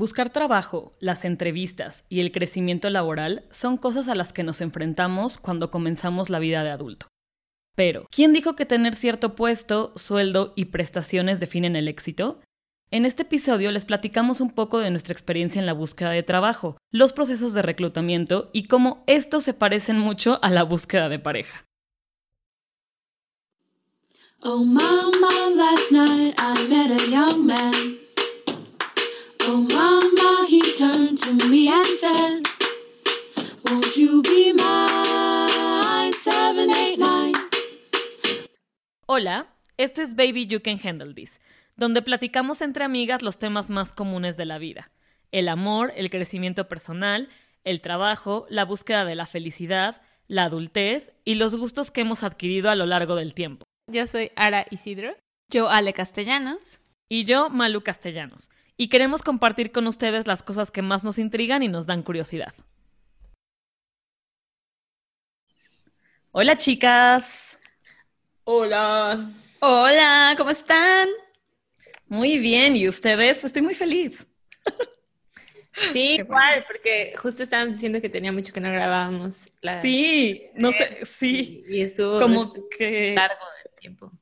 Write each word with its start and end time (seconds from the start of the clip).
Buscar 0.00 0.30
trabajo, 0.30 0.96
las 0.98 1.26
entrevistas 1.26 2.06
y 2.08 2.20
el 2.20 2.32
crecimiento 2.32 2.88
laboral 2.88 3.44
son 3.50 3.76
cosas 3.76 4.08
a 4.08 4.14
las 4.14 4.32
que 4.32 4.42
nos 4.42 4.62
enfrentamos 4.62 5.36
cuando 5.36 5.70
comenzamos 5.70 6.30
la 6.30 6.38
vida 6.38 6.64
de 6.64 6.70
adulto. 6.70 7.06
Pero, 7.76 8.06
¿quién 8.10 8.32
dijo 8.32 8.56
que 8.56 8.64
tener 8.64 8.94
cierto 8.94 9.36
puesto, 9.36 9.92
sueldo 9.96 10.54
y 10.56 10.64
prestaciones 10.64 11.38
definen 11.38 11.76
el 11.76 11.86
éxito? 11.86 12.40
En 12.90 13.04
este 13.04 13.24
episodio 13.24 13.70
les 13.72 13.84
platicamos 13.84 14.40
un 14.40 14.52
poco 14.52 14.78
de 14.78 14.88
nuestra 14.88 15.12
experiencia 15.12 15.58
en 15.60 15.66
la 15.66 15.74
búsqueda 15.74 16.12
de 16.12 16.22
trabajo, 16.22 16.78
los 16.90 17.12
procesos 17.12 17.52
de 17.52 17.60
reclutamiento 17.60 18.48
y 18.54 18.68
cómo 18.68 19.04
estos 19.06 19.44
se 19.44 19.52
parecen 19.52 19.98
mucho 19.98 20.38
a 20.40 20.48
la 20.48 20.62
búsqueda 20.62 21.10
de 21.10 21.18
pareja. 21.18 21.66
Oh 24.42 24.64
mama, 24.64 25.50
last 25.54 25.92
night 25.92 26.34
I 26.38 26.68
met 26.70 26.90
a 26.90 27.10
young 27.10 27.44
man. 27.44 27.99
Mama, 29.80 30.46
he 30.46 30.60
turned 30.76 31.18
to 31.20 31.32
me 31.48 31.68
and 31.68 31.86
said, 31.98 32.42
Won't 33.64 33.96
you 33.96 34.20
be 34.20 34.52
mine? 34.52 36.12
789. 36.12 37.32
Hola, 39.06 39.46
esto 39.78 40.02
es 40.02 40.14
Baby 40.14 40.44
You 40.46 40.60
Can 40.60 40.78
Handle 40.84 41.14
This, 41.14 41.40
donde 41.76 42.02
platicamos 42.02 42.60
entre 42.60 42.84
amigas 42.84 43.22
los 43.22 43.38
temas 43.38 43.70
más 43.70 43.94
comunes 43.94 44.36
de 44.36 44.44
la 44.44 44.58
vida. 44.58 44.90
El 45.32 45.48
amor, 45.48 45.94
el 45.96 46.10
crecimiento 46.10 46.68
personal, 46.68 47.30
el 47.64 47.80
trabajo, 47.80 48.44
la 48.50 48.66
búsqueda 48.66 49.06
de 49.06 49.14
la 49.14 49.24
felicidad, 49.24 50.02
la 50.28 50.44
adultez 50.44 51.10
y 51.24 51.36
los 51.36 51.54
gustos 51.54 51.90
que 51.90 52.02
hemos 52.02 52.22
adquirido 52.22 52.68
a 52.68 52.74
lo 52.74 52.84
largo 52.84 53.16
del 53.16 53.32
tiempo. 53.32 53.64
Yo 53.90 54.06
soy 54.06 54.30
Ara 54.36 54.66
Isidro. 54.70 55.16
Yo 55.50 55.70
Ale 55.70 55.94
Castellanos. 55.94 56.80
Y 57.08 57.24
yo 57.24 57.48
Malu 57.48 57.80
Castellanos 57.82 58.50
y 58.80 58.88
queremos 58.88 59.22
compartir 59.22 59.72
con 59.72 59.86
ustedes 59.86 60.26
las 60.26 60.42
cosas 60.42 60.70
que 60.70 60.80
más 60.80 61.04
nos 61.04 61.18
intrigan 61.18 61.62
y 61.62 61.68
nos 61.68 61.86
dan 61.86 62.02
curiosidad. 62.02 62.54
Hola 66.30 66.56
chicas. 66.56 67.60
Hola. 68.44 69.32
Hola, 69.60 70.34
¿cómo 70.38 70.48
están? 70.48 71.10
Muy 72.06 72.38
bien, 72.38 72.74
¿y 72.74 72.88
ustedes? 72.88 73.44
Estoy 73.44 73.60
muy 73.60 73.74
feliz. 73.74 74.26
Sí, 75.92 76.16
igual, 76.16 76.64
porque 76.66 77.14
justo 77.16 77.42
estábamos 77.42 77.76
diciendo 77.76 78.02
que 78.02 78.10
tenía 78.10 78.32
mucho 78.32 78.52
que 78.52 78.60
no 78.60 78.70
grabábamos. 78.70 79.50
Sí, 79.80 80.50
no 80.54 80.72
sé, 80.72 80.98
sí. 81.04 81.64
Y, 81.68 81.80
estuvo 81.80 82.20
como 82.20 82.52
que 82.76 83.14
largo 83.14 83.46
del 83.64 83.74
tiempo. 83.76 84.12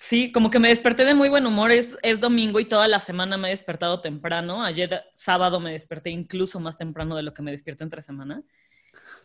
Sí, 0.00 0.30
como 0.32 0.50
que 0.50 0.58
me 0.58 0.68
desperté 0.68 1.04
de 1.04 1.14
muy 1.14 1.28
buen 1.28 1.46
humor. 1.46 1.72
Es, 1.72 1.96
es 2.02 2.20
domingo 2.20 2.60
y 2.60 2.64
toda 2.64 2.88
la 2.88 3.00
semana 3.00 3.36
me 3.36 3.48
he 3.48 3.50
despertado 3.50 4.00
temprano. 4.00 4.62
Ayer 4.62 5.02
sábado 5.14 5.60
me 5.60 5.72
desperté 5.72 6.10
incluso 6.10 6.60
más 6.60 6.76
temprano 6.76 7.16
de 7.16 7.22
lo 7.22 7.34
que 7.34 7.42
me 7.42 7.50
despierto 7.50 7.84
entre 7.84 8.02
semana. 8.02 8.42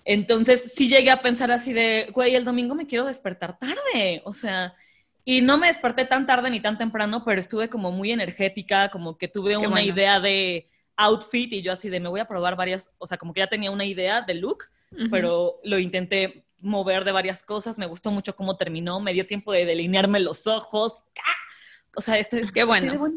Entonces 0.05 0.73
sí 0.75 0.89
llegué 0.89 1.11
a 1.11 1.21
pensar 1.21 1.51
así 1.51 1.73
de, 1.73 2.09
güey, 2.13 2.35
el 2.35 2.43
domingo 2.43 2.75
me 2.75 2.87
quiero 2.87 3.05
despertar 3.05 3.57
tarde. 3.57 4.21
O 4.25 4.33
sea, 4.33 4.75
y 5.25 5.41
no 5.41 5.57
me 5.57 5.67
desperté 5.67 6.05
tan 6.05 6.25
tarde 6.25 6.49
ni 6.49 6.59
tan 6.59 6.77
temprano, 6.77 7.23
pero 7.23 7.39
estuve 7.39 7.69
como 7.69 7.91
muy 7.91 8.11
energética, 8.11 8.89
como 8.89 9.17
que 9.17 9.27
tuve 9.27 9.55
una 9.57 9.81
idea 9.81 10.19
de 10.19 10.69
outfit 10.97 11.51
y 11.53 11.61
yo 11.61 11.71
así 11.71 11.89
de, 11.89 11.99
me 11.99 12.09
voy 12.09 12.19
a 12.19 12.27
probar 12.27 12.55
varias, 12.55 12.91
o 12.97 13.07
sea, 13.07 13.17
como 13.17 13.33
que 13.33 13.39
ya 13.39 13.47
tenía 13.47 13.71
una 13.71 13.85
idea 13.85 14.21
de 14.21 14.35
look, 14.35 14.65
pero 15.09 15.59
lo 15.63 15.79
intenté 15.79 16.45
mover 16.63 17.03
de 17.03 17.11
varias 17.11 17.43
cosas. 17.43 17.77
Me 17.77 17.85
gustó 17.85 18.11
mucho 18.11 18.35
cómo 18.35 18.57
terminó. 18.57 18.99
Me 18.99 19.13
dio 19.13 19.27
tiempo 19.27 19.51
de 19.51 19.65
delinearme 19.65 20.19
los 20.19 20.47
ojos. 20.47 20.95
O 21.95 22.01
sea, 22.01 22.17
esto 22.17 22.37
es... 22.37 22.51
Qué 22.51 22.63
bueno. 22.63 23.11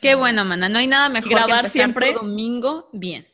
Qué 0.00 0.14
bueno, 0.14 0.44
mana. 0.44 0.68
No 0.68 0.78
hay 0.78 0.86
nada 0.86 1.08
mejor 1.08 1.30
grabar 1.30 1.64
que 1.64 1.70
siempre 1.70 2.12
domingo 2.12 2.88
bien. 2.92 3.26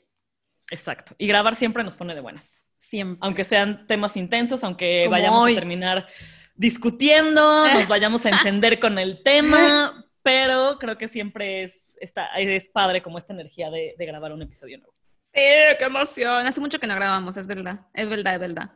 Exacto. 0.70 1.14
Y 1.19 1.27
grabar 1.27 1.56
siempre 1.56 1.84
nos 1.84 1.95
pone 1.95 2.14
de 2.14 2.20
buenas. 2.20 2.67
Siempre. 2.79 3.19
Aunque 3.23 3.45
sean 3.45 3.87
temas 3.87 4.17
intensos, 4.17 4.62
aunque 4.64 5.09
vayamos 5.09 5.51
a 5.51 5.55
terminar 5.55 6.07
discutiendo, 6.55 7.67
nos 7.67 7.89
vayamos 7.89 8.27
a 8.27 8.30
encender 8.30 8.79
con 8.79 8.98
el 8.98 9.23
tema, 9.23 10.07
pero 10.23 10.79
creo 10.79 10.98
que 10.98 11.08
siempre 11.08 11.64
es, 11.64 11.74
está, 12.01 12.27
es 12.36 12.68
padre 12.68 13.02
como 13.02 13.18
esta 13.18 13.33
energía 13.33 13.70
de, 13.70 13.95
de 13.97 14.07
grabar 14.07 14.33
un 14.33 14.42
episodio 14.42 14.79
nuevo. 14.79 14.92
Sí, 15.35 15.41
qué 15.79 15.85
emoción. 15.85 16.47
Hace 16.47 16.61
mucho 16.61 16.79
que 16.79 16.86
no 16.86 16.95
grabamos, 16.95 17.36
es 17.36 17.47
verdad. 17.47 17.80
Es 17.95 18.08
verdad, 18.08 18.35
es 18.35 18.41
verdad. 18.41 18.70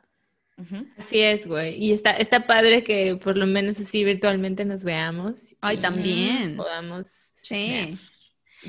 Así 0.97 1.21
es, 1.21 1.47
güey. 1.47 1.77
Y 1.77 1.93
está, 1.93 2.13
está 2.13 2.47
padre 2.47 2.83
que 2.83 3.17
por 3.17 3.37
lo 3.37 3.47
menos 3.47 3.79
así 3.79 4.05
virtualmente 4.05 4.65
nos 4.65 4.85
veamos. 4.85 5.55
Ay, 5.61 5.79
también. 5.79 6.57
Podamos. 6.57 7.35
Sí. 7.37 7.99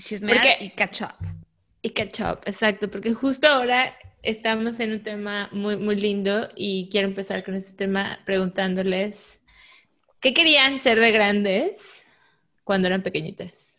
Chismear 0.04 0.62
y 0.62 0.70
catch 0.72 1.02
up. 1.02 1.16
Y 1.82 1.92
catch 1.92 2.20
up, 2.20 2.40
exacto. 2.46 2.92
Porque 2.92 3.14
justo 3.14 3.48
ahora 3.48 3.98
estamos 4.22 4.80
en 4.80 4.92
un 4.92 5.04
tema 5.04 5.50
muy, 5.54 5.78
muy 5.78 5.96
lindo 5.96 6.50
y 6.56 6.90
quiero 6.92 7.08
empezar 7.08 7.44
con 7.44 7.56
este 7.56 7.74
tema 7.74 8.20
preguntándoles, 8.26 9.40
¿qué 10.20 10.34
querían 10.34 10.80
ser 10.80 11.00
de 11.00 11.12
grandes 11.12 12.04
cuando 12.66 12.88
eran 12.88 13.04
pequeñitas? 13.04 13.78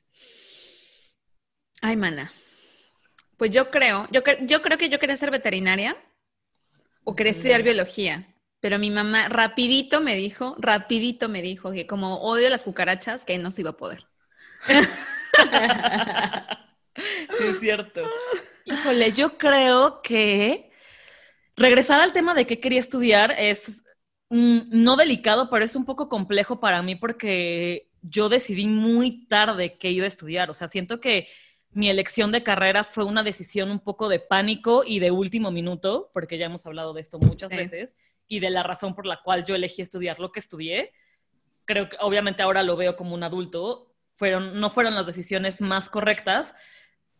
Ay, 1.82 1.96
mana. 1.96 2.32
Pues 3.36 3.50
yo 3.50 3.70
creo, 3.70 4.08
yo, 4.10 4.22
yo 4.46 4.62
creo 4.62 4.78
que 4.78 4.88
yo 4.88 4.98
quería 4.98 5.16
ser 5.16 5.30
veterinaria 5.30 5.96
o 7.08 7.16
quería 7.16 7.30
estudiar 7.30 7.62
biología. 7.62 8.28
Pero 8.60 8.78
mi 8.78 8.90
mamá 8.90 9.30
rapidito 9.30 10.02
me 10.02 10.14
dijo, 10.14 10.56
rapidito 10.58 11.30
me 11.30 11.40
dijo 11.40 11.72
que 11.72 11.86
como 11.86 12.16
odio 12.16 12.50
las 12.50 12.64
cucarachas, 12.64 13.24
que 13.24 13.38
no 13.38 13.50
se 13.50 13.62
iba 13.62 13.70
a 13.70 13.78
poder. 13.78 14.04
sí, 14.68 14.74
es 17.48 17.60
cierto. 17.60 18.02
Híjole, 18.66 19.12
yo 19.12 19.38
creo 19.38 20.02
que 20.02 20.70
regresar 21.56 22.02
al 22.02 22.12
tema 22.12 22.34
de 22.34 22.46
qué 22.46 22.60
quería 22.60 22.80
estudiar 22.80 23.34
es 23.38 23.84
mm, 24.28 24.58
no 24.66 24.96
delicado, 24.96 25.48
pero 25.48 25.64
es 25.64 25.76
un 25.76 25.86
poco 25.86 26.10
complejo 26.10 26.60
para 26.60 26.82
mí 26.82 26.94
porque 26.94 27.88
yo 28.02 28.28
decidí 28.28 28.66
muy 28.66 29.26
tarde 29.28 29.78
qué 29.78 29.92
iba 29.92 30.04
a 30.04 30.08
estudiar. 30.08 30.50
O 30.50 30.54
sea, 30.54 30.68
siento 30.68 31.00
que 31.00 31.26
mi 31.72 31.90
elección 31.90 32.32
de 32.32 32.42
carrera 32.42 32.84
fue 32.84 33.04
una 33.04 33.22
decisión 33.22 33.70
un 33.70 33.80
poco 33.80 34.08
de 34.08 34.20
pánico 34.20 34.82
y 34.84 34.98
de 34.98 35.10
último 35.10 35.50
minuto, 35.50 36.10
porque 36.12 36.38
ya 36.38 36.46
hemos 36.46 36.66
hablado 36.66 36.92
de 36.92 37.00
esto 37.00 37.18
muchas 37.18 37.50
veces, 37.50 37.96
y 38.26 38.40
de 38.40 38.50
la 38.50 38.62
razón 38.62 38.94
por 38.94 39.06
la 39.06 39.20
cual 39.22 39.44
yo 39.44 39.54
elegí 39.54 39.82
estudiar 39.82 40.18
lo 40.18 40.32
que 40.32 40.40
estudié. 40.40 40.92
Creo 41.64 41.88
que 41.88 41.96
obviamente 42.00 42.42
ahora 42.42 42.62
lo 42.62 42.76
veo 42.76 42.96
como 42.96 43.14
un 43.14 43.22
adulto, 43.22 43.94
fueron, 44.16 44.58
no 44.58 44.70
fueron 44.70 44.94
las 44.94 45.06
decisiones 45.06 45.60
más 45.60 45.88
correctas, 45.88 46.54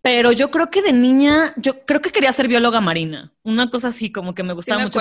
pero 0.01 0.33
yo 0.33 0.51
creo 0.51 0.71
que 0.71 0.81
de 0.81 0.93
niña, 0.93 1.53
yo 1.57 1.85
creo 1.85 2.01
que 2.01 2.11
quería 2.11 2.33
ser 2.33 2.49
bióloga 2.49 2.81
marina, 2.81 3.33
una 3.43 3.69
cosa 3.71 3.89
así 3.89 4.11
como 4.11 4.35
que 4.35 4.43
me 4.43 4.53
gustaba 4.53 4.83
mucho, 4.83 5.01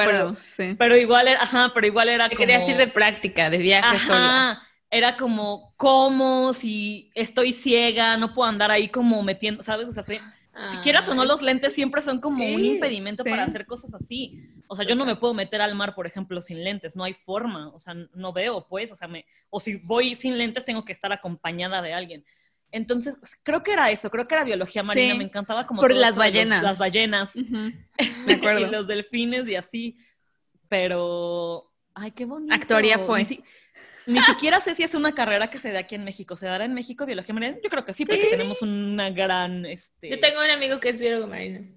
pero, 0.78 0.98
igual 0.98 1.28
era, 1.28 1.44
ajá, 1.44 1.72
pero 1.74 1.88
igual 1.88 2.10
era 2.10 2.28
como... 2.28 2.38
Quería 2.38 2.68
ir 2.68 2.78
de 2.78 2.88
práctica, 2.88 3.50
de 3.50 3.58
viaje 3.60 3.96
ajá, 3.96 4.67
era 4.90 5.18
como, 5.18 5.74
¿cómo? 5.78 6.54
Si 6.54 7.12
estoy 7.14 7.54
ciega, 7.54 8.18
no 8.18 8.34
puedo 8.34 8.50
andar 8.50 8.72
ahí 8.72 8.88
como 8.88 9.22
metiendo, 9.24 9.62
¿sabes? 9.64 9.90
O 9.90 9.92
sea, 9.92 10.04
si, 10.04 10.20
quieras 10.82 11.08
o 11.10 11.16
no, 11.16 11.26
los 11.26 11.42
lentes 11.42 11.74
siempre 11.74 12.02
son 12.02 12.20
como 12.20 12.46
un 12.46 12.64
impedimento 12.64 13.24
para 13.24 13.44
hacer 13.44 13.66
cosas 13.66 13.94
así. 13.94 14.42
O 14.68 14.76
sea, 14.76 14.86
yo 14.86 14.96
no 14.96 15.06
me 15.06 15.16
puedo 15.16 15.34
meter 15.34 15.62
al 15.62 15.76
mar, 15.76 15.94
por 15.94 16.08
ejemplo, 16.08 16.42
sin 16.42 16.64
lentes, 16.64 16.96
no 16.96 17.04
hay 17.04 17.14
forma, 17.14 17.70
o 17.70 17.80
sea, 17.80 17.94
no 17.94 18.34
veo, 18.34 18.68
pues, 18.68 18.92
o 18.92 18.96
sea, 18.96 19.08
me, 19.08 19.26
o 19.50 19.60
si 19.60 19.76
voy 19.76 20.16
sin 20.16 20.38
lentes, 20.38 20.66
tengo 20.66 20.84
que 20.84 20.94
estar 20.94 21.12
acompañada 21.12 21.82
de 21.82 21.94
alguien. 21.94 22.26
Entonces, 22.72 23.16
creo 23.44 23.64
que 23.64 23.72
era 23.72 23.92
eso, 23.92 24.10
creo 24.10 24.28
que 24.28 24.36
era 24.36 24.44
biología 24.44 24.84
marina, 24.84 25.16
me 25.16 25.24
encantaba 25.24 25.66
como... 25.66 25.82
Por 25.82 25.96
las 25.96 26.18
ballenas. 26.18 26.64
las 26.64 26.78
ballenas. 26.78 27.32
Me 28.26 28.34
acuerdo. 28.34 28.60
y 28.60 28.70
los 28.70 28.88
delfines 28.88 29.48
y 29.48 29.56
así, 29.56 29.98
pero... 30.68 31.72
Ay, 31.94 32.12
qué 32.12 32.26
bonito. 32.26 32.54
Actuaría 32.54 33.00
fue. 33.00 33.26
Ni 34.08 34.22
siquiera 34.22 34.62
sé 34.62 34.74
si 34.74 34.84
es 34.84 34.96
una 34.96 35.14
carrera 35.14 35.50
que 35.50 35.60
se 35.60 35.72
da 35.72 35.80
aquí 35.80 35.96
en 35.96 36.04
México. 36.04 36.36
¿Se 36.36 36.46
dará 36.46 36.66
en 36.66 36.74
México 36.74 37.06
biología 37.06 37.34
marina? 37.34 37.58
Yo 37.64 37.70
creo 37.70 37.86
que 37.86 37.94
sí, 37.94 38.06
porque 38.06 38.26
tenemos 38.26 38.62
una 38.62 39.10
gran... 39.10 39.66
Este... 39.66 40.10
Yo 40.10 40.20
tengo 40.20 40.40
un 40.40 40.50
amigo 40.50 40.80
que 40.80 40.90
es 40.90 41.00
biólogo 41.00 41.28
marino. 41.28 41.68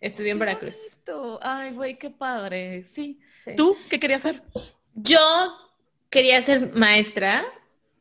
Estudió 0.00 0.32
en 0.32 0.38
Veracruz. 0.38 0.98
Ay, 1.42 1.72
güey, 1.72 1.98
qué 1.98 2.10
padre. 2.10 2.84
Sí. 2.84 3.20
¿Tú 3.56 3.76
qué 3.90 4.00
querías 4.00 4.24
hacer? 4.24 4.42
Yo 4.94 5.20
quería 6.08 6.40
ser 6.42 6.72
maestra 6.72 7.44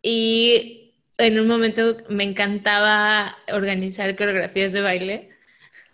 y 0.02 0.94
en 1.18 1.40
un 1.40 1.48
momento 1.48 1.98
me 2.08 2.24
encantaba 2.24 3.38
organizar 3.52 4.16
coreografías 4.16 4.72
de 4.72 4.82
baile. 4.82 5.30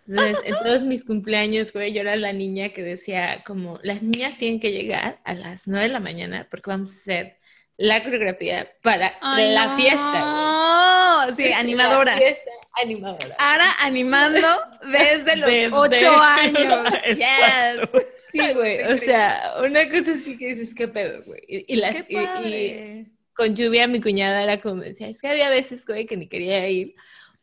Entonces, 0.08 0.38
en 0.46 0.56
todos 0.60 0.84
mis 0.84 1.04
cumpleaños, 1.04 1.74
güey, 1.74 1.92
yo 1.92 2.02
era 2.02 2.16
la 2.16 2.32
niña 2.32 2.70
que 2.70 2.84
decía 2.84 3.44
como, 3.44 3.80
las 3.82 4.04
niñas 4.04 4.38
tienen 4.38 4.60
que 4.60 4.72
llegar 4.72 5.20
a 5.24 5.34
las 5.34 5.68
9 5.68 5.88
de 5.88 5.94
la 5.94 6.00
mañana 6.00 6.48
porque 6.52 6.70
vamos 6.70 6.90
a 6.90 6.94
hacer 6.94 7.38
la 7.78 8.04
coreografía 8.04 8.72
para 8.82 9.18
la 9.22 9.76
fiesta. 9.76 11.36
Sí, 11.36 11.52
animadora. 11.54 12.18
fiesta 12.18 12.52
animadora. 12.82 13.36
Ahora 13.38 13.72
animando 13.82 14.48
desde 14.92 15.38
los 15.38 15.74
ocho 15.74 16.16
años. 16.22 16.94
yes. 17.08 18.06
Sí, 18.32 18.54
güey. 18.54 18.82
O 18.84 18.98
sea, 18.98 19.56
una 19.64 19.90
cosa 19.90 20.12
así 20.12 20.38
que 20.38 20.56
dices, 20.56 20.76
qué 20.76 20.88
pedo, 20.88 21.24
güey. 21.24 21.42
Y, 21.48 21.76
las, 21.78 22.04
y, 22.10 23.08
con 23.34 23.56
lluvia 23.56 23.88
mi 23.88 24.02
cuñada 24.02 24.44
era 24.44 24.62
como 24.62 24.82
decía, 24.82 25.08
es 25.08 25.22
que 25.22 25.28
había 25.28 25.50
veces, 25.50 25.86
güey, 25.86 26.06
que 26.06 26.18
ni 26.18 26.28
quería 26.28 26.68
ir 26.70 26.96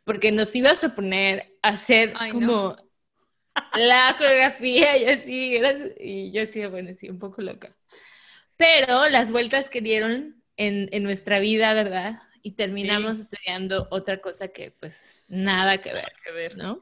porque 0.05 0.33
nos 0.33 0.55
ibas 0.55 0.83
a 0.85 0.95
poner 0.95 1.57
a 1.63 1.71
hacer 1.71 2.13
Ay, 2.17 2.33
como 2.33 2.47
no. 2.47 2.77
la 3.75 4.15
coreografía 4.19 4.97
y 4.97 5.05
así, 5.05 5.61
y 6.01 6.33
yo 6.33 6.47
sí, 6.47 6.67
bueno, 6.67 6.91
sí, 6.97 7.09
un 7.09 7.19
poco 7.19 7.41
loca. 7.41 7.71
Pero 8.63 9.09
las 9.09 9.33
vueltas 9.33 9.69
que 9.69 9.81
dieron 9.81 10.43
en, 10.57 10.89
en 10.93 11.03
nuestra 11.03 11.39
vida, 11.41 11.75
¿verdad? 11.75 12.21
Y 12.43 12.53
terminamos 12.53 13.19
estudiando 13.19 13.89
otra 13.91 14.21
cosa 14.21 14.49
que 14.49 14.71
pues 14.71 15.17
nada 15.29 15.79
que 15.79 15.93
ver, 15.93 16.13
que 16.25 16.33
ver. 16.33 16.57
¿no? 16.57 16.81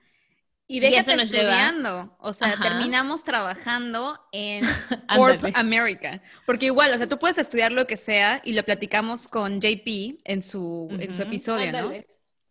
Y 0.66 0.76
Y 0.76 0.80
déjate 0.80 1.00
eso 1.12 1.16
nos 1.16 1.30
lleva- 1.30 1.50
estudiando. 1.50 2.16
O 2.20 2.32
sea, 2.32 2.48
Ajá. 2.48 2.62
terminamos 2.62 3.24
trabajando 3.24 4.18
en 4.32 4.62
Corp. 5.16 5.42
America. 5.54 6.22
Porque 6.46 6.66
igual, 6.66 6.92
o 6.94 6.98
sea, 6.98 7.08
tú 7.08 7.18
puedes 7.18 7.38
estudiar 7.38 7.72
lo 7.72 7.86
que 7.86 7.96
sea 7.96 8.40
y 8.44 8.52
lo 8.52 8.62
platicamos 8.64 9.26
con 9.26 9.60
JP 9.60 10.20
en 10.24 10.42
su, 10.42 10.88
en 11.00 11.12
su 11.12 11.22
episodio, 11.22 11.72
¿no? 11.72 11.92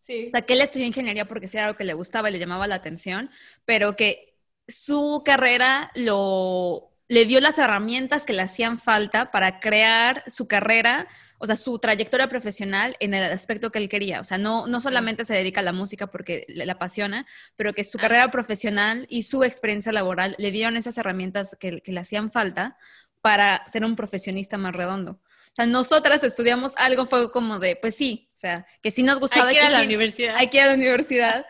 Sí. 0.06 0.26
O 0.28 0.30
sea, 0.32 0.42
que 0.42 0.54
él 0.54 0.62
estudió 0.62 0.86
ingeniería 0.88 1.26
porque 1.26 1.48
sí 1.48 1.56
era 1.58 1.68
algo 1.68 1.78
que 1.78 1.84
le 1.86 1.94
gustaba 1.94 2.30
y 2.30 2.34
le 2.34 2.40
llamaba 2.40 2.66
la 2.68 2.76
atención, 2.76 3.30
pero 3.66 3.96
que 3.96 4.36
su 4.68 5.22
carrera 5.24 5.92
lo, 5.96 6.89
le 7.10 7.26
dio 7.26 7.42
las 7.42 7.58
herramientas 7.58 8.24
que 8.24 8.32
le 8.34 8.44
hacían 8.44 8.80
falta 8.80 9.32
para 9.32 9.60
crear 9.60 10.24
su 10.28 10.48
carrera, 10.48 11.08
o 11.40 11.48
sea, 11.48 11.58
su 11.58 11.78
trayectoria 11.80 12.30
profesional 12.30 12.96
en 13.00 13.14
el 13.14 13.32
aspecto 13.32 13.72
que 13.72 13.80
él 13.80 13.90
quería. 13.90 14.20
O 14.22 14.24
sea, 14.24 14.38
no, 14.38 14.68
no 14.68 14.80
solamente 14.80 15.26
se 15.26 15.34
dedica 15.34 15.60
a 15.62 15.64
la 15.64 15.74
música 15.74 16.08
porque 16.08 16.46
le, 16.48 16.70
apasiona, 16.72 17.26
pero 17.58 17.74
que 17.74 17.84
su 17.84 17.98
Ah. 17.98 18.02
carrera 18.02 18.32
profesional 18.32 19.06
y 19.10 19.24
su 19.24 19.44
experiencia 19.44 19.92
laboral 19.92 20.36
le 20.38 20.52
dieron 20.52 20.78
esas 20.78 20.98
herramientas 20.98 21.58
que, 21.60 21.82
que 21.82 21.92
le 21.92 22.00
hacían 22.00 22.32
falta 22.32 22.78
para 23.22 23.64
ser 23.68 23.84
un 23.84 23.96
profesionista 23.96 24.58
más 24.58 24.74
redondo. 24.76 25.14
O 25.52 25.56
sea, 25.56 25.66
nosotras 25.66 26.24
estudiamos 26.24 26.74
algo, 26.78 27.08
fue 27.08 27.32
como 27.32 27.58
de, 27.58 27.76
pues 27.76 27.96
sí, 27.96 28.30
o 28.36 28.38
sea, 28.38 28.68
que 28.84 28.92
sí 28.92 29.02
nos 29.02 29.20
gustaba. 29.20 29.48
Hay 29.50 29.56
que 29.56 29.62
ir 29.62 29.68
a 29.68 29.72
la 29.72 29.80
sí- 29.80 29.86
universidad. 29.88 30.36
hay 30.38 30.48
que 30.48 30.58
ir 30.58 30.64
a 30.64 30.68
la 30.68 30.74
universidad. 30.76 31.46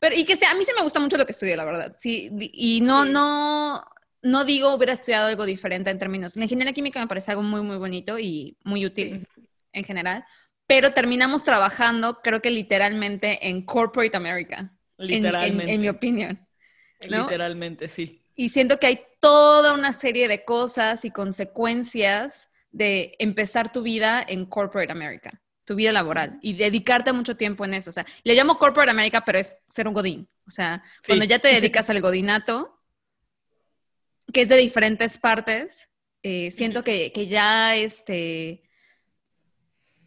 Pero, 0.00 0.16
y 0.16 0.24
que 0.24 0.36
sea, 0.36 0.50
a 0.50 0.54
mí 0.54 0.64
sí 0.64 0.72
me 0.74 0.82
gusta 0.82 0.98
mucho 0.98 1.16
lo 1.16 1.26
que 1.26 1.32
estudié, 1.32 1.54
la 1.56 1.64
verdad. 1.64 1.94
Sí, 1.98 2.28
y 2.54 2.80
no, 2.80 3.04
Sí. 3.04 3.10
no, 3.12 3.84
no 4.22 4.44
digo 4.44 4.74
hubiera 4.74 4.92
estudiado 4.92 5.28
algo 5.28 5.44
diferente 5.44 5.90
en 5.90 5.98
términos. 5.98 6.36
La 6.36 6.44
ingeniería 6.44 6.72
química 6.72 7.00
me 7.00 7.06
parece 7.08 7.30
algo 7.32 7.42
muy, 7.42 7.60
muy 7.62 7.76
bonito 7.76 8.18
y 8.18 8.56
muy 8.64 8.86
útil 8.86 9.26
en 9.72 9.84
general. 9.84 10.24
Pero 10.66 10.92
terminamos 10.92 11.44
trabajando, 11.44 12.20
creo 12.22 12.40
que 12.40 12.50
literalmente 12.50 13.48
en 13.48 13.64
Corporate 13.66 14.16
America. 14.16 14.58
en- 14.98 15.04
en- 15.04 15.06
Literalmente. 15.22 15.72
En, 15.72 15.80
mi 15.80 15.88
opinión. 15.88 16.46
¿no? 17.10 17.22
Literalmente, 17.24 17.88
sí. 17.88 18.22
Y 18.36 18.50
siento 18.50 18.78
que 18.78 18.86
hay 18.86 19.00
toda 19.20 19.74
una 19.74 19.92
serie 19.92 20.28
de 20.28 20.44
cosas 20.44 21.04
y 21.04 21.10
consecuencias 21.10 22.48
de 22.70 23.14
empezar 23.18 23.72
tu 23.72 23.82
vida 23.82 24.24
en 24.26 24.46
Corporate 24.46 24.90
America, 24.92 25.42
tu 25.64 25.74
vida 25.74 25.92
laboral, 25.92 26.38
y 26.40 26.54
dedicarte 26.54 27.12
mucho 27.12 27.36
tiempo 27.36 27.64
en 27.64 27.74
eso. 27.74 27.90
O 27.90 27.92
sea, 27.92 28.06
le 28.24 28.34
llamo 28.34 28.58
Corporate 28.58 28.90
America, 28.90 29.24
pero 29.24 29.38
es 29.38 29.54
ser 29.68 29.86
un 29.88 29.94
godín. 29.94 30.28
O 30.46 30.50
sea, 30.50 30.82
Sí. 31.02 31.08
cuando 31.08 31.24
ya 31.24 31.38
te 31.38 31.48
dedicas 31.76 31.90
al 31.90 32.00
godinato, 32.00 32.78
que 34.32 34.42
es 34.42 34.48
de 34.48 34.56
diferentes 34.56 35.18
partes, 35.18 35.88
eh, 36.22 36.50
siento 36.50 36.84
que, 36.84 37.12
que 37.12 37.26
ya 37.26 37.74
este, 37.76 38.62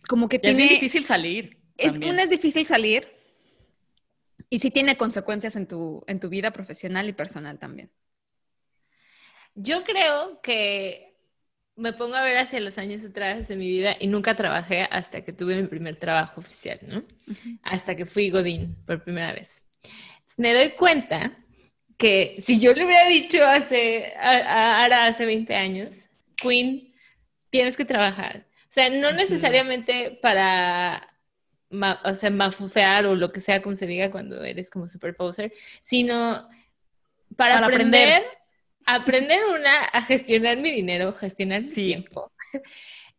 como 0.07 0.29
que 0.29 0.37
Ya 0.41 0.51
es 0.51 0.55
tiene... 0.55 0.57
bien 0.57 0.69
difícil 0.69 1.05
salir. 1.05 1.57
Es, 1.77 1.91
también. 1.91 2.13
una 2.13 2.23
es 2.23 2.29
difícil 2.29 2.65
salir 2.65 3.11
y 4.49 4.59
sí 4.59 4.71
tiene 4.71 4.97
consecuencias 4.97 5.55
en 5.55 5.67
tu, 5.67 6.03
en 6.07 6.19
tu 6.19 6.29
vida 6.29 6.51
profesional 6.51 7.09
y 7.09 7.13
personal 7.13 7.59
también. 7.59 7.91
Yo 9.55 9.83
creo 9.83 10.41
que 10.41 11.17
me 11.75 11.91
pongo 11.93 12.15
a 12.15 12.23
ver 12.23 12.37
hacia 12.37 12.59
los 12.61 12.77
años 12.77 13.03
atrás 13.03 13.47
de 13.47 13.55
mi 13.57 13.67
vida 13.67 13.97
y 13.99 14.07
nunca 14.07 14.35
trabajé 14.35 14.87
hasta 14.89 15.23
que 15.25 15.33
tuve 15.33 15.61
mi 15.61 15.67
primer 15.67 15.97
trabajo 15.97 16.39
oficial, 16.39 16.79
¿no? 16.87 17.03
Hasta 17.63 17.95
que 17.95 18.05
fui 18.05 18.29
Godín 18.29 18.75
por 18.85 19.03
primera 19.03 19.33
vez. 19.33 19.63
Entonces, 19.83 20.39
me 20.39 20.53
doy 20.53 20.71
cuenta 20.71 21.37
que 21.97 22.35
si 22.45 22.59
yo 22.59 22.73
le 22.73 22.85
hubiera 22.85 23.07
dicho 23.07 23.43
hace, 23.45 24.13
a, 24.17 24.31
a 24.31 24.83
Ara 24.85 25.07
hace 25.07 25.25
20 25.25 25.55
años, 25.55 25.97
Queen, 26.37 26.93
tienes 27.49 27.77
que 27.77 27.85
trabajar. 27.85 28.45
O 28.63 28.71
sea, 28.75 28.89
no 28.89 29.11
necesariamente 29.13 30.11
para, 30.21 31.07
ma- 31.69 32.01
o 32.05 32.13
sea, 32.15 32.29
mafufear 32.31 33.05
o 33.05 33.15
lo 33.15 33.31
que 33.31 33.41
sea 33.41 33.61
como 33.61 33.75
se 33.75 33.87
diga 33.87 34.11
cuando 34.11 34.43
eres 34.43 34.69
como 34.69 34.89
super 34.89 35.15
poser, 35.15 35.53
sino 35.81 36.47
para, 37.35 37.55
Para 37.55 37.67
aprender, 37.67 38.09
aprender. 38.09 38.37
aprender 38.85 39.45
una, 39.45 39.83
a 39.85 40.01
gestionar 40.03 40.57
mi 40.57 40.71
dinero, 40.71 41.13
gestionar 41.13 41.61
mi 41.63 41.71
Sí. 41.71 41.85
tiempo. 41.85 42.31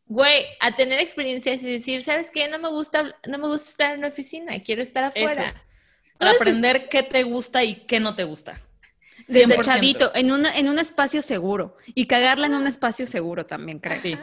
Güey, 0.08 0.44
a 0.60 0.76
tener 0.76 1.00
experiencias 1.00 1.62
y 1.64 1.70
decir, 1.72 2.02
¿sabes 2.02 2.30
qué? 2.30 2.46
No 2.48 2.60
me 2.60 2.68
gusta, 2.68 3.16
no 3.26 3.38
me 3.38 3.48
gusta 3.48 3.70
estar 3.70 3.94
en 3.94 4.02
la 4.02 4.08
oficina, 4.08 4.60
quiero 4.62 4.82
estar 4.82 5.02
afuera. 5.02 5.54
Para 6.18 6.30
aprender 6.32 6.88
qué 6.88 7.02
te 7.02 7.24
gusta 7.24 7.64
y 7.64 7.86
qué 7.86 7.98
no 8.00 8.14
te 8.14 8.24
gusta. 8.24 8.60
Desde 9.26 9.58
100%. 9.58 9.64
chavito, 9.64 10.12
en, 10.14 10.32
una, 10.32 10.56
en 10.56 10.68
un 10.68 10.78
espacio 10.78 11.22
seguro. 11.22 11.76
Y 11.94 12.06
cagarla 12.06 12.46
en 12.46 12.54
un 12.54 12.66
espacio 12.66 13.06
seguro 13.06 13.46
también, 13.46 13.78
creo. 13.78 14.00
Sí. 14.00 14.16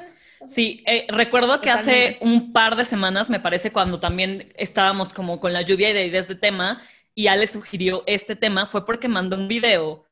Sí, 0.50 0.84
eh, 0.86 1.06
recuerdo 1.10 1.62
que 1.62 1.70
hace 1.70 2.14
Totalmente. 2.14 2.26
un 2.26 2.54
par 2.54 2.76
de 2.76 2.86
semanas, 2.86 3.30
me 3.30 3.40
parece, 3.40 3.72
cuando 3.72 4.00
también 4.00 4.52
estábamos 4.58 5.14
como 5.14 5.40
con 5.40 5.54
la 5.54 5.62
lluvia 5.62 5.90
y 5.90 5.94
de 5.94 6.06
ideas 6.06 6.28
de 6.28 6.36
tema, 6.36 6.82
y 7.16 7.28
Ale 7.28 7.48
sugirió 7.48 8.04
este 8.08 8.36
tema, 8.36 8.66
fue 8.66 8.86
porque 8.86 9.08
mandó 9.08 9.38
un 9.38 9.48
video 9.48 10.06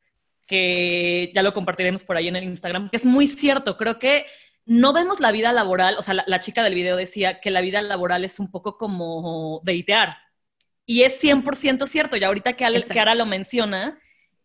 que 0.47 1.31
ya 1.33 1.43
lo 1.43 1.53
compartiremos 1.53 2.03
por 2.03 2.17
ahí 2.17 2.27
en 2.27 2.35
el 2.35 2.43
Instagram, 2.43 2.89
que 2.89 2.97
es 2.97 3.05
muy 3.05 3.27
cierto, 3.27 3.77
creo 3.77 3.99
que 3.99 4.25
no 4.65 4.93
vemos 4.93 5.19
la 5.19 5.31
vida 5.31 5.51
laboral, 5.51 5.95
o 5.97 6.03
sea, 6.03 6.13
la, 6.13 6.23
la 6.27 6.39
chica 6.39 6.63
del 6.63 6.75
video 6.75 6.95
decía 6.95 7.39
que 7.39 7.51
la 7.51 7.61
vida 7.61 7.81
laboral 7.81 8.23
es 8.23 8.39
un 8.39 8.51
poco 8.51 8.77
como 8.77 9.61
deitear, 9.63 10.17
y 10.85 11.03
es 11.03 11.21
100% 11.21 11.87
cierto, 11.87 12.17
y 12.17 12.23
ahorita 12.23 12.53
que, 12.53 12.65
Ale, 12.65 12.83
que 12.83 12.99
Ara 12.99 13.15
lo 13.15 13.25
menciona, 13.25 13.99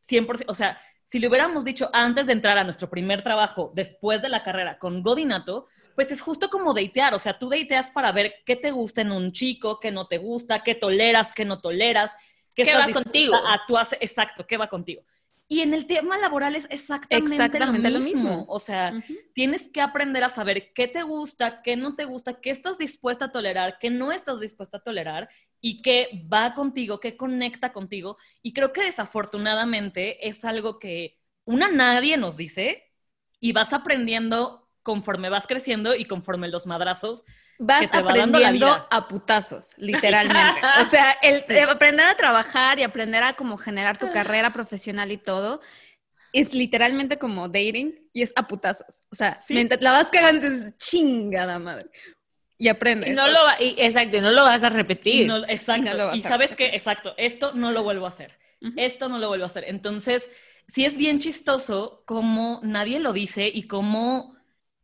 100%, 0.07 0.53
o 0.53 0.55
sea, 0.55 0.79
si 1.05 1.19
le 1.19 1.29
hubiéramos 1.29 1.65
dicho 1.65 1.89
antes 1.93 2.27
de 2.27 2.33
entrar 2.33 2.59
a 2.59 2.65
nuestro 2.65 2.91
primer 2.91 3.23
trabajo, 3.23 3.73
después 3.75 4.23
de 4.23 4.29
la 4.29 4.43
carrera 4.43 4.79
con 4.79 5.03
Godinato, 5.03 5.67
pues 5.95 6.11
es 6.11 6.21
justo 6.21 6.51
como 6.51 6.75
datear, 6.75 7.15
o 7.15 7.19
sea, 7.19 7.39
tú 7.39 7.49
dateas 7.49 7.91
para 7.91 8.13
ver 8.13 8.35
qué 8.45 8.57
te 8.57 8.71
gusta 8.71 9.01
en 9.03 9.13
un 9.13 9.33
chico, 9.33 9.79
qué 9.81 9.91
no 9.93 10.09
te 10.09 10.19
gusta, 10.19 10.63
qué 10.63 10.75
toleras, 10.75 11.33
qué 11.35 11.45
no 11.45 11.61
toleras, 11.61 12.13
qué, 12.55 12.63
¿Qué 12.65 12.73
estás 12.73 12.87
va 12.89 12.93
contigo? 12.93 13.35
A 13.47 13.65
tu 13.67 13.77
hace- 13.77 13.99
exacto, 14.01 14.47
qué 14.47 14.57
va 14.57 14.69
contigo. 14.69 15.03
Y 15.49 15.61
en 15.61 15.75
el 15.75 15.87
tema 15.87 16.19
laboral 16.19 16.57
es 16.57 16.67
exactamente, 16.71 17.35
Exactamente 17.35 17.91
lo, 17.91 17.99
lo 17.99 18.05
mismo. 18.05 18.45
O 18.49 18.59
sea, 18.59 18.93
tienes 19.33 19.69
que 19.69 19.81
aprender 19.81 20.25
a 20.25 20.29
saber 20.29 20.73
qué 20.73 20.89
te 20.89 21.03
gusta, 21.03 21.63
qué 21.63 21.77
no 21.77 21.95
te 21.95 22.05
gusta, 22.05 22.41
qué 22.41 22.51
estás 22.51 22.79
dispuesta 22.79 23.27
a 23.27 23.33
tolerar, 23.33 23.79
qué 23.79 23.89
no 23.89 24.11
estás 24.11 24.41
dispuesta 24.41 24.79
a 24.79 24.83
tolerar 24.83 25.29
y 25.61 25.83
qué 25.83 26.27
va 26.33 26.53
contigo, 26.55 26.99
qué 26.99 27.17
conecta 27.17 27.73
contigo. 27.73 28.17
Y 28.43 28.53
creo 28.53 28.73
que 28.73 28.83
desafortunadamente 28.83 30.29
es 30.29 30.45
algo 30.45 30.81
que 30.81 31.19
una 31.45 31.69
nadie 31.69 32.17
nos 32.17 32.37
dice 32.37 32.83
y 33.39 33.53
vas 33.53 33.73
aprendiendo 33.73 34.66
conforme 34.87 35.29
vas 35.31 35.49
creciendo 35.49 35.97
y 35.97 36.05
conforme 36.05 36.47
los 36.47 36.65
madrazos. 36.65 37.25
Vas 37.59 37.81
que 37.81 37.89
te 37.89 37.97
aprendiendo 37.99 38.69
a 38.89 39.09
putazos, 39.09 39.73
literalmente. 39.79 40.61
O 40.81 40.87
sea, 40.87 41.11
el, 41.23 41.45
el 41.49 41.69
aprender 41.69 42.07
a 42.07 42.15
trabajar 42.15 42.79
y 42.79 42.85
aprender 42.85 43.25
a 43.25 43.33
como 43.33 43.57
generar 43.57 43.99
tu 43.99 44.13
carrera 44.13 44.53
profesional 44.53 45.11
y 45.11 45.17
todo 45.17 45.61
es 46.33 46.55
literalmente 46.55 47.19
como 47.19 47.49
dating 47.49 47.99
y 48.13 48.23
es 48.23 48.33
a 48.37 48.47
putazos. 48.47 49.03
O 49.11 49.17
sea, 49.17 49.41
Sí. 49.41 49.55
mientras 49.55 49.81
la 49.83 49.91
vas 49.91 50.07
cagando 50.07 50.47
es 50.47 50.79
chingada 50.79 51.59
madre. 51.59 51.87
Y 52.57 52.69
aprendes. 52.69 53.11
Y 53.11 53.13
no 53.15 53.27
lo 53.27 53.41
y- 53.59 53.75
exacto, 53.79 54.19
y 54.19 54.21
no 54.21 54.31
lo 54.31 54.45
vas 54.45 54.63
a 54.63 54.69
repetir. 54.69 55.27
No- 55.27 55.45
exacto. 55.49 55.91
Y 55.91 55.97
no 55.97 56.15
y 56.15 56.21
sabes 56.21 56.55
que, 56.55 56.67
exacto, 56.67 57.13
esto 57.17 57.55
no 57.55 57.73
lo 57.73 57.83
vuelvo 57.83 58.07
a 58.07 58.11
hacer. 58.11 58.39
Ujú. 58.63 58.75
Esto 58.77 59.09
no 59.09 59.19
lo 59.19 59.27
vuelvo 59.29 59.45
a 59.47 59.49
hacer. 59.49 59.65
Entonces, 59.67 60.31
sí 60.69 60.85
es 60.85 60.97
bien 60.97 61.19
chistoso 61.19 62.03
cómo 62.07 62.61
nadie 62.63 63.01
lo 63.01 63.13
dice 63.13 63.51
y 63.53 63.65
cómo 63.65 64.36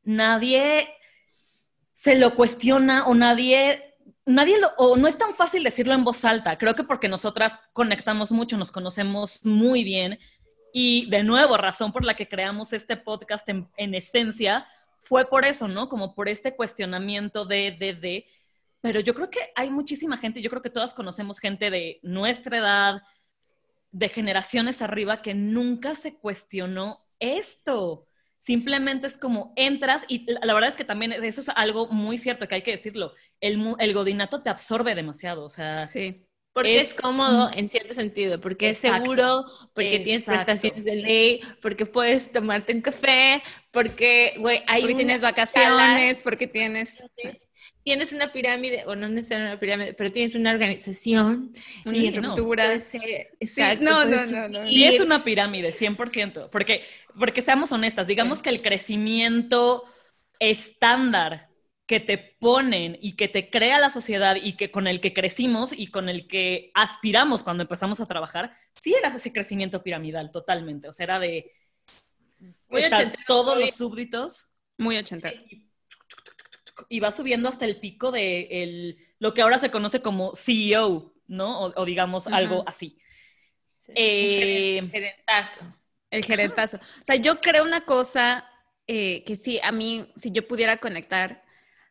nadie 0.03 0.89
se 1.95 2.17
lo 2.17 2.35
cuestiona 2.35 3.07
o 3.07 3.15
nadie, 3.15 3.97
nadie 4.27 4.59
lo, 4.61 4.69
o 4.79 4.97
no 4.97 5.09
es 5.09 5.17
tan 5.17 5.35
fácil 5.35 5.63
decirlo 5.63 5.95
en 5.95 6.05
voz 6.05 6.25
alta. 6.25 6.59
Creo 6.59 6.75
que 6.75 6.85
porque 6.85 7.09
nosotras 7.09 7.59
conectamos 7.73 8.33
mucho, 8.33 8.57
nos 8.57 8.73
conocemos 8.73 9.45
muy 9.45 9.85
bien 9.85 10.19
y 10.73 11.09
de 11.11 11.23
nuevo, 11.23 11.57
razón 11.57 11.93
por 11.93 12.05
la 12.05 12.15
que 12.15 12.29
creamos 12.29 12.73
este 12.73 12.97
podcast 12.97 13.49
en, 13.49 13.69
en 13.77 13.95
esencia 13.95 14.67
fue 15.01 15.29
por 15.29 15.45
eso, 15.45 15.69
¿no? 15.69 15.89
Como 15.89 16.15
por 16.15 16.29
este 16.29 16.57
cuestionamiento 16.57 17.45
de, 17.45 17.77
de, 17.79 17.95
de. 17.95 18.27
Pero 18.81 19.01
yo 19.01 19.15
creo 19.15 19.31
que 19.31 19.41
hay 19.55 19.71
muchísima 19.71 20.17
gente, 20.17 20.41
yo 20.41 20.49
creo 20.49 20.63
que 20.63 20.71
todas 20.71 20.95
conocemos 20.95 21.39
gente 21.39 21.71
de 21.71 22.01
nuestra 22.03 22.59
edad, 22.59 23.03
de 23.91 24.09
generaciones 24.09 24.81
arriba, 24.81 25.21
que 25.21 25.35
nunca 25.35 25.95
se 25.95 26.17
cuestionó 26.17 27.05
esto. 27.19 28.07
Simplemente 28.45 29.07
es 29.07 29.17
como 29.19 29.53
entras 29.57 30.05
y 30.09 30.27
la 30.45 30.53
verdad 30.55 30.71
es 30.71 30.77
que 30.77 30.85
también 30.85 31.13
eso 31.13 31.41
es 31.41 31.49
algo 31.55 31.87
muy 31.89 32.19
cierto 32.19 32.49
que 32.49 32.57
hay 32.57 32.63
que 32.63 32.73
decirlo. 32.73 33.13
El, 33.41 33.75
el 33.79 33.95
godinato 33.95 34.43
te 34.43 34.51
absorbe 34.51 34.95
demasiado, 34.95 35.45
o 35.45 35.51
sea, 35.51 35.87
Sí. 35.87 36.27
Porque 36.55 36.81
Es- 36.81 36.89
es, 36.89 36.95
cómodo 36.95 37.51
en 37.55 37.67
cierto 37.69 37.95
sentido, 37.95 38.39
porque 38.41 38.69
Exacto. 38.71 38.97
es 38.99 39.03
seguro, 39.05 39.47
porque 39.75 40.01
tienes 40.01 40.25
prestaciones 40.25 40.85
de 40.85 40.97
ley, 40.97 41.41
porque 41.63 41.87
puedes 41.87 42.31
tomarte 42.31 42.75
un 42.75 42.83
café, 42.83 43.43
porque, 43.71 44.35
güey, 44.39 44.63
una 44.69 44.97
tienes 44.97 45.23
vacaciones, 45.23 46.21
porque 46.23 46.47
tienes... 46.47 47.03
tienes 47.85 48.13
una 48.13 48.33
pirámide, 48.33 48.85
o 48.87 48.95
no 48.97 49.09
necesariamente 49.09 49.53
una 49.55 49.61
pirámide, 49.61 49.95
pero 49.95 50.11
tienes 50.13 50.35
una 50.35 50.51
organización, 50.53 51.55
una 51.85 51.95
sí, 51.97 52.07
estructura. 52.07 52.65
puede 52.65 52.81
ser- 52.81 53.29
exacto, 53.41 53.85
no, 53.85 54.05
no, 54.05 54.27
no, 54.27 54.49
no. 54.49 54.71
Y 54.71 54.85
es 54.85 55.01
una 55.01 55.25
pirámide, 55.25 55.73
100%. 55.73 56.49
Porque, 56.51 56.85
porque 57.19 57.43
seamos 57.43 57.73
honestas, 57.73 58.07
digamos 58.07 58.43
que 58.43 58.51
el 58.51 58.63
crecimiento 58.63 59.85
estándar 60.39 61.49
que 61.87 62.01
te 62.01 62.17
ponen 62.19 62.97
y 63.01 63.17
que 63.17 63.29
te 63.29 63.51
crea 63.51 63.79
la 63.79 63.91
sociedad 63.91 64.37
y 64.37 64.55
que 64.55 64.71
con 64.71 64.87
el 64.87 65.01
que 65.01 65.13
crecimos 65.13 65.73
y 65.73 65.89
con 65.89 66.09
el 66.09 66.27
que 66.27 66.71
aspiramos 66.75 67.43
cuando 67.43 67.65
empezamos 67.65 68.01
a 68.01 68.07
trabajar, 68.07 68.53
sí 68.81 68.95
era 68.95 69.15
ese 69.15 69.33
crecimiento 69.33 69.83
piramidal, 69.83 70.31
totalmente. 70.31 70.89
O 70.89 70.93
sea, 70.93 71.05
era 71.05 71.19
de 71.19 71.51
Muy 72.69 72.85
ochentero, 72.85 73.23
todos 73.27 73.55
muy- 73.57 73.65
los 73.67 73.75
súbditos 73.75 74.49
Muy 74.79 74.97
ochentero. 74.97 75.41
Y 76.89 77.01
va 77.01 77.13
subiendo 77.13 77.49
hasta 77.49 77.65
el 77.65 77.79
pico 77.81 78.11
de 78.13 78.49
el, 78.63 78.99
lo 79.19 79.35
que 79.35 79.43
ahora 79.43 79.59
se 79.59 79.71
conoce 79.71 80.03
como 80.03 80.35
CEO, 80.37 81.15
¿no? 81.27 81.65
O, 81.67 81.83
o 81.83 81.85
digamos 81.85 82.27
algo 82.29 82.65
así. 82.67 82.99
Sí, 83.87 83.93
Eh, 83.95 84.81
un 84.83 84.91
gerentazo. 84.91 85.61
El 86.11 86.25
gerentazo. 86.25 86.77
O 86.79 87.05
sea, 87.07 87.17
yo 87.17 87.41
creo 87.41 87.65
una 87.65 87.83
cosa 87.83 88.45
eh, 88.87 89.25
que 89.25 89.37
sí, 89.37 89.61
a 89.63 89.73
mí, 89.73 90.13
si 90.17 90.31
yo 90.33 90.47
pudiera 90.47 90.77
conectar, 90.79 91.45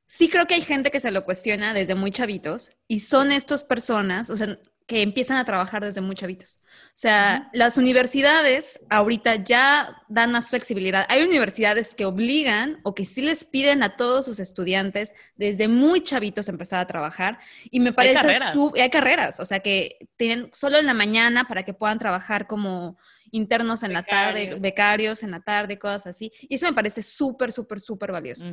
sí 0.05 0.29
creo 0.29 0.45
que 0.47 0.55
hay 0.55 0.61
gente 0.61 0.91
que 0.91 0.99
se 0.99 1.11
lo 1.11 1.25
cuestiona 1.25 1.73
desde 1.73 1.95
muy 1.95 2.11
chavitos 2.11 2.71
y 2.87 3.01
son 3.01 3.31
estas 3.31 3.63
personas, 3.63 4.29
o 4.29 4.37
sea, 4.37 4.59
que 4.91 5.01
empiezan 5.03 5.37
a 5.37 5.45
trabajar 5.45 5.81
desde 5.85 6.01
muy 6.01 6.17
chavitos. 6.17 6.59
O 6.87 6.91
sea, 6.95 7.49
las 7.53 7.77
universidades 7.77 8.77
ahorita 8.89 9.35
ya 9.35 9.95
dan 10.09 10.33
más 10.33 10.49
flexibilidad. 10.49 11.05
Hay 11.07 11.23
universidades 11.23 11.95
que 11.95 12.03
obligan 12.03 12.81
o 12.83 12.93
que 12.93 13.05
sí 13.05 13.21
les 13.21 13.45
piden 13.45 13.83
a 13.83 13.95
todos 13.95 14.25
sus 14.25 14.39
estudiantes 14.39 15.13
desde 15.37 15.69
muy 15.69 16.01
chavitos 16.03 16.49
empezar 16.49 16.81
a 16.81 16.87
trabajar 16.87 17.39
y 17.69 17.79
me 17.79 17.93
parece 17.93 18.15
carreras. 18.15 18.51
su- 18.51 18.73
hay 18.75 18.89
carreras, 18.89 19.39
o 19.39 19.45
sea, 19.45 19.61
que 19.61 19.97
tienen 20.17 20.49
solo 20.51 20.77
en 20.77 20.85
la 20.85 20.93
mañana 20.93 21.45
para 21.45 21.63
que 21.63 21.73
puedan 21.73 21.97
trabajar 21.97 22.45
como 22.45 22.97
internos 23.31 23.83
en 23.83 23.93
la 23.93 24.03
tarde, 24.03 24.55
Becarios. 24.59 25.23
en 25.23 25.31
la 25.31 25.39
tarde, 25.39 25.79
cosas 25.79 26.07
así. 26.07 26.33
Y 26.41 26.55
eso 26.55 26.65
me 26.65 26.73
parece 26.73 27.01
súper, 27.01 27.53
súper, 27.53 27.79
súper 27.79 28.11
valioso. 28.11 28.43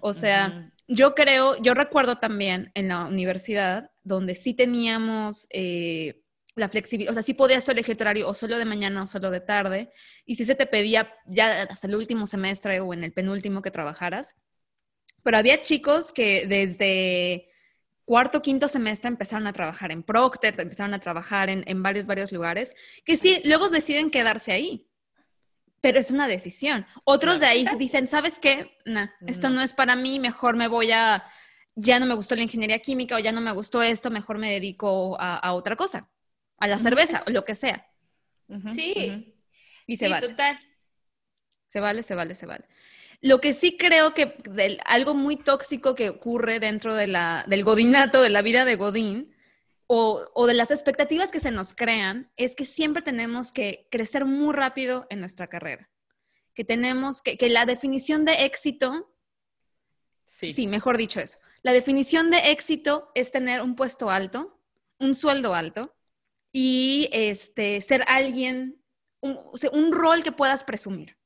O 0.00 0.14
sea. 0.14 0.70
Yo 0.92 1.14
creo, 1.14 1.56
yo 1.62 1.72
recuerdo 1.74 2.18
también 2.18 2.72
en 2.74 2.88
la 2.88 3.04
universidad 3.04 3.89
donde 4.02 4.34
sí 4.34 4.54
teníamos 4.54 5.46
eh, 5.50 6.22
la 6.54 6.68
flexibilidad, 6.68 7.10
o 7.12 7.14
sea, 7.14 7.22
sí 7.22 7.34
podías 7.34 7.64
tú 7.64 7.70
elegir 7.72 7.96
tu 7.96 8.02
horario 8.02 8.28
o 8.28 8.34
solo 8.34 8.58
de 8.58 8.64
mañana 8.64 9.02
o 9.02 9.06
solo 9.06 9.30
de 9.30 9.40
tarde, 9.40 9.90
y 10.24 10.36
sí 10.36 10.44
se 10.44 10.54
te 10.54 10.66
pedía 10.66 11.12
ya 11.26 11.62
hasta 11.62 11.86
el 11.86 11.94
último 11.94 12.26
semestre 12.26 12.80
o 12.80 12.92
en 12.92 13.04
el 13.04 13.12
penúltimo 13.12 13.62
que 13.62 13.70
trabajaras. 13.70 14.34
Pero 15.22 15.36
había 15.36 15.62
chicos 15.62 16.12
que 16.12 16.46
desde 16.46 17.48
cuarto, 18.04 18.42
quinto 18.42 18.68
semestre 18.68 19.08
empezaron 19.08 19.46
a 19.46 19.52
trabajar 19.52 19.92
en 19.92 20.02
Procter, 20.02 20.58
empezaron 20.58 20.94
a 20.94 20.98
trabajar 20.98 21.50
en, 21.50 21.62
en 21.66 21.82
varios, 21.82 22.06
varios 22.06 22.32
lugares, 22.32 22.74
que 23.04 23.16
sí, 23.16 23.40
luego 23.44 23.68
deciden 23.68 24.10
quedarse 24.10 24.52
ahí. 24.52 24.88
Pero 25.82 25.98
es 25.98 26.10
una 26.10 26.26
decisión. 26.28 26.86
Otros 27.04 27.40
de 27.40 27.46
ahí 27.46 27.64
dicen, 27.78 28.06
¿sabes 28.06 28.38
qué? 28.38 28.76
Nah, 28.84 29.06
esto 29.26 29.48
No. 29.48 29.56
no 29.56 29.62
es 29.62 29.72
para 29.72 29.96
mí, 29.96 30.18
mejor 30.18 30.56
me 30.56 30.68
voy 30.68 30.90
a, 30.90 31.24
ya 31.80 31.98
no 31.98 32.06
me 32.06 32.14
gustó 32.14 32.34
la 32.36 32.42
ingeniería 32.42 32.78
química 32.78 33.16
o 33.16 33.18
ya 33.18 33.32
no 33.32 33.40
me 33.40 33.52
gustó 33.52 33.82
esto, 33.82 34.10
mejor 34.10 34.38
me 34.38 34.50
dedico 34.52 35.16
a, 35.20 35.36
a 35.36 35.52
otra 35.54 35.76
cosa, 35.76 36.08
a 36.58 36.66
la 36.68 36.78
cerveza 36.78 37.22
o 37.26 37.30
lo 37.30 37.44
que 37.44 37.54
sea. 37.54 37.86
Sí. 38.72 39.34
Y 39.86 39.96
se 39.96 40.06
sí, 40.06 40.10
vale. 40.10 40.28
total. 40.28 40.58
Se 41.68 41.80
vale, 41.80 42.02
se 42.02 42.14
vale, 42.14 42.34
se 42.34 42.46
vale. 42.46 42.64
Lo 43.22 43.40
que 43.40 43.52
sí 43.52 43.76
creo 43.76 44.12
que 44.14 44.36
del- 44.50 44.80
algo 44.84 45.14
muy 45.14 45.36
tóxico 45.36 45.94
que 45.94 46.08
ocurre 46.10 46.58
dentro 46.58 46.94
de 46.94 47.06
la, 47.06 47.44
del 47.46 47.64
godinato, 47.64 48.22
de 48.22 48.30
la 48.30 48.42
vida 48.42 48.64
de 48.64 48.76
Godín, 48.76 49.34
o, 49.86 50.24
o 50.34 50.46
de 50.46 50.54
las 50.54 50.70
expectativas 50.70 51.30
que 51.30 51.40
se 51.40 51.50
nos 51.50 51.72
crean, 51.72 52.30
es 52.36 52.54
que 52.54 52.64
siempre 52.64 53.02
tenemos 53.02 53.52
que 53.52 53.88
crecer 53.90 54.24
muy 54.24 54.54
rápido 54.54 55.06
en 55.10 55.20
nuestra 55.20 55.48
carrera. 55.48 55.90
Que 56.54 56.64
tenemos 56.64 57.22
que, 57.22 57.36
que 57.36 57.48
la 57.50 57.66
definición 57.66 58.24
de 58.24 58.44
éxito, 58.44 59.12
Sí. 60.24 60.52
sí, 60.54 60.66
mejor 60.66 60.96
dicho 60.96 61.20
eso, 61.20 61.38
la 61.62 61.72
definición 61.72 62.30
de 62.30 62.50
éxito 62.50 63.10
es 63.14 63.30
tener 63.30 63.62
un 63.62 63.76
puesto 63.76 64.10
alto, 64.10 64.58
un 64.98 65.14
sueldo 65.14 65.54
alto 65.54 65.94
y 66.52 67.08
este, 67.12 67.80
ser 67.80 68.04
alguien, 68.06 68.82
un, 69.20 69.92
rol 69.92 70.22
que 70.22 70.32
puedas 70.32 70.64
presumir, 70.64 71.16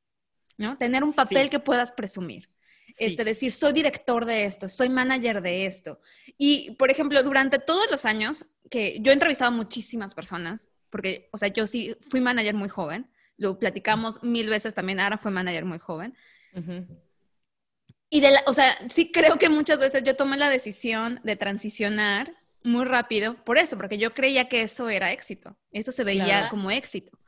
¿no? 0.59 0.77
Tener 0.77 1.05
un 1.05 1.13
papel 1.13 1.45
Sí. 1.45 1.51
que 1.51 1.61
puedas 1.61 1.93
presumir. 1.93 2.51
Sí. 2.87 3.07
Este, 3.07 3.25
decir, 3.25 3.53
soy 3.53 3.73
director 3.73 4.25
de 4.25 4.45
esto, 4.45 4.69
soy 4.69 4.89
manager 4.89 5.43
de 5.43 5.67
esto. 5.67 6.01
Y, 6.39 6.73
por 6.73 6.91
ejemplo, 6.91 7.23
durante 7.23 7.59
todos 7.59 7.91
los 7.91 8.05
años 8.05 8.47
que 8.71 8.99
yo 9.01 9.11
he 9.11 9.15
entrevistado 9.15 9.49
a 9.49 9.55
muchísimas 9.55 10.15
personas, 10.15 10.69
porque, 10.91 11.29
o 11.33 11.39
sea, 11.39 11.49
yo 11.49 11.67
sí 11.67 11.97
fui 12.09 12.21
manager 12.21 12.55
muy 12.55 12.69
joven, 12.69 13.11
lo 13.37 13.59
platicamos 13.59 14.23
mil 14.23 14.49
veces 14.49 14.75
también, 14.75 15.01
ahora 15.01 15.19
fue 15.19 15.31
manager 15.31 15.65
muy 15.65 15.79
joven. 15.79 16.15
Y 18.15 18.21
de 18.21 18.31
la, 18.31 18.43
o 18.47 18.55
sea, 18.55 18.77
sí 18.91 19.11
creo 19.11 19.39
que 19.39 19.49
muchas 19.49 19.81
veces 19.81 20.05
yo 20.05 20.15
tomé 20.15 20.37
la 20.37 20.49
decisión 20.49 21.21
de 21.25 21.35
transicionar 21.35 22.37
muy 22.63 22.85
rápido 22.85 23.45
por 23.45 23.59
eso, 23.59 23.77
porque 23.77 23.99
yo 23.99 24.15
creía 24.15 24.49
que 24.49 24.63
eso 24.63 24.89
era 24.89 25.11
éxito, 25.13 25.57
eso 25.73 25.91
se 25.91 26.05
veía 26.05 26.25
Claro. 26.27 26.49
como 26.49 26.71
éxito. 26.71 27.19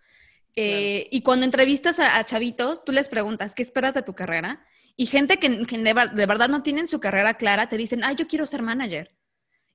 Eh, 0.54 1.08
Y 1.10 1.22
cuando 1.22 1.44
entrevistas 1.44 1.98
a, 1.98 2.16
a 2.18 2.24
chavitos, 2.24 2.84
tú 2.84 2.92
les 2.92 3.08
preguntas, 3.08 3.54
¿qué 3.54 3.62
esperas 3.62 3.94
de 3.94 4.02
tu 4.02 4.14
carrera? 4.14 4.64
Y 4.96 5.06
gente 5.06 5.38
que, 5.38 5.64
que 5.66 5.78
de, 5.78 5.92
ver- 5.94 6.12
de 6.12 6.26
verdad 6.26 6.48
no 6.48 6.62
tienen 6.62 6.86
su 6.86 7.00
carrera 7.00 7.34
clara, 7.34 7.68
te 7.68 7.76
dicen, 7.76 8.04
ah, 8.04 8.12
yo 8.12 8.26
quiero 8.28 8.46
ser 8.46 8.62
manager. 8.62 9.16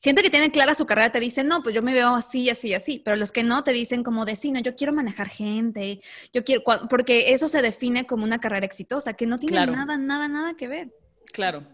Gente 0.02 0.24
que 0.24 0.30
tiene 0.32 0.52
clara 0.52 0.76
su 0.76 0.86
carrera 0.86 1.12
te 1.12 1.20
dice, 1.20 1.44
no, 1.44 1.64
pues 1.64 1.76
yo 1.76 1.82
me 1.84 1.94
veo 1.94 2.16
así, 2.16 2.50
así, 2.50 2.74
así. 2.74 3.00
Pero 3.06 3.18
los 3.18 3.32
que 3.34 3.44
no 3.44 3.64
te 3.64 3.74
dicen 3.74 4.04
como 4.04 4.26
de, 4.26 4.36
sí, 4.38 4.52
no, 4.52 4.62
yo 4.62 4.76
quiero 4.76 4.94
manejar 4.94 5.30
gente, 5.30 6.02
yo 6.34 6.44
quiero, 6.44 6.64
porque 6.90 7.34
eso 7.34 7.50
se 7.50 7.62
define 7.62 8.08
como 8.08 8.24
una 8.24 8.40
carrera 8.40 8.66
exitosa, 8.66 9.14
que 9.14 9.28
no 9.28 9.40
tiene 9.40 9.58
Claro. 9.58 9.74
nada, 9.74 9.98
nada, 9.98 10.28
nada 10.30 10.56
que 10.56 10.68
ver. 10.70 10.92
Claro. 11.32 11.66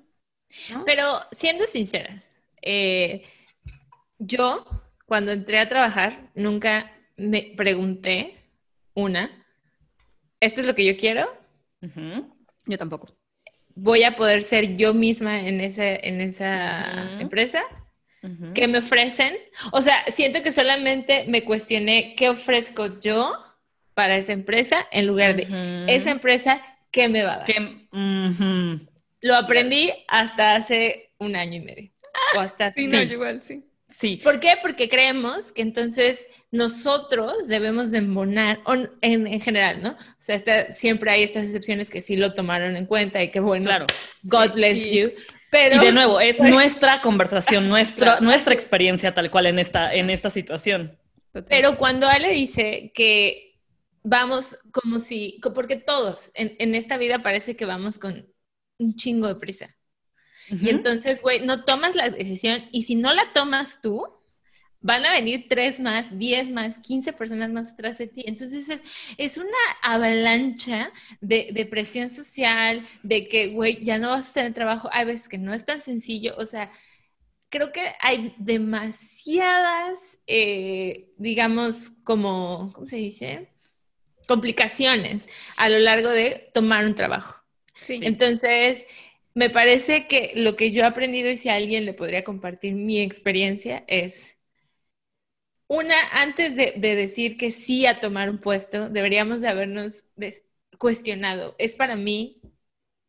¿no? 0.72 0.86
Pero 0.86 1.22
siendo 1.32 1.66
sincera, 1.66 2.24
eh, 2.62 3.24
yo 4.20 4.66
cuando 5.06 5.32
entré 5.32 5.60
a 5.60 5.70
trabajar 5.70 6.30
nunca 6.36 6.92
me 7.16 7.54
pregunté 7.56 8.38
una, 8.94 9.46
¿esto 10.40 10.62
es 10.62 10.68
lo 10.68 10.76
que 10.76 10.86
yo 10.86 10.98
quiero? 10.98 11.32
Yo 12.66 12.78
tampoco. 12.78 13.16
¿Voy 13.76 14.04
a 14.04 14.16
poder 14.16 14.44
ser 14.44 14.76
yo 14.76 14.94
misma 14.94 15.40
en, 15.40 15.62
ese, 15.62 16.00
en 16.08 16.22
esa 16.22 17.20
empresa? 17.20 17.62
¿Qué 18.54 18.68
me 18.68 18.80
ofrecen? 18.80 19.36
O 19.72 19.82
sea, 19.82 20.04
siento 20.08 20.42
que 20.42 20.52
solamente 20.52 21.26
me 21.28 21.44
cuestioné 21.44 22.16
qué 22.16 22.30
ofrezco 22.30 23.00
yo 23.00 23.34
para 23.94 24.18
esa 24.18 24.34
empresa 24.34 24.86
en 24.92 25.08
lugar 25.08 25.36
de 25.36 25.48
esa 25.88 26.12
empresa, 26.12 26.62
¿qué 26.92 27.08
me 27.08 27.24
va 27.24 27.34
a 27.34 27.38
dar? 27.38 27.48
Lo 29.22 29.36
aprendí 29.36 29.92
hasta 30.08 30.56
hace 30.56 31.12
un 31.18 31.36
año 31.36 31.56
y 31.56 31.60
medio. 31.62 31.92
O 32.36 32.40
hasta 32.40 32.72
Sí, 32.74 32.88
hace- 32.88 33.06
no, 33.06 33.14
igual, 33.14 33.42
sí. 33.42 33.64
Sí. 33.98 34.18
¿Por 34.24 34.40
qué? 34.40 34.54
Porque 34.62 34.90
creemos 34.90 35.52
que 35.52 35.64
entonces 35.64 36.28
nosotros 36.52 37.48
debemos 37.48 37.90
de 37.90 37.98
embonar, 38.00 38.60
en, 39.02 39.26
en 39.26 39.42
general, 39.42 39.82
¿no? 39.82 39.92
O 39.92 39.96
sea, 40.20 40.72
siempre 40.72 41.10
hay 41.10 41.24
estas 41.24 41.46
excepciones 41.46 41.90
que 41.90 42.02
sí 42.02 42.16
lo 42.16 42.34
tomaron 42.36 42.78
en 42.78 42.86
cuenta 42.86 43.24
y 43.24 43.32
que 43.32 43.40
bueno, 43.40 43.66
Claro. 43.66 43.88
God 44.24 44.46
Sí, 44.46 44.52
bless 44.54 44.92
y- 44.92 45.00
you. 45.02 45.12
Pero 45.50 45.78
Y 45.82 45.86
de 45.88 45.94
nuevo, 45.94 46.20
es 46.20 46.40
nuestra 46.40 47.02
conversación, 47.02 47.68
nuestra, 47.70 48.06
Claro. 48.18 48.22
nuestra 48.26 48.54
experiencia 48.54 49.14
tal 49.16 49.32
cual 49.32 49.48
en 49.48 49.58
esta, 49.60 49.94
en 49.96 50.10
esta 50.10 50.30
situación. 50.30 50.98
Pero 51.50 51.78
cuando 51.78 52.08
Ale 52.08 52.30
dice 52.32 52.92
que 52.94 53.56
vamos 54.04 54.58
como 54.72 55.00
si, 55.00 55.40
porque 55.56 55.76
todos 55.78 56.32
en, 56.36 56.56
en 56.60 56.76
esta 56.76 56.98
vida 56.98 57.20
parece 57.24 57.56
que 57.56 57.66
vamos 57.66 57.98
con 57.98 58.28
un 58.78 58.96
chingo 58.96 59.28
de 59.28 59.36
prisa. 59.36 59.76
Y 60.62 60.70
entonces, 60.70 61.22
güey, 61.22 61.46
no 61.46 61.66
tomas 61.66 61.96
la 61.96 62.10
decisión 62.10 62.64
y 62.72 62.84
si 62.84 62.96
no 62.96 63.14
la 63.14 63.34
tomas 63.34 63.82
tú, 63.82 64.06
van 64.80 65.06
a 65.06 65.12
venir 65.12 65.48
tres 65.50 65.80
más, 65.80 66.06
diez 66.18 66.50
más, 66.50 66.80
quince 66.80 67.12
personas 67.14 67.52
más 67.52 67.72
atrás 67.74 67.98
de 67.98 68.08
ti. 68.08 68.24
Entonces 68.28 68.70
es, 68.70 68.84
es 69.18 69.38
una 69.38 69.50
avalancha 69.84 70.92
de, 71.20 71.50
de 71.54 71.66
presión 71.66 72.10
social, 72.10 72.88
de 73.04 73.28
que, 73.28 73.48
güey, 73.50 73.84
ya 73.84 73.98
no 73.98 74.10
vas 74.12 74.30
a 74.30 74.34
tener 74.34 74.54
trabajo. 74.54 74.90
Hay 74.94 75.06
veces 75.06 75.28
que 75.28 75.38
no 75.38 75.54
es 75.54 75.66
tan 75.66 75.82
sencillo. 75.82 76.36
O 76.38 76.46
sea, 76.46 76.72
creo 77.50 77.72
que 77.72 77.94
hay 78.02 78.34
demasiadas, 78.38 80.20
eh, 80.28 81.10
digamos, 81.18 81.92
como, 82.04 82.72
¿cómo 82.74 82.88
se 82.88 82.98
dice? 82.98 83.50
Complicaciones 84.28 85.28
a 85.58 85.70
lo 85.70 85.80
largo 85.80 86.10
de 86.10 86.52
tomar 86.54 86.86
un 86.86 86.96
trabajo. 86.96 87.47
Sí. 87.82 88.00
Entonces, 88.02 88.86
me 89.34 89.50
parece 89.50 90.08
que 90.08 90.32
lo 90.36 90.56
que 90.56 90.72
yo 90.72 90.82
he 90.82 90.86
aprendido 90.86 91.30
y 91.30 91.38
si 91.38 91.50
a 91.50 91.56
alguien 91.56 91.86
le 91.86 91.94
podría 91.94 92.24
compartir 92.24 92.74
mi 92.74 93.02
experiencia 93.02 93.84
es, 93.88 94.36
una, 95.68 95.96
antes 96.14 96.56
de, 96.56 96.74
de 96.78 96.96
decir 96.96 97.38
que 97.38 97.52
sí 97.52 97.86
a 97.86 98.00
tomar 98.00 98.30
un 98.30 98.40
puesto, 98.40 98.90
deberíamos 98.90 99.42
de 99.42 99.50
habernos 99.50 100.06
cuestionado, 100.78 101.56
¿es 101.60 101.76
para 101.76 101.96
mí? 101.96 102.42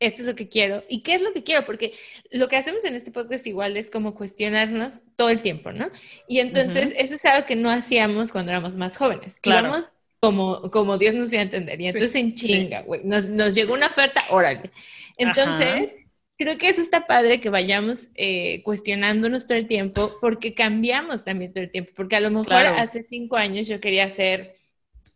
esto 0.00 0.22
es 0.22 0.26
lo 0.26 0.34
que 0.34 0.48
quiero 0.48 0.84
y 0.88 1.02
qué 1.02 1.14
es 1.14 1.22
lo 1.22 1.32
que 1.32 1.42
quiero, 1.42 1.64
porque 1.64 1.94
lo 2.30 2.48
que 2.48 2.56
hacemos 2.56 2.84
en 2.84 2.94
este 2.94 3.10
podcast 3.10 3.46
igual 3.46 3.76
es 3.76 3.90
como 3.90 4.14
cuestionarnos 4.14 5.00
todo 5.16 5.28
el 5.28 5.42
tiempo, 5.42 5.72
¿no? 5.72 5.90
Y 6.28 6.38
entonces 6.38 6.92
eso 6.96 7.14
es 7.14 7.25
algo 7.25 7.46
que 7.46 7.56
no 7.56 7.70
hacíamos 7.70 8.30
cuando 8.30 8.52
éramos 8.52 8.76
más 8.76 8.96
jóvenes. 8.96 9.40
Claro. 9.40 9.68
Íbamos 9.68 9.94
como, 10.20 10.70
como 10.70 10.98
Dios 10.98 11.14
nos 11.14 11.30
dio 11.30 11.40
a 11.40 11.42
entender. 11.42 11.80
Y 11.80 11.88
entonces 11.88 12.14
en 12.14 12.34
chinga, 12.34 12.82
güey. 12.82 13.02
Nos, 13.04 13.28
nos, 13.28 13.54
llegó 13.54 13.75
una 13.75 13.87
oferta, 13.87 14.25
órale. 14.30 14.70
Entonces, 15.16 15.94
creo 16.37 16.58
que 16.58 16.68
eso 16.68 16.80
está 16.80 17.06
padre 17.06 17.40
que 17.40 17.50
vayamos 17.50 18.10
eh, 18.14 18.62
cuestionándonos 18.62 19.46
todo 19.46 19.58
el 19.58 19.66
tiempo, 19.66 20.16
porque 20.20 20.54
cambiamos 20.54 21.25
también 21.25 21.52
todo 21.52 21.64
el 21.64 21.70
tiempo. 21.70 21.92
Porque 21.94 22.16
a 22.16 22.20
lo 22.20 22.30
mejor 22.30 22.66
hace 22.66 23.02
cinco 23.02 23.37
años 23.37 23.66
yo 23.68 23.80
quería 23.80 24.08
ser, 24.10 24.54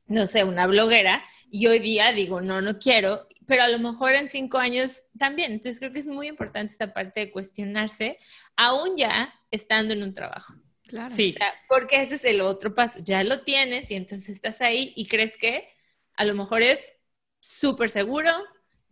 no 0.07 0.27
sé, 0.27 0.45
una 0.45 0.67
bloguera, 0.67 1.25
y 1.51 1.67
hoy 1.67 1.81
día 1.81 2.13
digo, 2.13 2.41
no, 2.41 2.61
no 2.61 2.79
quiero, 2.79 3.27
pero 3.47 3.63
a 3.63 3.69
lo 3.69 3.79
mejor 3.79 4.15
en 4.15 4.29
cinco 4.29 4.59
años 4.59 5.05
también. 5.19 5.53
Entonces 5.53 5.79
creo 5.79 5.93
que 5.93 6.01
es 6.01 6.07
muy 6.07 6.29
importante 6.29 6.73
esta 6.73 6.95
parte 6.95 7.21
de 7.21 7.31
cuestionarse, 7.31 8.19
aún 8.57 8.97
ya 8.97 9.35
estando 9.51 9.93
en 9.95 10.03
un 10.03 10.15
trabajo. 10.15 10.55
Claro. 10.87 11.15
Sí. 11.15 11.35
porque 11.69 12.03
ese 12.03 12.17
es 12.17 12.25
el 12.25 12.41
otro 12.41 12.75
paso. 12.75 12.99
Ya 13.03 13.25
lo 13.25 13.43
tienes 13.43 13.91
y 13.91 13.95
entonces 13.95 14.29
estás 14.29 14.61
ahí 14.61 14.93
y 14.97 15.07
crees 15.07 15.37
que 15.37 15.69
a 16.15 16.25
lo 16.25 16.35
mejor 16.35 16.63
es 16.63 16.93
súper 17.41 17.91
seguro, 17.91 18.31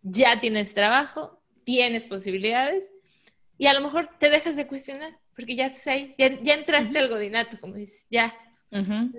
ya 0.01 0.39
tienes 0.39 0.73
trabajo, 0.73 1.43
tienes 1.63 2.05
posibilidades 2.05 2.91
y 3.57 3.67
a 3.67 3.73
lo 3.73 3.81
mejor 3.81 4.09
te 4.19 4.29
dejas 4.29 4.55
de 4.55 4.67
cuestionar 4.67 5.19
porque 5.35 5.55
ya 5.55 5.67
estás 5.67 5.87
ahí, 5.87 6.15
ya, 6.17 6.53
entraste 6.53 6.97
al 6.99 7.09
godinato, 7.09 7.59
como 7.59 7.75
dices, 7.75 8.05
ya. 8.09 8.35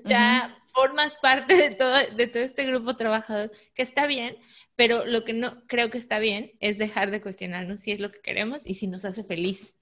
ya 0.05 0.57
formas 0.73 1.19
parte 1.19 1.55
de 1.55 1.71
todo, 1.71 1.95
de 2.15 2.27
todo 2.27 2.43
este 2.43 2.65
grupo 2.65 2.97
trabajador, 2.97 3.53
que 3.75 3.83
está 3.83 4.07
bien, 4.07 4.37
pero 4.77 5.05
lo 5.05 5.25
que 5.25 5.33
no 5.33 5.67
creo 5.67 5.91
que 5.91 5.99
está 5.99 6.19
bien 6.19 6.53
es 6.61 6.79
dejar 6.79 7.11
de 7.11 7.21
cuestionarnos 7.21 7.81
si 7.81 7.93
es 7.93 8.01
lo 8.01 8.11
que 8.11 8.21
queremos 8.21 8.67
y 8.67 8.75
si 8.75 8.87
nos 8.87 9.05
hace 9.05 9.25
feliz. 9.25 9.75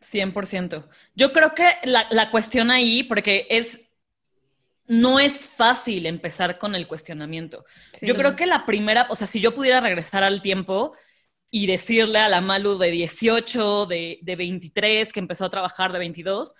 100%. 0.00 0.88
Yo 1.14 1.32
creo 1.32 1.54
que 1.54 1.64
la, 1.84 2.06
la, 2.10 2.30
cuestión 2.30 2.70
ahí, 2.70 3.02
porque 3.02 3.46
es, 3.50 3.80
no 4.86 5.20
es 5.20 5.46
fácil 5.46 6.06
empezar 6.06 6.58
con 6.58 6.74
el 6.74 6.86
cuestionamiento. 6.86 7.64
Yo 8.00 8.14
creo 8.14 8.36
que 8.36 8.46
la 8.46 8.64
primera, 8.64 9.06
o 9.10 9.16
sea, 9.16 9.26
si 9.26 9.40
yo 9.40 9.54
pudiera 9.54 9.80
regresar 9.80 10.22
al 10.22 10.40
tiempo 10.42 10.94
y 11.50 11.66
decirle 11.66 12.18
a 12.18 12.28
la 12.28 12.40
Malu 12.40 12.78
de 12.78 12.90
18, 12.90 13.86
de, 13.86 14.18
de 14.22 14.36
23, 14.36 15.12
que 15.12 15.20
empezó 15.20 15.44
a 15.44 15.50
trabajar 15.50 15.92
de 15.92 15.98
22, 15.98 16.54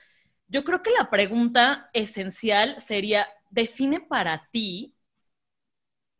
yo 0.49 0.65
creo 0.65 0.83
que 0.83 0.91
la 0.91 1.11
pregunta 1.11 1.91
esencial 1.93 2.81
sería, 2.81 3.29
define 3.51 4.01
para 4.01 4.49
ti 4.51 4.97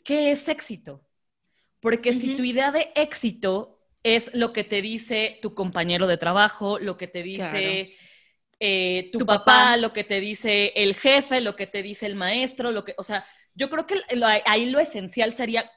qué 0.05 0.31
es 0.33 0.49
éxito. 0.49 1.03
Porque 1.81 2.13
si 2.13 2.37
tu 2.37 2.43
idea 2.43 2.73
de 2.73 2.91
éxito 2.95 3.78
es 4.17 4.31
lo 4.35 4.53
que 4.53 4.65
te 4.65 4.83
dice 4.83 5.39
tu 5.43 5.55
compañero 5.55 6.07
de 6.07 6.17
trabajo, 6.17 6.79
lo 6.79 6.97
que 6.97 7.09
te 7.09 7.23
dice 7.23 7.95
eh, 8.61 9.11
tu, 9.13 9.25
papá, 9.25 9.77
lo 9.77 9.93
que 9.93 10.05
te 10.05 10.21
dice 10.21 10.73
el 10.77 10.95
jefe, 10.95 11.41
lo 11.41 11.57
que 11.57 11.67
te 11.67 11.83
dice 11.83 12.07
el 12.07 12.15
maestro, 12.15 12.73
lo 12.73 12.85
que, 12.85 12.95
o 12.97 13.03
sea, 13.03 13.25
yo 13.55 13.71
creo 13.71 13.87
que 13.87 13.97
ahí 14.47 14.71
lo 14.71 14.81
esencial 14.81 15.35
sería, 15.35 15.71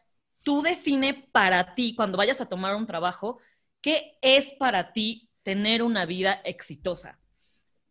tú 0.44 0.62
define 0.62 1.14
para 1.32 1.76
ti, 1.76 1.96
cuando 1.96 2.18
vayas 2.18 2.42
a 2.42 2.50
tomar 2.50 2.76
un 2.76 2.88
trabajo, 2.88 3.40
qué 3.82 4.18
es 4.22 4.54
para 4.54 4.94
ti 4.94 5.30
tener 5.44 5.84
una 5.84 6.06
vida 6.06 6.42
exitosa. 6.44 7.20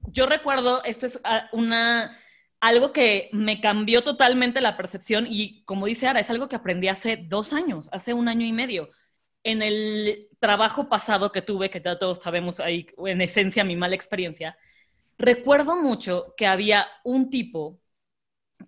Yo 0.01 0.27
recuerdo, 0.27 0.83
esto 0.85 1.07
es 1.07 1.21
ah, 1.25 1.49
una, 1.53 2.19
algo 2.61 2.93
que 2.93 3.29
me 3.33 3.61
cambió 3.61 4.03
totalmente 4.03 4.61
la 4.61 4.77
percepción 4.77 5.27
y 5.29 5.63
como 5.65 5.87
dice 5.87 6.09
Ara, 6.09 6.21
es 6.21 6.31
algo 6.31 6.49
que 6.49 6.57
aprendí 6.57 6.89
hace 6.89 7.17
dos 7.17 7.53
años, 7.53 7.89
hace 7.93 8.15
un 8.15 8.29
año 8.29 8.47
y 8.47 8.53
medio 8.53 8.89
en 9.43 9.63
el 9.63 10.29
trabajo 10.39 10.89
pasado 10.89 11.33
que 11.33 11.43
tuve, 11.43 11.71
que 11.71 11.81
ya 11.81 11.99
todos 11.99 12.19
sabemos 12.19 12.61
ahí, 12.61 12.87
en 13.07 13.21
esencia, 13.21 13.65
mi 13.65 13.77
mala 13.77 13.95
experiencia, 13.95 14.57
recuerdo 15.19 15.77
mucho 15.77 16.35
que 16.37 16.47
había 16.47 16.87
un 17.05 17.31
tipo 17.31 17.81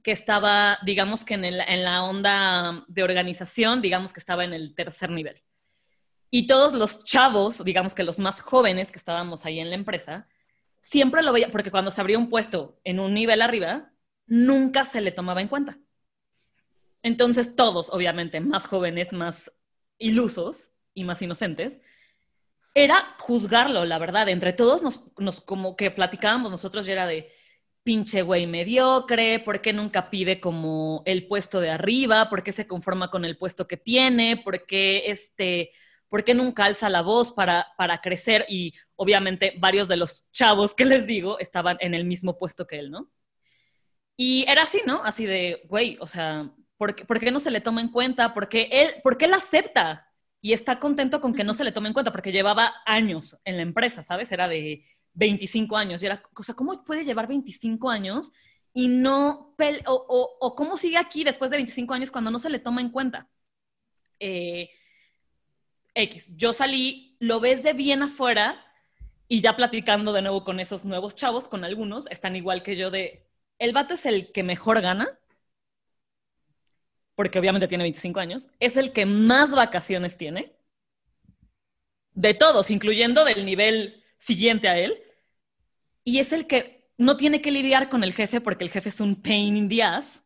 que 0.02 0.12
estaba, 0.12 0.78
digamos 0.84 1.24
que 1.24 1.34
en, 1.34 1.84
la 1.84 2.04
onda 2.04 2.84
de 2.88 3.02
organización, 3.02 3.82
digamos 3.82 4.12
que 4.12 4.20
estaba 4.20 4.44
en 4.44 4.54
el 4.54 4.74
tercer 4.74 5.10
nivel. 5.10 5.42
Y 6.30 6.46
todos 6.46 6.72
los 6.72 7.04
chavos, 7.04 7.62
digamos 7.62 7.94
que 7.94 8.04
los 8.04 8.18
más 8.18 8.40
jóvenes 8.40 8.90
que 8.90 8.98
estábamos 8.98 9.44
ahí 9.44 9.60
en 9.60 9.68
la 9.68 9.74
empresa, 9.74 10.28
siempre 10.80 11.22
lo 11.22 11.32
veía, 11.32 11.50
porque 11.50 11.70
cuando 11.70 11.90
se 11.90 12.00
abría 12.00 12.18
un 12.18 12.30
puesto 12.30 12.80
en 12.84 13.00
un 13.00 13.14
nivel 13.14 13.42
arriba, 13.42 13.92
nunca 14.26 14.84
se 14.84 15.02
le 15.02 15.12
tomaba 15.12 15.42
en 15.42 15.48
cuenta. 15.48 15.78
Entonces 17.02 17.54
todos, 17.54 17.90
obviamente, 17.90 18.40
más 18.40 18.66
jóvenes, 18.66 19.12
más 19.12 19.52
ilusos 20.02 20.72
y 20.94 21.04
más 21.04 21.22
inocentes, 21.22 21.80
era 22.74 23.16
juzgarlo, 23.18 23.84
la 23.84 23.98
verdad. 23.98 24.28
Entre 24.28 24.52
todos 24.52 24.82
nos, 24.82 25.12
nos 25.18 25.40
como 25.40 25.76
que 25.76 25.90
platicábamos 25.90 26.50
nosotros 26.50 26.86
y 26.86 26.92
era 26.92 27.06
de 27.06 27.30
pinche 27.82 28.22
güey 28.22 28.46
mediocre, 28.46 29.40
¿por 29.40 29.60
qué 29.60 29.72
nunca 29.72 30.08
pide 30.08 30.40
como 30.40 31.02
el 31.04 31.26
puesto 31.26 31.60
de 31.60 31.70
arriba? 31.70 32.30
¿Por 32.30 32.42
qué 32.42 32.52
se 32.52 32.66
conforma 32.66 33.10
con 33.10 33.24
el 33.24 33.36
puesto 33.36 33.66
que 33.66 33.76
tiene? 33.76 34.36
¿Por 34.36 34.66
qué 34.66 35.04
este... 35.06 35.72
¿Por 36.08 36.24
qué 36.24 36.34
nunca 36.34 36.66
alza 36.66 36.90
la 36.90 37.00
voz 37.00 37.32
para, 37.32 37.68
para 37.78 38.02
crecer? 38.02 38.44
Y 38.46 38.74
obviamente 38.96 39.54
varios 39.58 39.88
de 39.88 39.96
los 39.96 40.30
chavos 40.30 40.74
que 40.74 40.84
les 40.84 41.06
digo 41.06 41.38
estaban 41.38 41.78
en 41.80 41.94
el 41.94 42.04
mismo 42.04 42.36
puesto 42.36 42.66
que 42.66 42.78
él, 42.78 42.90
¿no? 42.90 43.10
Y 44.14 44.44
era 44.46 44.64
así, 44.64 44.82
¿no? 44.84 45.02
Así 45.04 45.24
de, 45.24 45.62
güey, 45.70 45.96
o 46.00 46.06
sea, 46.06 46.52
¿Por 46.82 47.20
qué, 47.20 47.30
no 47.30 47.38
se 47.38 47.52
le 47.52 47.60
toma 47.60 47.80
en 47.80 47.90
cuenta? 47.90 48.34
¿Por 48.34 48.48
qué, 48.48 48.68
él, 48.72 48.94
¿Por 49.04 49.16
qué 49.16 49.26
él 49.26 49.34
acepta? 49.34 50.10
Y 50.40 50.52
está 50.52 50.80
contento 50.80 51.20
con 51.20 51.32
que 51.32 51.44
no 51.44 51.54
se 51.54 51.62
le 51.62 51.70
tome 51.70 51.86
en 51.86 51.94
cuenta, 51.94 52.10
porque 52.10 52.32
llevaba 52.32 52.74
años 52.86 53.38
en 53.44 53.56
la 53.56 53.62
empresa, 53.62 54.02
¿sabes? 54.02 54.32
Era 54.32 54.48
de 54.48 54.84
25 55.12 55.76
años. 55.76 56.02
Y 56.02 56.06
era, 56.06 56.20
o 56.34 56.42
sea, 56.42 56.56
¿cómo 56.56 56.84
puede 56.84 57.04
llevar 57.04 57.28
25 57.28 57.88
años 57.88 58.32
y 58.72 58.88
no, 58.88 59.54
o, 59.86 60.36
o, 60.40 60.54
cómo 60.56 60.76
sigue 60.76 60.98
aquí 60.98 61.22
después 61.22 61.52
de 61.52 61.58
25 61.58 61.94
años 61.94 62.10
cuando 62.10 62.32
no 62.32 62.40
se 62.40 62.50
le 62.50 62.58
toma 62.58 62.80
en 62.80 62.90
cuenta? 62.90 63.28
Eh, 64.18 64.68
X, 65.94 66.32
yo 66.36 66.52
salí, 66.52 67.16
lo 67.20 67.38
ves 67.38 67.62
de 67.62 67.74
bien 67.74 68.02
afuera 68.02 68.60
y 69.28 69.40
ya 69.40 69.54
platicando 69.54 70.12
de 70.12 70.22
nuevo 70.22 70.42
con 70.42 70.58
esos 70.58 70.84
nuevos 70.84 71.14
chavos, 71.14 71.46
con 71.46 71.62
algunos, 71.62 72.10
están 72.10 72.34
igual 72.34 72.64
que 72.64 72.76
yo 72.76 72.90
de, 72.90 73.28
el 73.60 73.72
vato 73.72 73.94
es 73.94 74.04
el 74.04 74.32
que 74.32 74.42
mejor 74.42 74.80
gana, 74.80 75.16
porque 77.14 77.38
obviamente 77.38 77.68
tiene 77.68 77.84
25 77.84 78.20
años, 78.20 78.48
es 78.60 78.76
el 78.76 78.92
que 78.92 79.06
más 79.06 79.50
vacaciones 79.50 80.16
tiene, 80.16 80.56
de 82.14 82.34
todos, 82.34 82.70
incluyendo 82.70 83.24
del 83.24 83.44
nivel 83.44 84.02
siguiente 84.18 84.68
a 84.68 84.78
él, 84.78 85.02
y 86.04 86.18
es 86.18 86.32
el 86.32 86.46
que 86.46 86.90
no 86.96 87.16
tiene 87.16 87.40
que 87.40 87.50
lidiar 87.50 87.88
con 87.88 88.04
el 88.04 88.12
jefe 88.12 88.40
porque 88.40 88.64
el 88.64 88.70
jefe 88.70 88.90
es 88.90 89.00
un 89.00 89.20
pain 89.20 89.56
in 89.56 89.68
the 89.68 89.82
ass, 89.82 90.22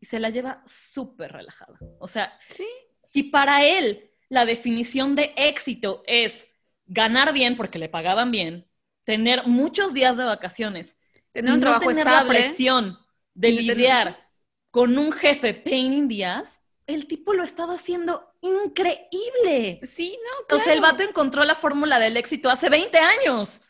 y 0.00 0.06
se 0.06 0.18
la 0.18 0.30
lleva 0.30 0.62
súper 0.66 1.32
relajada. 1.32 1.78
O 2.00 2.08
sea, 2.08 2.36
¿Sí? 2.50 2.66
si 3.12 3.22
para 3.22 3.64
él 3.64 4.10
la 4.28 4.44
definición 4.44 5.14
de 5.14 5.32
éxito 5.36 6.02
es 6.06 6.48
ganar 6.86 7.32
bien 7.32 7.56
porque 7.56 7.78
le 7.78 7.88
pagaban 7.88 8.30
bien, 8.30 8.66
tener 9.04 9.46
muchos 9.46 9.94
días 9.94 10.16
de 10.16 10.24
vacaciones, 10.24 10.98
tener 11.32 11.52
un 11.52 11.60
trabajo 11.60 11.88
tener 11.88 12.06
la 12.06 12.26
presión 12.26 12.98
de 13.34 13.52
lidiar 13.52 14.31
con 14.72 14.98
un 14.98 15.12
jefe 15.12 15.54
pain 15.54 15.92
in 15.92 16.08
the 16.08 16.24
el 16.86 17.06
tipo 17.06 17.34
lo 17.34 17.44
estaba 17.44 17.74
haciendo 17.74 18.34
increíble. 18.40 19.80
Sí, 19.84 20.18
no, 20.24 20.46
claro. 20.46 20.62
O 20.62 20.64
sea, 20.64 20.74
el 20.74 20.80
vato 20.80 21.02
encontró 21.04 21.44
la 21.44 21.54
fórmula 21.54 22.00
del 22.00 22.16
éxito 22.16 22.50
hace 22.50 22.68
20 22.68 22.98
años. 22.98 23.60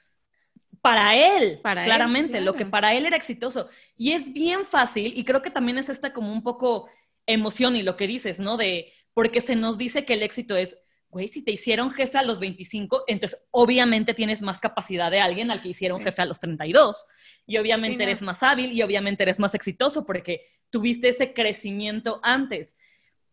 Para 0.80 1.14
él, 1.14 1.60
para 1.62 1.84
claramente, 1.84 2.40
lo 2.40 2.54
que 2.54 2.66
para 2.66 2.94
él 2.94 3.04
era 3.04 3.16
exitoso. 3.16 3.68
Y 3.96 4.12
es 4.12 4.32
bien 4.32 4.64
fácil, 4.64 5.12
y 5.16 5.24
creo 5.24 5.42
que 5.42 5.50
también 5.50 5.78
es 5.78 5.88
esta 5.88 6.12
como 6.12 6.32
un 6.32 6.42
poco 6.42 6.88
emoción 7.26 7.76
y 7.76 7.82
lo 7.82 7.96
que 7.96 8.06
dices, 8.06 8.40
¿no? 8.40 8.56
De, 8.56 8.92
porque 9.14 9.40
se 9.40 9.54
nos 9.54 9.78
dice 9.78 10.04
que 10.04 10.14
el 10.14 10.22
éxito 10.22 10.56
es, 10.56 10.78
güey, 11.12 11.28
si 11.28 11.42
te 11.42 11.52
hicieron 11.52 11.90
jefe 11.90 12.16
a 12.16 12.22
los 12.22 12.40
25, 12.40 13.04
entonces 13.06 13.38
obviamente 13.50 14.14
tienes 14.14 14.40
más 14.40 14.58
capacidad 14.58 15.10
de 15.10 15.20
alguien 15.20 15.50
al 15.50 15.60
que 15.60 15.68
hicieron 15.68 16.02
jefe 16.02 16.22
a 16.22 16.24
los 16.24 16.40
32. 16.40 17.04
Y 17.46 17.58
obviamente 17.58 18.02
eres 18.02 18.22
más 18.22 18.42
hábil 18.42 18.72
y 18.72 18.82
obviamente 18.82 19.22
eres 19.22 19.38
más 19.38 19.54
exitoso 19.54 20.06
porque 20.06 20.40
tuviste 20.70 21.10
ese 21.10 21.34
crecimiento 21.34 22.18
antes. 22.22 22.74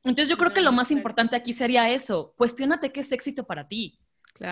Entonces 0.04 0.28
yo 0.28 0.38
creo 0.38 0.54
que 0.54 0.60
lo 0.60 0.74
más 0.74 0.92
importante 0.92 1.38
aquí 1.38 1.54
sería 1.54 1.90
eso, 1.90 2.34
cuestionate 2.38 2.92
qué 2.92 3.00
es 3.00 3.12
éxito 3.14 3.48
para 3.48 3.68
ti. 3.68 3.98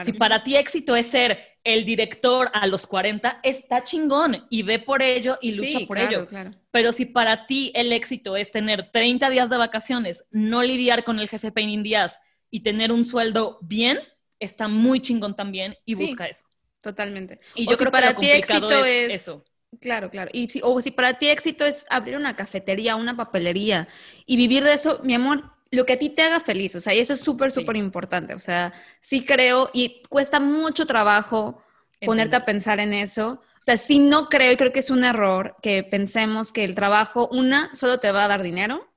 Si 0.04 0.14
para 0.14 0.44
ti 0.44 0.56
éxito 0.56 0.96
es 0.96 1.08
ser 1.08 1.60
el 1.64 1.86
director 1.86 2.50
a 2.54 2.66
los 2.66 2.88
40, 2.88 3.42
está 3.44 3.84
chingón 3.84 4.46
y 4.50 4.64
ve 4.64 4.80
por 4.80 5.02
ello 5.02 5.38
y 5.42 5.54
lucha 5.54 5.80
por 5.86 5.98
ello. 5.98 6.28
Pero 6.72 6.94
si 6.94 7.06
para 7.06 7.46
ti 7.46 7.72
el 7.76 7.92
éxito 7.92 8.38
es 8.38 8.52
tener 8.52 8.90
30 8.92 9.30
días 9.30 9.50
de 9.50 9.58
vacaciones, 9.58 10.26
no 10.32 10.64
lidiar 10.64 11.04
con 11.04 11.20
el 11.20 11.28
jefe 11.28 11.52
Pain 11.52 11.70
in 11.70 11.84
Díaz 11.84 12.20
y 12.50 12.62
tener 12.62 12.92
un 12.92 13.06
sueldo 13.06 13.60
bien, 13.62 14.00
está 14.40 14.68
muy 14.68 15.02
chingón 15.02 15.36
también 15.36 15.74
y 15.86 15.96
busca 15.96 16.26
eso. 16.28 16.46
Totalmente. 16.82 17.40
Y 17.56 17.68
yo 17.68 17.76
creo 17.76 17.88
que 17.88 17.92
para 17.92 18.14
ti 18.14 18.30
éxito 18.30 18.86
es, 18.86 19.10
eso. 19.10 19.44
Claro, 19.82 20.10
claro. 20.10 20.30
Y 20.34 20.48
o 20.64 20.80
si 20.82 20.92
para 20.92 21.18
ti 21.18 21.28
éxito 21.28 21.66
es 21.66 21.86
abrir 21.90 22.16
una 22.16 22.36
cafetería, 22.36 22.96
una 22.96 23.18
papelería 23.18 23.88
y 24.26 24.38
vivir 24.38 24.64
de 24.64 24.74
eso, 24.74 25.02
mi 25.04 25.14
amor, 25.14 25.52
lo 25.72 25.86
que 25.86 25.94
a 25.94 26.00
ti 26.00 26.10
te 26.10 26.24
haga 26.24 26.40
feliz, 26.40 26.76
o 26.76 26.80
sea, 26.80 26.94
y 26.94 27.00
eso 27.00 27.14
es 27.14 27.22
súper, 27.22 27.52
súper 27.52 27.76
importante, 27.76 28.34
o 28.34 28.40
sea, 28.40 28.74
sí 29.02 29.26
creo, 29.26 29.70
y 29.74 30.02
cuesta 30.08 30.40
mucho 30.40 30.86
trabajo 30.86 31.62
ponerte 32.06 32.36
a 32.36 32.46
pensar 32.46 32.80
en 32.80 32.94
eso. 32.94 33.42
O 33.56 33.64
sea, 33.68 33.78
sí 33.78 34.00
no 34.00 34.30
creo, 34.30 34.54
y 34.54 34.56
creo 34.56 34.72
que 34.72 34.80
es 34.80 34.90
un 34.90 35.04
error 35.04 35.58
que 35.62 35.84
pensemos 35.84 36.52
que 36.52 36.64
el 36.64 36.76
trabajo, 36.76 37.28
una, 37.32 37.74
solo 37.76 38.00
te 38.00 38.12
va 38.12 38.24
a 38.24 38.28
dar 38.28 38.44
dinero, 38.44 38.88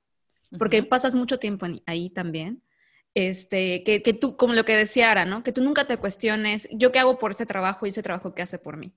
porque 0.58 0.82
pasas 0.82 1.14
mucho 1.14 1.38
tiempo 1.38 1.66
ahí 1.86 2.10
también. 2.10 2.62
Este, 3.14 3.82
que, 3.82 4.02
que, 4.02 4.12
tú, 4.12 4.36
como 4.36 4.54
lo 4.54 4.64
que 4.64 4.76
decía 4.76 5.10
Ara, 5.10 5.24
¿no? 5.24 5.42
Que 5.42 5.52
tú 5.52 5.62
nunca 5.62 5.86
te 5.86 5.96
cuestiones, 5.96 6.68
¿yo 6.70 6.92
qué 6.92 7.00
hago 7.00 7.18
por 7.18 7.32
ese 7.32 7.46
trabajo 7.46 7.86
y 7.86 7.88
ese 7.88 8.02
trabajo 8.02 8.34
que 8.34 8.42
hace 8.42 8.58
por 8.58 8.76
mí? 8.76 8.94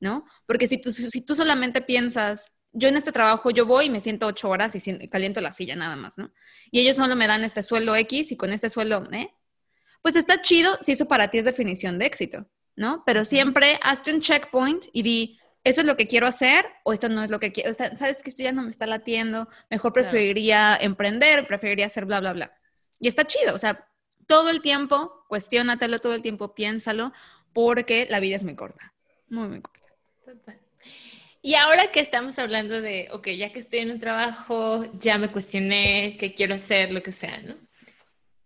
¿No? 0.00 0.26
Porque 0.46 0.66
si 0.66 0.78
tú, 0.78 0.90
si 0.90 1.20
tú 1.24 1.34
solamente 1.34 1.80
piensas, 1.80 2.52
yo 2.72 2.88
en 2.88 2.96
este 2.96 3.12
trabajo, 3.12 3.50
yo 3.50 3.64
voy 3.64 3.86
y 3.86 3.90
me 3.90 4.00
siento 4.00 4.26
ocho 4.26 4.50
horas 4.50 4.74
y 4.74 5.08
caliento 5.08 5.40
la 5.40 5.52
silla 5.52 5.76
nada 5.76 5.94
más, 5.96 6.18
¿no? 6.18 6.32
Y 6.70 6.80
ellos 6.80 6.96
solo 6.96 7.14
me 7.14 7.28
dan 7.28 7.44
este 7.44 7.62
sueldo 7.62 7.94
X 7.96 8.32
y 8.32 8.36
con 8.36 8.52
este 8.52 8.68
sueldo, 8.68 9.08
¿eh? 9.12 9.32
Pues 10.02 10.16
está 10.16 10.42
chido 10.42 10.76
si 10.80 10.92
eso 10.92 11.06
para 11.06 11.28
ti 11.28 11.38
es 11.38 11.44
definición 11.44 11.98
de 11.98 12.06
éxito, 12.06 12.46
¿no? 12.76 13.04
Pero 13.06 13.24
siempre 13.24 13.78
hazte 13.80 14.12
un 14.12 14.20
checkpoint 14.20 14.86
y 14.92 15.02
di, 15.02 15.38
¿eso 15.62 15.80
es 15.80 15.86
lo 15.86 15.96
que 15.96 16.08
quiero 16.08 16.26
hacer 16.26 16.66
o 16.82 16.92
esto 16.92 17.08
no 17.08 17.22
es 17.22 17.30
lo 17.30 17.38
que 17.38 17.52
quiero? 17.52 17.70
O 17.70 17.74
sea, 17.74 17.96
¿sabes 17.96 18.18
que 18.22 18.28
esto 18.28 18.42
ya 18.42 18.52
no 18.52 18.62
me 18.62 18.68
está 18.68 18.86
latiendo? 18.86 19.48
Mejor 19.70 19.92
preferiría 19.92 20.76
emprender, 20.78 21.46
preferiría 21.46 21.86
hacer 21.86 22.04
bla, 22.04 22.20
bla, 22.20 22.32
bla. 22.32 22.58
Y 23.00 23.08
está 23.08 23.26
chido, 23.26 23.54
o 23.54 23.58
sea, 23.58 23.88
todo 24.26 24.50
el 24.50 24.62
tiempo, 24.62 25.24
cuestiónatelo 25.28 25.98
todo 25.98 26.14
el 26.14 26.22
tiempo, 26.22 26.54
piénsalo, 26.54 27.12
porque 27.52 28.06
la 28.10 28.20
vida 28.20 28.36
es 28.36 28.44
muy 28.44 28.54
corta, 28.54 28.94
muy, 29.28 29.48
muy 29.48 29.60
corta. 29.60 29.84
Y 31.44 31.56
ahora 31.56 31.92
que 31.92 32.00
estamos 32.00 32.38
hablando 32.38 32.80
de, 32.80 33.08
ok, 33.12 33.28
ya 33.28 33.52
que 33.52 33.58
estoy 33.58 33.80
en 33.80 33.90
un 33.90 34.00
trabajo, 34.00 34.86
ya 34.98 35.18
me 35.18 35.28
cuestioné 35.30 36.16
qué 36.18 36.34
quiero 36.34 36.54
hacer, 36.54 36.90
lo 36.90 37.02
que 37.02 37.12
sea, 37.12 37.36
¿no? 37.42 37.54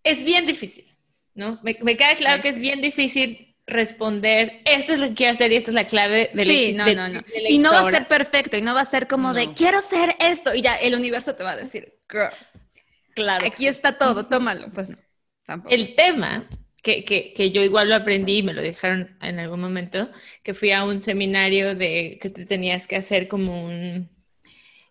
Es 0.03 0.25
bien 0.25 0.47
difícil, 0.47 0.97
¿no? 1.33 1.61
Me, 1.63 1.77
queda 1.97 2.17
claro 2.17 2.43
que 2.43 2.49
es 2.49 2.59
bien 2.59 2.83
difícil 2.83 3.57
responder, 3.69 4.63
esto 4.65 4.95
es 4.95 4.99
lo 4.99 5.09
que 5.11 5.15
quiero 5.15 5.35
hacer 5.35 5.53
y 5.53 5.57
esta 5.57 5.71
es 5.71 5.75
la 5.77 5.87
clave 5.87 6.31
del 6.35 6.49
Sí, 6.49 6.73
no, 6.73 6.93
no, 6.93 7.09
no. 7.09 7.23
y 7.49 7.59
no 7.59 7.71
va 7.71 7.87
a 7.87 7.91
ser 7.93 8.09
perfecto 8.09 8.57
y 8.57 8.63
no 8.63 8.75
va 8.75 8.81
a 8.81 8.85
ser 8.85 9.07
como 9.07 9.33
de, 9.33 9.53
quiero 9.53 9.81
ser 9.81 10.17
esto 10.19 10.53
y 10.53 10.63
ya 10.63 10.75
el 10.75 10.97
universo 10.97 11.37
te 11.37 11.45
va 11.45 11.53
a 11.53 11.57
decir, 11.57 12.01
girl, 12.11 12.33
claro. 13.23 13.47
Aquí 13.47 13.67
está 13.67 13.99
todo, 13.99 14.27
tómalo. 14.27 14.71
Pues 14.73 14.89
no, 14.89 14.97
tampoco. 15.45 15.75
El 15.75 15.95
tema 15.95 16.49
que, 16.83 17.05
que, 17.05 17.33
que, 17.35 17.51
yo 17.51 17.63
igual 17.63 17.89
lo 17.89 17.97
aprendí 17.97 18.39
y 18.39 18.43
me 18.43 18.55
lo 18.55 18.63
dejaron 18.63 19.17
en 19.21 19.39
algún 19.39 19.61
momento, 19.61 20.11
que 20.43 20.55
fui 20.55 20.73
a 20.73 20.85
un 20.85 21.01
seminario 21.01 21.75
de 21.75 22.19
que 22.21 22.31
te 22.31 22.47
tenías 22.47 22.87
que 22.87 22.97
hacer 22.97 23.29
como 23.29 23.65
un 23.65 24.11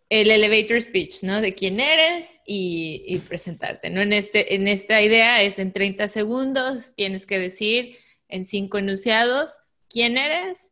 el 0.09 0.31
elevator 0.31 0.81
speech, 0.81 1.23
¿no? 1.23 1.41
De 1.41 1.53
quién 1.53 1.79
eres 1.79 2.41
y, 2.45 3.03
y, 3.07 3.19
presentarte, 3.19 3.89
¿no? 3.89 4.01
En, 4.01 4.13
este, 4.13 4.55
en 4.55 4.67
esta 4.67 5.01
idea 5.01 5.43
es 5.43 5.59
en 5.59 5.73
30 5.73 6.07
segundos, 6.07 6.95
tienes 6.95 7.25
que 7.25 7.39
decir 7.39 7.97
en 8.29 8.45
cinco 8.45 8.77
enunciados 8.77 9.51
quién 9.89 10.17
eres, 10.17 10.71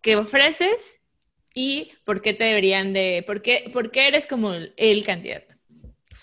qué 0.00 0.16
ofreces 0.16 0.98
y 1.54 1.92
por 2.04 2.22
qué 2.22 2.34
te 2.34 2.44
deberían 2.44 2.92
de, 2.92 3.22
por 3.26 3.42
qué, 3.42 3.70
por 3.72 3.90
qué 3.92 4.08
eres 4.08 4.26
como 4.26 4.52
el 4.52 5.04
candidato. 5.04 5.54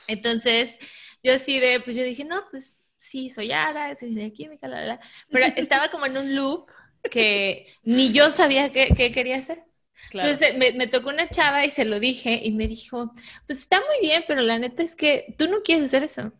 Entonces, 0.10 0.76
yo 1.24 1.34
así 1.34 1.60
de, 1.60 1.80
pues 1.80 1.96
yo 1.96 2.04
dije, 2.04 2.26
no, 2.26 2.44
pues 2.52 2.76
sí, 2.98 3.30
soy 3.30 3.52
Ara, 3.52 3.96
soy 3.96 4.14
de 4.14 4.34
química, 4.34 4.68
la, 4.68 4.86
la, 4.86 5.00
pero 5.32 5.46
estaba 5.56 5.90
como 5.90 6.06
en 6.06 6.18
un 6.18 6.36
loop 6.36 6.70
que 7.10 7.68
ni 7.84 8.12
yo 8.12 8.32
sabía 8.32 8.72
qué, 8.72 9.12
quería 9.12 9.38
hacer. 9.38 9.64
Entonces 10.14 10.56
me, 10.58 10.88
tocó 10.88 11.10
una 11.10 11.30
chava 11.30 11.66
y 11.66 11.72
se 11.72 11.86
lo 11.86 12.00
dije 12.00 12.40
y 12.44 12.52
me 12.52 12.68
dijo, 12.68 13.14
pues 13.46 13.60
está 13.60 13.80
muy 13.80 14.08
bien, 14.08 14.24
pero 14.28 14.42
la 14.42 14.58
neta 14.58 14.82
es 14.82 14.96
que 14.96 15.36
tú 15.38 15.48
no 15.50 15.62
quieres 15.62 15.86
hacer 15.86 16.04
eso. 16.04 16.34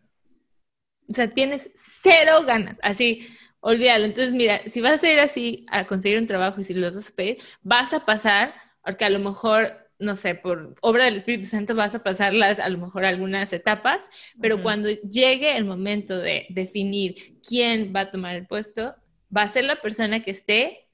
O 1.08 1.14
sea, 1.14 1.32
tienes 1.32 1.70
cero 2.02 2.44
ganas, 2.46 2.76
así, 2.82 3.28
olvídalo. 3.60 4.06
Entonces, 4.06 4.32
mira, 4.32 4.62
si 4.66 4.80
vas 4.80 5.02
a 5.02 5.12
ir 5.12 5.20
así 5.20 5.66
a 5.68 5.86
conseguir 5.86 6.18
un 6.18 6.26
trabajo 6.26 6.60
y 6.60 6.64
si 6.64 6.74
lo 6.74 6.90
vas 6.90 7.08
a 7.08 7.14
pedir, 7.14 7.38
vas 7.62 7.92
a 7.92 8.04
pasar, 8.06 8.54
porque 8.82 9.04
a 9.04 9.10
lo 9.10 9.18
mejor 9.18 9.89
no 10.00 10.16
sé, 10.16 10.34
por 10.34 10.74
obra 10.80 11.04
del 11.04 11.16
Espíritu 11.16 11.46
Santo 11.46 11.74
vas 11.74 11.94
a 11.94 12.02
pasarlas 12.02 12.58
a 12.58 12.68
lo 12.68 12.78
mejor 12.78 13.04
algunas 13.04 13.52
etapas, 13.52 14.08
pero 14.40 14.62
cuando 14.62 14.88
llegue 14.88 15.56
el 15.56 15.64
momento 15.64 16.18
de 16.18 16.46
definir 16.48 17.38
quién 17.46 17.92
va 17.94 18.00
a 18.00 18.10
tomar 18.10 18.34
el 18.36 18.46
puesto, 18.46 18.96
va 19.34 19.42
a 19.42 19.48
ser 19.48 19.64
la 19.64 19.80
persona 19.80 20.22
que 20.22 20.30
esté 20.30 20.88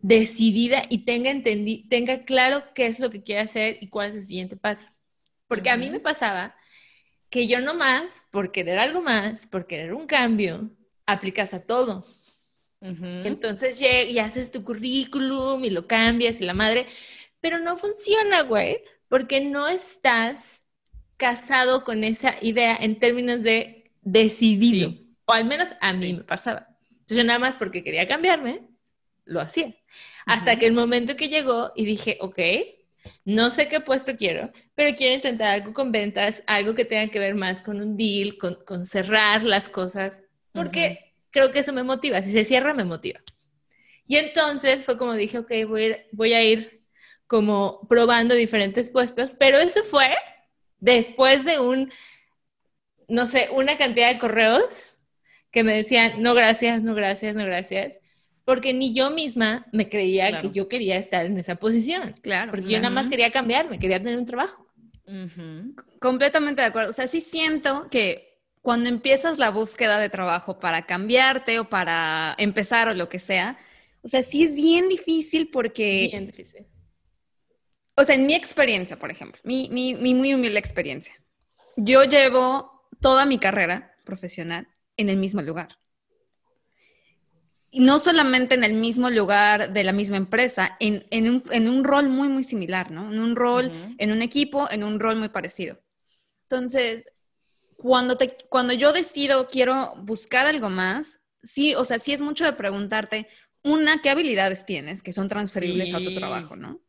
decidida 0.00 0.82
y 0.88 1.04
tenga, 1.04 1.32
tenga 1.88 2.24
claro 2.24 2.64
qué 2.74 2.86
es 2.86 3.00
lo 3.00 3.10
que 3.10 3.22
quiere 3.22 3.40
hacer 3.40 3.78
y 3.80 3.88
cuál 3.88 4.10
es 4.10 4.14
el 4.16 4.22
siguiente 4.22 4.56
paso. 4.56 4.86
Porque 5.48 5.70
a 5.70 5.76
mí 5.76 5.90
me 5.90 6.00
pasaba 6.00 6.54
que 7.30 7.46
yo 7.46 7.60
nomás, 7.60 8.22
por 8.30 8.52
querer 8.52 8.78
algo 8.78 9.00
más, 9.00 9.46
por 9.46 9.66
querer 9.66 9.94
un 9.94 10.06
cambio, 10.06 10.70
aplicas 11.06 11.54
a 11.54 11.60
todo. 11.60 12.04
Entonces 12.80 13.78
llegas 13.78 14.12
y 14.12 14.18
haces 14.18 14.50
tu 14.50 14.62
currículum 14.62 15.64
y 15.64 15.70
lo 15.70 15.86
cambias 15.86 16.40
y 16.40 16.44
la 16.44 16.54
madre, 16.54 16.86
pero 17.40 17.58
no 17.58 17.76
funciona, 17.76 18.42
güey, 18.42 18.82
porque 19.08 19.40
no 19.40 19.68
estás 19.68 20.60
casado 21.16 21.84
con 21.84 22.04
esa 22.04 22.34
idea 22.42 22.76
en 22.76 22.98
términos 22.98 23.42
de 23.42 23.92
decidido. 24.02 24.94
O 25.24 25.32
al 25.32 25.44
menos 25.44 25.68
a 25.80 25.92
mí 25.92 26.14
me 26.14 26.24
pasaba. 26.24 26.68
Entonces 26.90 27.16
yo 27.18 27.24
nada 27.24 27.38
más 27.38 27.56
porque 27.56 27.82
quería 27.82 28.06
cambiarme, 28.06 28.68
lo 29.24 29.40
hacía. 29.40 29.74
Hasta 30.24 30.56
que 30.56 30.66
el 30.66 30.72
momento 30.72 31.16
que 31.16 31.28
llegó 31.28 31.72
y 31.76 31.84
dije, 31.84 32.18
ok, 32.20 32.38
no 33.24 33.50
sé 33.50 33.68
qué 33.68 33.80
puesto 33.80 34.16
quiero, 34.16 34.50
pero 34.74 34.96
quiero 34.96 35.14
intentar 35.14 35.54
algo 35.54 35.72
con 35.72 35.92
ventas, 35.92 36.42
algo 36.46 36.74
que 36.74 36.84
tenga 36.84 37.10
que 37.10 37.18
ver 37.18 37.34
más 37.34 37.60
con 37.60 37.80
un 37.80 37.96
deal, 37.96 38.36
con, 38.38 38.86
cerrar 38.86 39.44
las 39.44 39.68
cosas, 39.68 40.22
porque 40.52 41.14
creo 41.30 41.52
que 41.52 41.60
eso 41.60 41.72
me 41.72 41.84
motiva. 41.84 42.22
Si 42.22 42.32
se 42.32 42.44
cierra, 42.44 42.74
me 42.74 42.84
motiva. 42.84 43.20
Y 44.06 44.16
entonces 44.16 44.84
fue 44.84 44.98
como 44.98 45.14
dije, 45.14 45.38
ok, 45.38 45.50
voy 45.68 45.96
voy 46.12 46.32
a 46.32 46.44
ir 46.44 46.75
como 47.26 47.80
probando 47.88 48.34
diferentes 48.34 48.90
puestos, 48.90 49.32
pero 49.38 49.58
eso 49.58 49.82
fue 49.84 50.14
después 50.78 51.44
de 51.44 51.58
un, 51.58 51.92
no 53.08 53.26
sé, 53.26 53.48
una 53.52 53.76
cantidad 53.76 54.12
de 54.12 54.18
correos 54.18 54.96
que 55.50 55.64
me 55.64 55.74
decían, 55.74 56.22
no 56.22 56.34
gracias, 56.34 56.82
no 56.82 56.94
gracias, 56.94 57.34
no 57.34 57.44
gracias, 57.44 57.98
porque 58.44 58.72
ni 58.72 58.94
yo 58.94 59.10
misma 59.10 59.66
me 59.72 59.88
creía 59.88 60.38
que 60.38 60.50
yo 60.50 60.68
quería 60.68 60.96
estar 60.96 61.26
en 61.26 61.36
esa 61.38 61.56
posición. 61.56 62.14
Claro. 62.22 62.52
Porque 62.52 62.70
yo 62.70 62.78
nada 62.78 62.90
más 62.90 63.08
quería 63.08 63.32
cambiarme, 63.32 63.78
quería 63.78 63.98
tener 63.98 64.18
un 64.18 64.26
trabajo. 64.26 64.68
Completamente 66.00 66.60
de 66.60 66.68
acuerdo. 66.68 66.90
O 66.90 66.92
sea, 66.92 67.08
sí 67.08 67.20
siento 67.20 67.88
que 67.90 68.38
cuando 68.62 68.88
empiezas 68.88 69.38
la 69.38 69.50
búsqueda 69.50 69.98
de 69.98 70.10
trabajo 70.10 70.60
para 70.60 70.86
cambiarte 70.86 71.58
o 71.58 71.68
para 71.68 72.36
empezar 72.38 72.88
o 72.88 72.94
lo 72.94 73.08
que 73.08 73.18
sea, 73.18 73.58
o 74.02 74.08
sea, 74.08 74.22
sí 74.22 74.44
es 74.44 74.54
bien 74.54 74.88
difícil 74.88 75.48
porque... 75.48 76.08
Bien 76.12 76.26
difícil 76.26 76.66
o 77.96 78.04
sea, 78.04 78.14
en 78.14 78.26
mi 78.26 78.34
experiencia, 78.34 78.98
por 78.98 79.10
ejemplo, 79.10 79.40
mi, 79.44 79.68
mi, 79.70 79.94
mi 79.94 80.14
muy 80.14 80.34
humilde 80.34 80.58
experiencia, 80.58 81.14
yo 81.76 82.04
llevo 82.04 82.88
toda 83.00 83.26
mi 83.26 83.38
carrera 83.38 83.94
profesional 84.04 84.68
en 84.96 85.08
el 85.08 85.16
mismo 85.16 85.42
lugar. 85.42 85.78
Y 87.70 87.80
no 87.80 87.98
solamente 87.98 88.54
en 88.54 88.64
el 88.64 88.74
mismo 88.74 89.10
lugar 89.10 89.72
de 89.72 89.84
la 89.84 89.92
misma 89.92 90.16
empresa, 90.16 90.76
en, 90.80 91.06
en, 91.10 91.28
un, 91.28 91.44
en 91.50 91.68
un, 91.68 91.84
rol 91.84 92.08
muy, 92.08 92.28
muy 92.28 92.44
similar, 92.44 92.90
¿no? 92.90 93.12
En 93.12 93.18
un 93.18 93.36
rol, 93.36 93.70
en 93.98 94.12
un 94.12 94.22
equipo, 94.22 94.70
en 94.70 94.84
un 94.84 95.00
rol 95.00 95.16
muy 95.16 95.28
parecido. 95.28 95.82
Entonces, 96.44 97.08
cuando, 97.76 98.16
te, 98.16 98.36
cuando 98.48 98.72
yo 98.72 98.92
decido, 98.92 99.48
quiero 99.48 99.94
buscar 99.98 100.46
algo 100.46 100.70
más, 100.70 101.20
sí, 101.42 101.74
o 101.74 101.84
sea, 101.84 101.98
sí 101.98 102.12
es 102.12 102.22
mucho 102.22 102.44
de 102.44 102.52
preguntarte, 102.52 103.26
una, 103.62 104.00
¿qué 104.00 104.10
habilidades 104.10 104.64
tienes 104.64 105.02
que 105.02 105.12
son 105.12 105.28
transferibles 105.28 105.92
a 105.92 105.98
tu 105.98 106.14
trabajo, 106.14 106.56
¿no? 106.56 106.80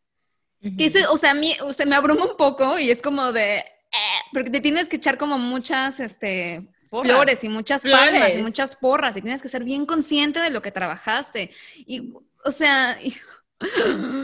Que 0.62 0.91
o 1.10 1.17
sea, 1.17 1.32
a 1.32 1.34
mí, 1.34 1.56
o 1.62 1.86
me 1.86 1.96
abruma 1.96 2.26
un 2.26 2.38
poco 2.38 2.80
y 2.80 2.89
es 2.89 3.02
como 3.02 3.32
de, 3.32 3.58
eh, 3.58 4.20
porque 4.34 4.50
te 4.50 4.60
tienes 4.60 4.89
que 4.89 4.98
echar 4.98 5.17
como 5.17 5.38
muchas, 5.38 6.00
este, 6.00 6.67
flores 6.89 7.43
y 7.43 7.50
muchas 7.50 7.84
palmas 7.84 8.36
y 8.36 8.41
muchas 8.41 8.76
porras 8.76 9.15
y 9.17 9.22
tienes 9.22 9.41
que 9.41 9.50
ser 9.50 9.63
bien 9.63 9.86
consciente 9.86 10.39
de 10.39 10.50
lo 10.50 10.62
que 10.62 10.72
trabajaste. 10.72 11.52
Y, 11.76 12.13
o 12.43 12.52
sea... 12.52 12.98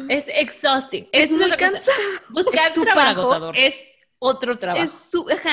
es 0.09 0.25
exhausting. 0.27 1.09
Es, 1.11 1.31
muy 1.31 1.49
cansado. 1.51 1.97
Buscar 2.29 2.71
trabajo 2.71 3.51
es 3.55 3.73
otro 4.19 4.57
trabajo. 4.57 4.83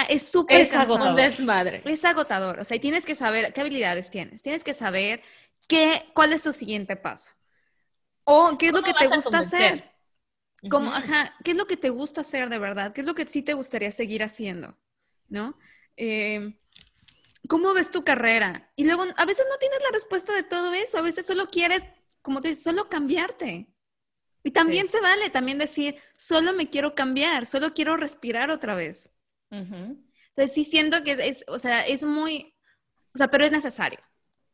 Es 0.08 0.22
súper 0.28 0.60
es 0.60 0.72
agotador. 0.72 1.16
desmadre. 1.16 1.82
Es 1.84 2.04
agotador. 2.04 2.60
O 2.60 2.64
sea, 2.64 2.76
y 2.76 2.80
tienes 2.80 3.04
que 3.04 3.14
saber 3.14 3.52
qué 3.52 3.60
habilidades 3.62 4.10
tienes. 4.10 4.42
Tienes 4.42 4.62
que 4.62 4.74
saber 4.74 5.22
qué, 5.66 6.04
cuál 6.14 6.32
es 6.32 6.42
tu 6.42 6.52
siguiente 6.52 6.94
paso. 6.94 7.32
O 8.24 8.56
qué 8.58 8.66
es 8.66 8.72
lo 8.72 8.82
que 8.82 8.92
te 8.92 9.08
gusta 9.08 9.40
hacer. 9.40 9.89
Como, 10.68 10.92
ajá, 10.92 11.34
¿qué 11.42 11.52
es 11.52 11.56
lo 11.56 11.66
que 11.66 11.76
te 11.76 11.90
gusta 11.90 12.20
hacer 12.20 12.48
de 12.50 12.58
verdad? 12.58 12.92
¿Qué 12.92 13.00
es 13.00 13.06
lo 13.06 13.14
que 13.14 13.26
sí 13.26 13.42
te 13.42 13.54
gustaría 13.54 13.90
seguir 13.92 14.22
haciendo? 14.22 14.76
¿No? 15.28 15.58
Em, 15.96 16.58
¿Cómo 17.48 17.72
ves 17.72 17.90
tu 17.90 18.04
carrera? 18.04 18.70
Y 18.76 18.84
luego, 18.84 19.04
a 19.16 19.24
veces 19.24 19.46
no 19.48 19.56
tienes 19.58 19.80
la 19.82 19.92
respuesta 19.92 20.34
de 20.34 20.42
todo 20.42 20.72
eso, 20.74 20.98
a 20.98 21.02
veces 21.02 21.26
solo 21.26 21.48
quieres, 21.48 21.82
como 22.22 22.40
te 22.40 22.48
dices, 22.48 22.64
solo 22.64 22.88
cambiarte. 22.88 23.68
Y 24.42 24.50
también 24.52 24.88
se 24.88 25.00
vale 25.00 25.30
también 25.30 25.58
decir, 25.58 25.96
solo 26.16 26.52
me 26.52 26.68
quiero 26.70 26.94
cambiar, 26.94 27.46
solo 27.46 27.74
quiero 27.74 27.96
respirar 27.96 28.50
otra 28.50 28.74
vez. 28.74 29.10
Entonces, 29.50 29.98
Entonces 30.28 30.54
sí 30.54 30.64
siento 30.64 31.02
que 31.02 31.12
es, 31.12 31.18
es, 31.18 31.44
o 31.48 31.58
sea, 31.58 31.86
es 31.86 32.04
muy, 32.04 32.54
o 33.14 33.18
sea, 33.18 33.28
pero 33.28 33.44
es 33.44 33.52
necesario. 33.52 34.00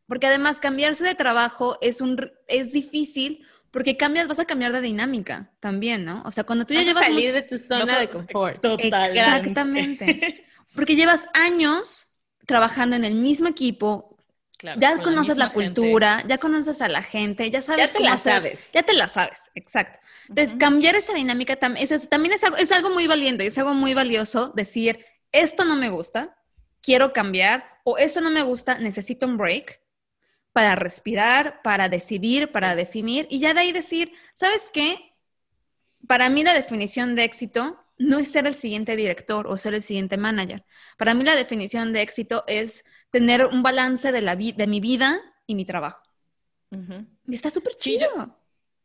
Porque 0.06 0.26
además 0.26 0.58
cambiarse 0.60 1.04
de 1.04 1.14
trabajo 1.14 1.78
es, 1.80 2.00
un, 2.00 2.32
es 2.46 2.72
difícil 2.72 3.44
porque 3.76 3.98
cambias, 3.98 4.26
vas 4.26 4.38
a 4.38 4.46
cambiar 4.46 4.72
de 4.72 4.80
dinámica 4.80 5.50
también, 5.60 6.02
¿no? 6.06 6.22
O 6.24 6.30
sea, 6.32 6.44
cuando 6.44 6.64
tú 6.64 6.72
ya 6.72 6.80
Vas 6.80 6.86
a 6.86 6.88
llevas... 6.88 7.04
salir 7.04 7.28
mu- 7.28 7.34
de 7.34 7.42
tu 7.42 7.58
zona 7.58 7.98
de 8.00 8.08
confort. 8.08 8.58
Total. 8.62 9.10
Exactamente. 9.14 10.46
Porque 10.74 10.96
llevas 10.96 11.26
años 11.34 12.22
trabajando 12.46 12.96
en 12.96 13.04
el 13.04 13.16
mismo 13.16 13.48
equipo, 13.48 14.16
Claro, 14.56 14.80
ya 14.80 14.94
la 14.94 15.02
conoces 15.02 15.36
la, 15.36 15.50
cultura, 15.50 16.24
ya 16.26 16.38
conoces 16.38 16.80
a 16.80 16.88
la 16.88 17.02
gente, 17.02 17.50
ya 17.50 17.60
sabes 17.60 17.88
Ya 17.88 17.92
te 17.92 17.98
cómo 17.98 18.08
la 18.08 18.14
hacer- 18.14 18.32
sabes. 18.32 18.58
Ya 18.72 18.82
te 18.82 18.94
la 18.94 19.08
sabes, 19.08 19.40
exacto. 19.54 19.98
Entonces, 20.30 20.54
cambiar 20.58 20.94
esa 20.94 21.12
dinámica 21.12 21.60
tam- 21.60 21.76
es, 21.78 21.92
es- 21.92 22.08
también 22.08 22.32
es 22.32 22.42
algo, 22.44 22.56
es 22.56 22.72
algo 22.72 22.88
muy 22.88 23.06
valiente, 23.06 23.44
es 23.46 23.58
algo 23.58 23.74
muy 23.74 23.92
valioso 23.92 24.54
decir, 24.56 25.04
esto 25.32 25.66
no 25.66 25.76
me 25.76 25.90
gusta, 25.90 26.34
quiero 26.80 27.12
cambiar, 27.12 27.68
o 27.84 27.98
esto 27.98 28.22
no 28.22 28.30
me 28.30 28.40
gusta, 28.42 28.78
necesito 28.78 29.26
un 29.26 29.36
break 29.36 29.80
para 30.56 30.74
respirar, 30.74 31.60
para 31.62 31.90
decidir, 31.90 32.48
para 32.48 32.74
definir, 32.74 33.26
y 33.28 33.40
ya 33.40 33.52
de 33.52 33.60
ahí 33.60 33.72
decir, 33.72 34.10
¿sabes 34.32 34.70
qué? 34.72 35.12
Para 36.08 36.30
mí 36.30 36.42
la 36.42 36.54
definición 36.54 37.14
de 37.14 37.24
éxito 37.24 37.78
no 37.98 38.18
es 38.18 38.30
ser 38.32 38.46
el 38.46 38.54
siguiente 38.54 38.96
director 38.96 39.46
o 39.48 39.58
ser 39.58 39.74
el 39.74 39.82
siguiente 39.82 40.16
manager. 40.16 40.64
Para 40.96 41.12
mí 41.12 41.24
la 41.24 41.34
definición 41.34 41.92
de 41.92 42.00
éxito 42.00 42.42
es 42.46 42.86
tener 43.10 43.44
un 43.44 43.62
balance 43.62 44.10
de, 44.12 44.22
la 44.22 44.34
vi- 44.34 44.52
de 44.52 44.66
mi 44.66 44.80
vida 44.80 45.20
y 45.46 45.56
mi 45.56 45.66
trabajo. 45.66 46.02
Y 47.28 47.34
está 47.34 47.50
súper 47.50 47.74
Sí, 47.74 47.98
chido. 47.98 48.08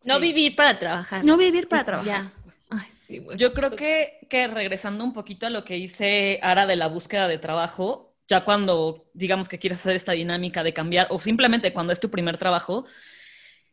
No 0.03 0.15
Sí. 0.15 0.21
vivir 0.21 0.57
para 0.57 0.77
trabajar. 0.77 1.23
No 1.23 1.37
vivir 1.37 1.69
para 1.69 1.83
Es- 1.83 1.85
trabajar. 1.85 2.23
Ya. 2.25 2.33
Ay, 2.69 2.87
sí, 3.07 3.19
güey. 3.19 3.37
Yo 3.37 3.53
creo 3.53 3.77
que, 3.77 4.27
que 4.29 4.47
regresando 4.47 5.05
un 5.05 5.13
poquito 5.13 5.47
a 5.47 5.49
lo 5.49 5.63
que 5.63 5.77
hice 5.77 6.37
Ara 6.43 6.65
de 6.65 6.75
la 6.75 6.87
búsqueda 6.87 7.29
de 7.29 7.37
trabajo, 7.37 8.10
ya 8.31 8.45
cuando 8.45 9.09
digamos 9.13 9.49
que 9.49 9.59
quieres 9.59 9.79
hacer 9.79 9.97
esta 9.97 10.13
dinámica 10.13 10.63
de 10.63 10.73
cambiar 10.73 11.07
o 11.09 11.19
simplemente 11.19 11.73
cuando 11.73 11.91
es 11.91 11.99
tu 11.99 12.09
primer 12.09 12.37
trabajo, 12.37 12.85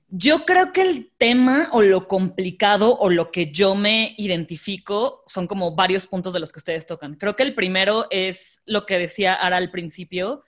yo 0.09 0.45
creo 0.45 0.73
que 0.73 0.83
el 0.83 1.13
tema 1.17 1.69
o 1.71 1.81
lo 1.81 2.09
complicado 2.09 2.99
o 2.99 3.09
lo 3.09 3.31
que 3.31 3.53
yo 3.53 3.77
me 3.77 4.17
identifico 4.19 5.23
son 5.29 5.47
como 5.47 5.77
varios 5.77 6.09
puntos 6.09 6.33
de 6.33 6.41
los 6.41 6.51
que 6.51 6.59
ustedes 6.59 6.87
tocan. 6.87 7.15
Creo 7.15 7.37
que 7.37 7.45
el 7.45 7.55
primero 7.55 8.09
es 8.11 8.61
lo 8.65 8.85
que 8.85 8.99
decía 8.99 9.35
Ara 9.35 9.59
al 9.59 9.71
principio. 9.71 10.43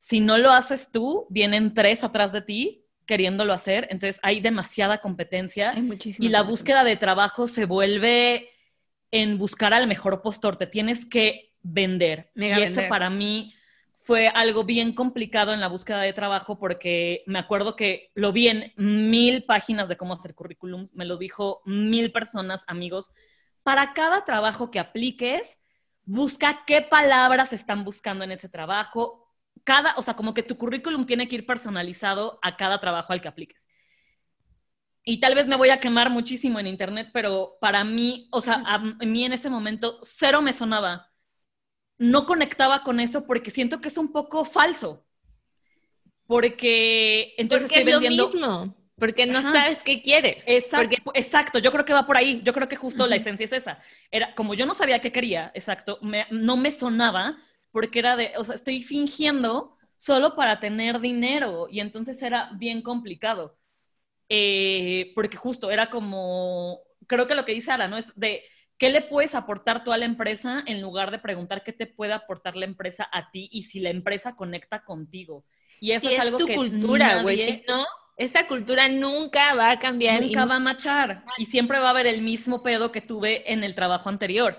Si 0.00 0.20
no 0.20 0.38
lo 0.38 0.52
haces 0.52 0.90
tú, 0.92 1.26
vienen 1.28 1.74
tres 1.74 2.04
atrás 2.04 2.30
de 2.32 2.42
ti 2.42 2.84
queriéndolo 3.04 3.52
hacer, 3.52 3.88
entonces 3.90 4.20
hay 4.22 4.40
demasiada 4.40 4.98
competencia 4.98 5.70
Hay 5.70 5.88
y 6.18 6.28
la 6.28 6.42
búsqueda 6.42 6.82
de 6.84 6.96
trabajo 6.96 7.46
se 7.46 7.64
vuelve 7.64 8.48
en 9.10 9.38
buscar 9.38 9.72
al 9.74 9.86
mejor 9.86 10.22
postor. 10.22 10.56
Te 10.56 10.66
tienes 10.66 11.06
que 11.06 11.45
vender. 11.72 12.30
Mega 12.34 12.58
y 12.58 12.62
eso 12.62 12.82
para 12.88 13.10
mí 13.10 13.54
fue 14.04 14.28
algo 14.28 14.64
bien 14.64 14.94
complicado 14.94 15.52
en 15.52 15.60
la 15.60 15.68
búsqueda 15.68 16.00
de 16.00 16.12
trabajo 16.12 16.58
porque 16.58 17.22
me 17.26 17.38
acuerdo 17.38 17.76
que 17.76 18.10
lo 18.14 18.32
vi 18.32 18.48
en 18.48 18.72
mil 18.76 19.44
páginas 19.44 19.88
de 19.88 19.96
cómo 19.96 20.14
hacer 20.14 20.34
currículums, 20.34 20.94
me 20.94 21.04
lo 21.04 21.16
dijo 21.16 21.62
mil 21.64 22.12
personas, 22.12 22.64
amigos. 22.66 23.10
Para 23.62 23.94
cada 23.94 24.24
trabajo 24.24 24.70
que 24.70 24.78
apliques, 24.78 25.58
busca 26.04 26.64
qué 26.66 26.82
palabras 26.82 27.52
están 27.52 27.84
buscando 27.84 28.22
en 28.22 28.30
ese 28.30 28.48
trabajo. 28.48 29.32
Cada, 29.64 29.94
o 29.96 30.02
sea, 30.02 30.14
como 30.14 30.34
que 30.34 30.44
tu 30.44 30.56
currículum 30.56 31.06
tiene 31.06 31.28
que 31.28 31.36
ir 31.36 31.46
personalizado 31.46 32.38
a 32.42 32.56
cada 32.56 32.78
trabajo 32.78 33.12
al 33.12 33.20
que 33.20 33.28
apliques 33.28 33.66
y 35.08 35.20
tal 35.20 35.36
vez 35.36 35.46
me 35.46 35.56
voy 35.56 35.70
a 35.70 35.78
quemar 35.78 36.10
muchísimo 36.10 36.58
en 36.58 36.66
internet, 36.66 37.10
pero 37.12 37.58
para 37.60 37.84
mí, 37.84 38.28
o 38.32 38.40
sea, 38.40 38.64
a 38.66 38.78
mí 38.78 39.24
en 39.24 39.32
ese 39.32 39.48
momento 39.48 40.00
cero 40.02 40.42
me 40.42 40.52
sonaba. 40.52 41.12
No 41.98 42.24
conectaba 42.26 42.82
con 42.82 43.00
eso 43.00 43.26
porque 43.26 43.50
siento 43.50 43.80
que 43.82 43.88
es 43.88 43.98
un 43.98 44.10
poco 44.12 44.44
falso. 44.46 45.04
Porque 46.26 47.34
entonces 47.38 47.66
Porque 47.68 47.78
es 47.78 47.84
estoy 47.84 47.84
vendiendo. 47.84 48.24
lo 48.24 48.34
mismo. 48.34 48.74
Porque 48.98 49.26
no 49.26 49.42
Ajá. 49.42 49.42
sabes 49.42 49.82
qué 49.82 50.02
quieres. 50.02 50.44
Exacto, 50.46 50.72
Porque 50.74 50.98
exacto, 51.14 51.58
yo 51.58 51.72
creo 51.72 51.84
que 51.84 51.92
va 51.94 52.06
por 52.06 52.16
ahí. 52.16 52.40
Yo 52.44 52.52
creo 52.54 52.68
que 52.68 52.76
justo 52.76 53.06
la 53.06 53.16
esencia 53.16 53.44
es 53.46 53.52
esa. 53.52 53.80
Era 54.10 54.34
como 54.34 54.54
yo 54.54 54.66
no 54.66 54.74
sabía 54.74 55.00
qué 55.00 55.12
quería, 55.12 55.52
exacto, 55.54 55.98
me- 56.02 56.26
no 56.30 56.56
me 56.56 56.72
sonaba 56.72 57.38
porque 57.72 57.98
era 58.00 58.16
de, 58.16 58.32
o 58.38 58.44
sea, 58.44 58.54
estoy 58.56 58.82
fingiendo 58.82 59.76
solo 59.98 60.36
para 60.36 60.60
tener 60.60 61.00
dinero 61.00 61.68
y 61.70 61.80
entonces 61.80 62.22
era 62.22 62.50
bien 62.54 62.82
complicado. 62.82 63.58
Eh, 64.28 65.12
porque 65.14 65.36
justo 65.36 65.70
era 65.70 65.90
como, 65.90 66.80
creo 67.06 67.26
que 67.28 67.34
lo 67.34 67.44
que 67.44 67.52
dice 67.54 67.70
Ara, 67.72 67.88
¿no? 67.88 67.98
Es 67.98 68.12
de, 68.16 68.42
¿qué 68.78 68.90
le 68.90 69.02
puedes 69.02 69.34
aportar 69.34 69.84
tú 69.84 69.92
a 69.92 69.98
la 69.98 70.04
empresa 70.04 70.62
en 70.66 70.80
lugar 70.80 71.10
de 71.10 71.18
preguntar 71.18 71.62
qué 71.64 71.72
te 71.72 71.86
puede 71.86 72.12
aportar 72.12 72.56
la 72.56 72.66
empresa 72.66 73.08
a 73.12 73.30
ti 73.30 73.48
y 73.52 73.62
si 73.64 73.80
la 73.80 73.90
empresa 73.90 74.36
conecta 74.36 74.84
contigo? 74.84 75.44
Y 75.80 75.92
eso 75.92 76.08
si 76.08 76.14
es 76.14 76.18
es 76.18 76.20
algo 76.20 76.38
tu 76.38 76.46
que 76.46 76.54
cultura, 76.54 77.16
güey. 77.22 77.38
nadie- 77.38 77.46
Si 77.58 77.64
no, 77.68 77.84
esa 78.16 78.46
cultura 78.46 78.88
nunca 78.88 79.54
va 79.54 79.70
a 79.72 79.78
cambiar. 79.78 80.22
y 80.22 80.26
Nunca 80.26 80.44
va 80.46 80.56
a 80.56 80.60
machar 80.60 81.24
y 81.36 81.46
siempre 81.46 81.78
va 81.78 81.88
a 81.88 81.90
haber 81.90 82.06
el 82.06 82.22
mismo 82.22 82.62
pedo 82.62 82.92
que 82.92 83.00
tuve 83.00 83.52
en 83.52 83.64
el 83.64 83.74
trabajo 83.74 84.08
anterior. 84.08 84.58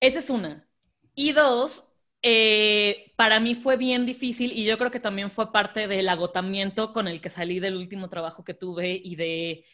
Esa 0.00 0.18
es 0.20 0.30
una. 0.30 0.68
Y 1.14 1.32
dos, 1.32 1.84
eh, 2.22 3.12
para 3.16 3.40
mí 3.40 3.54
fue 3.54 3.76
bien 3.76 4.06
difícil 4.06 4.52
y 4.52 4.64
yo 4.64 4.78
creo 4.78 4.90
que 4.90 5.00
también 5.00 5.30
fue 5.30 5.52
parte 5.52 5.88
del 5.88 6.08
agotamiento 6.08 6.92
con 6.92 7.08
el 7.08 7.20
que 7.20 7.30
salí 7.30 7.60
del 7.60 7.76
último 7.76 8.08
trabajo 8.10 8.44
que 8.44 8.54
tuve 8.54 9.00
y 9.02 9.16
de... 9.16 9.64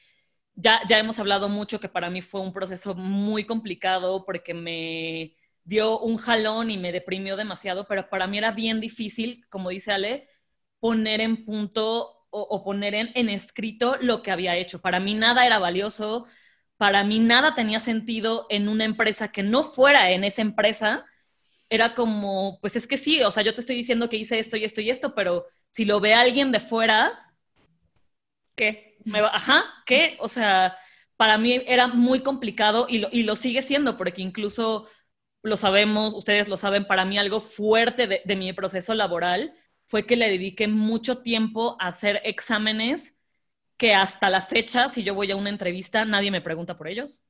Ya, 0.61 0.81
ya 0.89 0.99
hemos 0.99 1.19
hablado 1.21 1.49
mucho 1.49 1.79
que 1.81 1.89
para 1.89 2.11
mí 2.11 2.21
fue 2.23 2.41
un 2.41 2.53
proceso 2.53 2.95
muy 2.95 3.45
complicado 3.47 4.25
porque 4.25 4.55
me 4.55 5.37
dio 5.65 6.01
un 6.01 6.17
jalón 6.17 6.71
y 6.71 6.77
me 6.79 6.91
deprimió 6.93 7.37
demasiado, 7.37 7.87
pero 7.87 8.09
para 8.09 8.27
mí 8.27 8.39
era 8.39 8.51
bien 8.53 8.81
difícil, 8.81 9.47
como 9.51 9.71
dice 9.71 9.93
Ale, 9.93 10.29
poner 10.81 11.21
en 11.21 11.45
punto 11.45 12.27
o, 12.31 12.41
o 12.43 12.65
poner 12.65 12.95
en, 12.97 13.11
en 13.15 13.29
escrito 13.29 13.97
lo 14.01 14.21
que 14.23 14.33
había 14.33 14.57
hecho. 14.57 14.81
Para 14.81 14.99
mí 15.01 15.15
nada 15.15 15.47
era 15.47 15.59
valioso, 15.61 16.27
para 16.77 17.05
mí 17.05 17.21
nada 17.21 17.55
tenía 17.55 17.79
sentido 17.81 18.47
en 18.51 18.69
una 18.69 18.85
empresa 18.85 19.31
que 19.31 19.43
no 19.45 19.63
fuera 19.65 20.11
en 20.11 20.25
esa 20.25 20.43
empresa. 20.43 21.07
Era 21.71 21.95
como, 21.95 22.61
pues 22.61 22.77
es 22.77 22.87
que 22.89 22.99
sí, 22.99 23.23
o 23.23 23.31
sea, 23.33 23.43
yo 23.45 23.55
te 23.55 23.61
estoy 23.61 23.77
diciendo 23.77 24.09
que 24.11 24.17
hice 24.19 24.39
esto 24.41 24.57
y 24.57 24.65
esto 24.65 24.81
y 24.83 24.91
esto, 24.91 25.15
pero 25.15 25.47
si 25.73 25.85
lo 25.87 26.01
ve 26.01 26.15
alguien 26.15 26.53
de 26.53 26.61
fuera, 26.61 27.27
¿Qué? 28.57 28.88
Me 29.05 29.21
va, 29.21 29.29
ajá, 29.35 29.65
¿qué? 29.87 30.17
O 30.21 30.29
sea, 30.29 30.77
para 31.17 31.39
mí 31.39 31.63
era 31.67 31.89
muy 31.89 32.21
complicado 32.23 32.87
y 32.89 32.99
lo, 32.99 33.09
y 33.13 33.23
lo 33.25 33.37
sigue 33.37 33.63
siendo, 33.63 33.97
porque 33.97 34.23
incluso 34.23 34.89
lo 35.43 35.57
sabemos, 35.57 36.15
ustedes 36.15 36.49
lo 36.49 36.57
saben, 36.57 36.87
para 36.87 37.05
mí 37.05 37.19
algo 37.19 37.41
fuerte 37.41 38.07
de, 38.07 38.37
mi 38.37 38.53
proceso 38.53 38.95
laboral 38.95 39.55
fue 39.87 40.07
que 40.07 40.17
le 40.17 40.29
dediqué 40.29 40.69
mucho 40.69 41.19
tiempo 41.23 41.77
a 41.81 41.89
hacer 41.89 42.21
exámenes 42.25 43.17
que 43.77 43.95
hasta 43.95 44.31
la 44.31 44.43
fecha, 44.43 44.89
si 44.89 45.05
yo 45.05 45.15
voy 45.15 45.31
a 45.31 45.37
una 45.37 45.51
entrevista, 45.51 46.05
nadie 46.05 46.31
me 46.31 46.41
pregunta 46.41 46.77
por 46.77 46.89
ellos. 46.89 47.25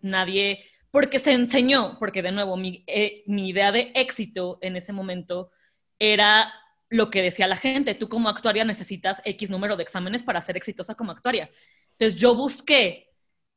Nadie, 0.00 0.64
porque 0.90 1.18
se 1.18 1.32
enseñó, 1.32 1.96
porque 1.98 2.22
de 2.22 2.32
nuevo, 2.32 2.56
mi, 2.56 2.84
eh, 2.86 3.24
mi 3.26 3.48
idea 3.48 3.72
de 3.72 3.92
éxito 3.94 4.58
en 4.60 4.76
ese 4.76 4.92
momento 4.92 5.50
era 5.98 6.52
lo 6.88 7.10
que 7.10 7.22
decía 7.22 7.46
la 7.48 7.56
gente, 7.56 7.94
tú 7.94 8.08
como 8.08 8.28
actuaria 8.28 8.64
necesitas 8.64 9.20
X 9.24 9.50
número 9.50 9.76
de 9.76 9.82
exámenes 9.82 10.22
para 10.22 10.40
ser 10.42 10.56
exitosa 10.56 10.94
como 10.94 11.12
actuaria. 11.12 11.50
Entonces 11.92 12.16
yo 12.20 12.34
busqué 12.34 13.12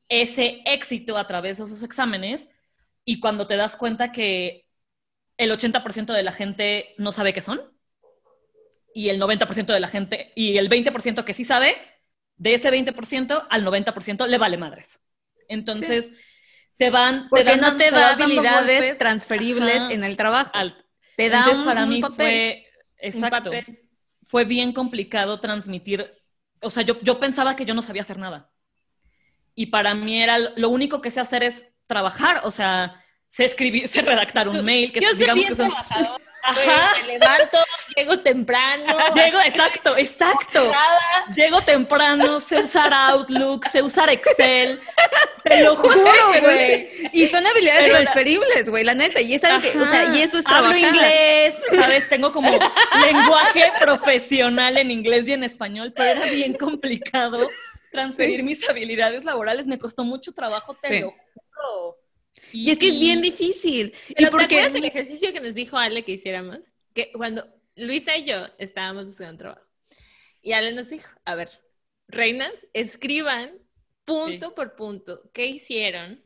ese 0.10 0.62
éxito 0.66 1.18
a 1.18 1.28
través 1.28 1.58
de 1.60 1.66
esos 1.66 1.84
exámenes 1.84 2.48
y 3.06 3.20
cuando 3.20 3.48
te 3.48 3.56
das 3.58 3.78
cuenta 3.78 4.12
que 4.12 4.68
el 5.38 5.52
80% 5.52 6.14
de 6.14 6.24
la 6.24 6.32
gente 6.34 6.96
no 6.98 7.12
sabe 7.12 7.34
qué 7.34 7.42
son 7.42 7.62
y 8.94 9.10
el 9.10 9.20
90% 9.20 9.74
de 9.74 9.80
la 9.80 9.88
gente 9.88 10.32
y 10.36 10.58
el 10.58 10.70
20% 10.70 11.26
que 11.26 11.34
sí 11.34 11.44
sabe, 11.44 11.76
de 12.38 12.54
ese 12.56 12.72
20% 12.72 13.46
al 13.50 13.64
90% 13.64 14.28
le 14.28 14.38
vale 14.38 14.58
madres. 14.58 15.00
Entonces 15.48 16.12
te 16.78 16.90
van... 16.90 17.30
te 17.34 17.44
Porque 17.44 17.44
dan- 17.44 17.62
no 17.62 17.78
te 17.78 17.92
da 17.92 18.12
habilidades 18.14 18.98
transferibles 18.98 19.76
Ajá. 19.78 19.92
en 19.94 20.04
el 20.04 20.18
trabajo. 20.18 20.52
al- 20.54 20.86
te 21.16 21.30
da 21.30 21.40
entonces, 21.40 21.60
un, 21.60 21.66
para 21.66 21.84
un 21.84 21.90
mí 21.90 22.02
papel. 22.02 22.16
fue, 22.18 22.66
Un 23.12 23.22
exacto, 23.24 23.30
papel. 23.30 23.90
fue 24.28 24.46
bien 24.46 24.74
complicado 24.74 25.40
transmitir, 25.40 26.12
o 26.62 26.70
sea, 26.70 26.84
yo, 26.84 27.00
yo 27.02 27.20
pensaba 27.20 27.56
que 27.56 27.66
yo 27.66 27.74
no 27.74 27.82
sabía 27.82 28.04
hacer 28.04 28.18
nada. 28.20 28.52
Y 29.56 29.68
para 29.68 29.94
mí 29.96 30.22
era, 30.22 30.38
lo 30.40 30.70
único 30.70 31.02
que 31.02 31.12
sé 31.12 31.20
hacer 31.20 31.44
es 31.44 31.68
trabajar, 31.88 32.42
o 32.44 32.52
sea, 32.52 33.04
sé 33.28 33.46
escribir, 33.46 33.88
sé 33.90 34.02
redactar 34.02 34.48
un 34.50 34.58
Tú- 34.58 34.64
mail, 34.64 34.92
que 34.92 35.02
Yo 35.02 35.10
soy 35.14 35.18
digamos 35.18 35.34
bien 35.34 35.50
que 35.50 35.56
son... 35.56 35.70
trabajadora, 35.70 36.24
Ajá, 36.44 36.94
Me 37.02 37.08
levanto, 37.14 37.58
llego 37.96 38.20
temprano. 38.20 38.98
llego, 39.16 39.40
exacto, 39.42 39.98
exacto. 39.98 40.72
Llego 41.36 41.62
temprano, 41.62 42.40
sé 42.40 42.60
usar 42.62 42.94
Outlook, 42.94 43.66
sé 43.68 43.82
usar 43.82 44.10
Excel, 44.10 44.80
te 45.44 45.64
lo 45.64 45.76
juro, 45.76 45.96
güey. 46.42 46.90
Y 47.14 47.28
son 47.28 47.46
habilidades 47.46 47.82
Pero 47.84 47.96
transferibles, 47.96 48.70
güey, 48.70 48.84
la 48.84 48.94
neta. 48.96 49.22
Y 49.22 49.36
es 49.36 49.44
algo 49.44 49.62
que, 49.62 49.78
o 49.80 49.86
sea, 49.86 50.16
y 50.16 50.22
eso 50.22 50.38
es 50.40 50.48
Hablo 50.48 50.70
trabajar. 50.72 50.96
inglés, 50.96 51.56
¿sabes? 51.76 52.10
Tengo 52.10 52.32
como 52.32 52.58
lenguaje 53.06 53.72
profesional 53.80 54.78
en 54.78 54.92
inglés 54.92 55.28
y 55.28 55.34
en 55.34 55.44
español, 55.44 55.94
pero 55.96 56.22
era 56.22 56.32
bien 56.32 56.54
complicado 56.54 57.50
transferir 57.92 58.44
mis 58.44 58.68
habilidades 58.70 59.24
laborales. 59.26 59.68
Me 59.68 59.78
costó 59.80 60.04
mucho 60.04 60.34
trabajo, 60.34 60.76
te 60.82 60.88
Sí. 60.88 61.00
lo 61.02 61.12
juro. 61.12 61.99
Y, 62.52 62.72
es 62.72 62.80
que 62.80 62.90
es 62.90 63.00
bien 63.00 63.22
difícil. 63.22 63.94
Pero 64.16 64.38
y 64.38 64.38
¿te 64.38 64.46
acuerdas 64.46 64.76
el 64.76 64.86
ejercicio 64.86 65.34
que 65.34 65.40
nos 65.40 65.54
dijo 65.54 65.78
Ale 65.78 66.04
que 66.04 66.14
hiciéramos? 66.14 66.60
Que 66.94 67.12
cuando 67.12 67.48
Luisa 67.76 68.18
y 68.18 68.26
yo 68.26 68.46
estábamos 68.58 69.06
buscando 69.06 69.38
trabajo. 69.38 69.66
Y 70.42 70.54
Ale 70.54 70.74
nos 70.74 70.90
dijo, 70.90 71.10
a 71.26 71.36
ver, 71.36 71.50
reinas, 72.08 72.68
escriban 72.74 73.52
punto 74.06 74.56
por 74.56 74.76
punto 74.76 75.30
qué 75.34 75.46
hicieron, 75.46 76.24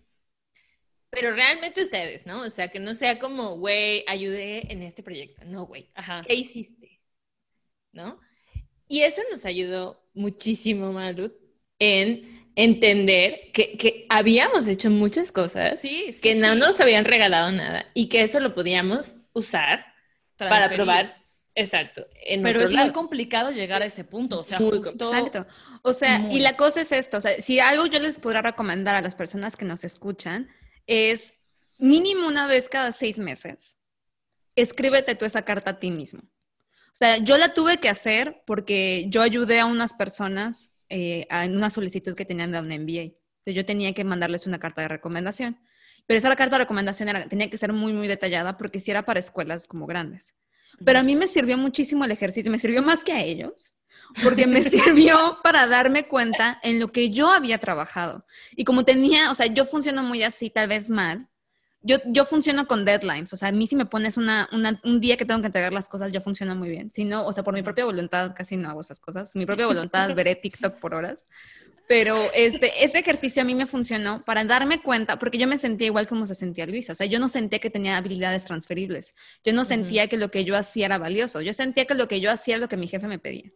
pero 1.09 1.31
realmente 1.31 1.81
ustedes, 1.81 2.25
¿no? 2.25 2.41
O 2.41 2.49
sea, 2.49 2.69
que 2.69 2.79
no 2.79 2.95
sea 2.95 3.19
como, 3.19 3.57
güey, 3.57 4.03
ayudé 4.07 4.71
en 4.71 4.81
este 4.81 5.03
proyecto. 5.03 5.45
No, 5.45 5.67
güey. 5.67 5.91
¿qué 6.27 6.33
hiciste? 6.33 7.01
¿No? 7.91 8.19
Y 8.87 9.01
eso 9.01 9.21
nos 9.29 9.45
ayudó 9.45 10.03
muchísimo, 10.13 10.91
Maru, 10.91 11.35
en 11.77 12.42
entender 12.55 13.51
que, 13.53 13.77
que 13.77 14.05
habíamos 14.09 14.67
hecho 14.67 14.89
muchas 14.89 15.31
cosas 15.31 15.79
Sí, 15.81 16.11
sí, 16.13 16.21
que 16.21 16.35
no 16.35 16.53
sí. 16.53 16.59
nos 16.59 16.79
habían 16.79 17.05
regalado 17.05 17.51
nada 17.51 17.85
y 17.93 18.09
que 18.09 18.21
eso 18.23 18.39
lo 18.39 18.53
podíamos 18.53 19.15
usar 19.33 19.85
para 20.37 20.69
probar, 20.69 21.23
exacto, 21.55 22.05
en 22.25 22.43
Pero 22.43 22.59
otro 22.59 22.67
es 22.69 22.73
lado. 22.73 22.85
muy 22.87 22.93
complicado 22.93 23.51
llegar 23.51 23.81
a 23.81 23.85
ese 23.85 24.03
punto. 24.03 24.39
O 24.39 24.43
sea, 24.43 24.59
Muy 24.59 24.77
justo. 24.79 25.13
Exacto. 25.13 25.47
O 25.81 25.93
sea, 25.93 26.19
Muy. 26.19 26.35
y 26.35 26.39
la 26.39 26.57
cosa 26.57 26.81
es 26.81 26.91
esto, 26.91 27.17
o 27.17 27.21
sea, 27.21 27.39
si 27.41 27.59
algo 27.59 27.85
yo 27.85 27.99
les 27.99 28.19
podría 28.19 28.41
recomendar 28.41 28.95
a 28.95 29.01
las 29.01 29.15
personas 29.15 29.55
que 29.55 29.65
nos 29.65 29.83
escuchan 29.83 30.49
es 30.85 31.33
mínimo 31.77 32.27
una 32.27 32.45
vez 32.47 32.67
cada 32.69 32.91
seis 32.91 33.17
meses, 33.17 33.77
escríbete 34.55 35.15
tú 35.15 35.25
esa 35.25 35.43
carta 35.43 35.71
a 35.71 35.79
ti 35.79 35.91
mismo. 35.91 36.21
O 36.21 36.95
sea, 36.95 37.17
yo 37.17 37.37
la 37.37 37.53
tuve 37.53 37.77
que 37.77 37.89
hacer 37.89 38.43
porque 38.45 39.05
yo 39.09 39.21
ayudé 39.23 39.59
a 39.59 39.65
unas 39.65 39.93
personas 39.93 40.69
eh, 40.95 41.25
en 41.31 41.55
una 41.57 41.71
solicitud 41.71 42.13
que 42.13 42.23
tenían 42.23 42.51
de 42.51 42.59
un 42.59 42.67
MBA. 42.67 43.01
Entonces 43.01 43.55
yo 43.55 43.65
tenía 43.65 43.93
que 43.95 44.03
mandarles 44.03 44.45
una 44.45 44.59
carta 44.59 44.83
de 44.83 44.89
recomendación. 44.89 45.59
Pero 46.05 46.19
esa 46.19 46.35
carta 46.35 46.57
de 46.57 46.63
recomendación 46.65 47.09
era, 47.09 47.27
tenía 47.27 47.49
que 47.49 47.57
ser 47.57 47.73
muy, 47.73 47.93
muy 47.93 48.07
detallada 48.07 48.57
porque 48.57 48.79
si 48.79 48.91
era 48.91 49.03
para 49.03 49.19
escuelas 49.19 49.65
como 49.65 49.87
grandes. 49.87 50.35
Pero 50.85 50.99
a 50.99 51.03
mí 51.03 51.15
me 51.15 51.25
sirvió 51.25 51.57
muchísimo 51.57 52.05
el 52.05 52.11
ejercicio, 52.11 52.51
me 52.51 52.59
sirvió 52.59 52.83
más 52.83 53.03
que 53.03 53.11
a 53.11 53.23
ellos, 53.23 53.73
porque 54.21 54.45
me 54.45 54.61
sirvió 54.63 55.39
para 55.41 55.65
darme 55.65 56.07
cuenta 56.07 56.59
en 56.61 56.79
lo 56.79 56.91
que 56.91 57.09
yo 57.09 57.31
había 57.31 57.57
trabajado. 57.57 58.27
Y 58.51 58.63
como 58.63 58.85
tenía, 58.85 59.31
o 59.31 59.35
sea, 59.35 59.47
yo 59.47 59.65
funciono 59.65 60.03
muy 60.03 60.21
así, 60.21 60.51
tal 60.51 60.67
vez 60.67 60.91
mal. 60.91 61.27
Yo, 61.85 61.97
yo 62.05 62.25
funciono 62.25 62.65
con 62.65 62.85
deadlines, 62.85 63.33
o 63.33 63.35
sea, 63.37 63.49
a 63.49 63.51
mí 63.51 63.67
si 63.67 63.75
me 63.75 63.85
pones 63.85 64.15
una, 64.15 64.47
una- 64.53 64.79
un 64.85 65.01
día 65.01 65.17
que 65.17 65.25
tengo 65.25 65.41
que 65.41 65.47
entregar 65.47 65.73
las 65.73 65.89
cosas, 65.89 66.11
yo 66.13 66.21
funciono 66.21 66.55
muy 66.55 66.69
bien. 66.69 66.91
Si 66.93 67.03
no, 67.03 67.25
o 67.25 67.33
sea, 67.33 67.43
por 67.43 67.53
mi 67.53 67.61
propia 67.61 67.83
voluntad 67.83 68.33
casi 68.35 68.55
no 68.55 68.69
hago 68.69 68.81
esas 68.81 68.99
cosas. 69.01 69.35
Mi 69.35 69.45
propia 69.45 69.67
voluntad 69.67 70.15
veré 70.15 70.35
TikTok 70.35 70.75
por 70.79 70.93
horas. 70.95 71.27
Pero 71.85 72.17
este, 72.33 72.85
ese 72.85 72.99
ejercicio 72.99 73.41
a 73.41 73.45
mí 73.45 73.53
me 73.55 73.65
funcionó 73.67 74.23
para 74.23 74.45
darme 74.45 74.81
cuenta, 74.81 75.19
porque 75.19 75.37
yo 75.37 75.47
me 75.47 75.57
sentía 75.57 75.87
igual 75.87 76.07
como 76.07 76.25
se 76.25 76.33
sentía 76.35 76.65
Luisa. 76.65 76.93
O 76.93 76.95
sea, 76.95 77.05
yo 77.07 77.19
no 77.19 77.27
sentía 77.27 77.59
que 77.59 77.69
tenía 77.69 77.97
habilidades 77.97 78.45
transferibles. 78.45 79.13
Yo 79.43 79.51
no 79.51 79.65
sentía 79.65 80.07
que 80.07 80.15
lo 80.15 80.31
que 80.31 80.45
yo 80.45 80.55
hacía 80.55 80.85
era 80.85 80.97
valioso. 80.97 81.41
Yo 81.41 81.53
sentía 81.53 81.83
que 81.85 81.93
lo 81.93 82.07
que 82.07 82.21
yo 82.21 82.31
hacía 82.31 82.55
era 82.55 82.61
lo 82.61 82.69
que 82.69 82.77
mi 82.77 82.87
jefe 82.87 83.07
me 83.07 83.19
pedía. 83.19 83.51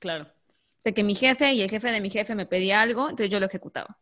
Claro. 0.00 0.24
O 0.24 0.80
sea, 0.82 0.90
que 0.92 1.04
mi 1.04 1.14
jefe 1.14 1.52
y 1.52 1.62
el 1.62 1.70
jefe 1.70 1.92
de 1.92 2.00
mi 2.00 2.10
jefe 2.10 2.34
me 2.34 2.46
pedía 2.46 2.82
algo, 2.82 3.02
entonces 3.10 3.30
yo 3.30 3.38
lo 3.38 3.46
ejecutaba. 3.46 3.96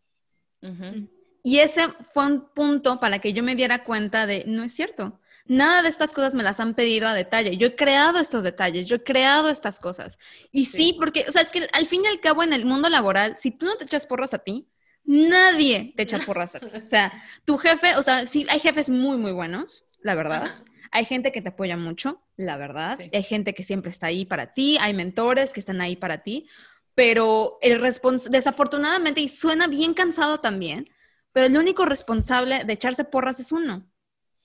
Ujú. 0.62 1.08
Y 1.46 1.60
ese 1.60 1.86
fue 2.12 2.26
un 2.26 2.40
punto 2.40 2.98
para 2.98 3.20
que 3.20 3.32
yo 3.32 3.44
me 3.44 3.54
diera 3.54 3.84
cuenta 3.84 4.26
de, 4.26 4.42
no 4.48 4.64
es 4.64 4.74
cierto. 4.74 5.20
Nada 5.46 5.80
de 5.82 5.88
estas 5.88 6.12
cosas 6.12 6.34
me 6.34 6.42
las 6.42 6.58
han 6.58 6.74
pedido 6.74 7.06
a 7.06 7.14
detalle. 7.14 7.56
Yo 7.56 7.68
he 7.68 7.76
creado 7.76 8.18
estos 8.18 8.42
detalles, 8.42 8.86
yo 8.88 8.96
he 8.96 9.04
creado 9.04 9.48
estas 9.48 9.78
cosas. 9.78 10.18
Y 10.50 10.66
sí, 10.66 10.76
Sí. 10.76 10.96
porque, 10.98 11.24
o 11.28 11.30
sea, 11.30 11.42
es 11.42 11.50
que 11.50 11.68
al 11.72 11.86
fin 11.86 12.02
y 12.04 12.08
al 12.08 12.18
cabo 12.18 12.42
en 12.42 12.52
el 12.52 12.64
mundo 12.66 12.88
laboral, 12.88 13.36
si 13.38 13.52
tú 13.52 13.66
no 13.66 13.76
te 13.76 13.84
echas 13.84 14.08
porras 14.08 14.34
a 14.34 14.38
ti, 14.38 14.66
nadie 15.04 15.94
te 15.96 16.02
echa 16.02 16.18
porras 16.18 16.56
a 16.56 16.58
ti. 16.58 16.66
O 16.82 16.84
sea, 16.84 17.12
tu 17.44 17.58
jefe, 17.58 17.94
o 17.94 18.02
sea, 18.02 18.26
sí, 18.26 18.44
hay 18.50 18.58
jefes 18.58 18.90
muy, 18.90 19.16
muy 19.16 19.30
buenos, 19.30 19.84
la 20.00 20.16
verdad. 20.16 20.42
Ajá. 20.46 20.64
Hay 20.90 21.04
gente 21.04 21.30
que 21.30 21.42
te 21.42 21.50
apoya 21.50 21.76
mucho, 21.76 22.24
la 22.36 22.56
verdad. 22.56 22.98
Sí. 22.98 23.08
Hay 23.14 23.22
gente 23.22 23.54
que 23.54 23.62
siempre 23.62 23.92
está 23.92 24.08
ahí 24.08 24.24
para 24.24 24.52
ti. 24.52 24.78
Hay 24.80 24.94
mentores 24.94 25.52
que 25.52 25.60
están 25.60 25.80
ahí 25.80 25.94
para 25.94 26.24
ti. 26.24 26.48
Pero 26.96 27.58
el 27.62 27.80
respons 27.80 28.32
desafortunadamente, 28.32 29.20
y 29.20 29.28
suena 29.28 29.68
bien 29.68 29.94
cansado 29.94 30.40
también, 30.40 30.88
pero 31.36 31.48
el 31.48 31.56
único 31.58 31.84
responsable 31.84 32.64
de 32.64 32.72
echarse 32.72 33.04
porras 33.04 33.38
es 33.40 33.52
uno. 33.52 33.84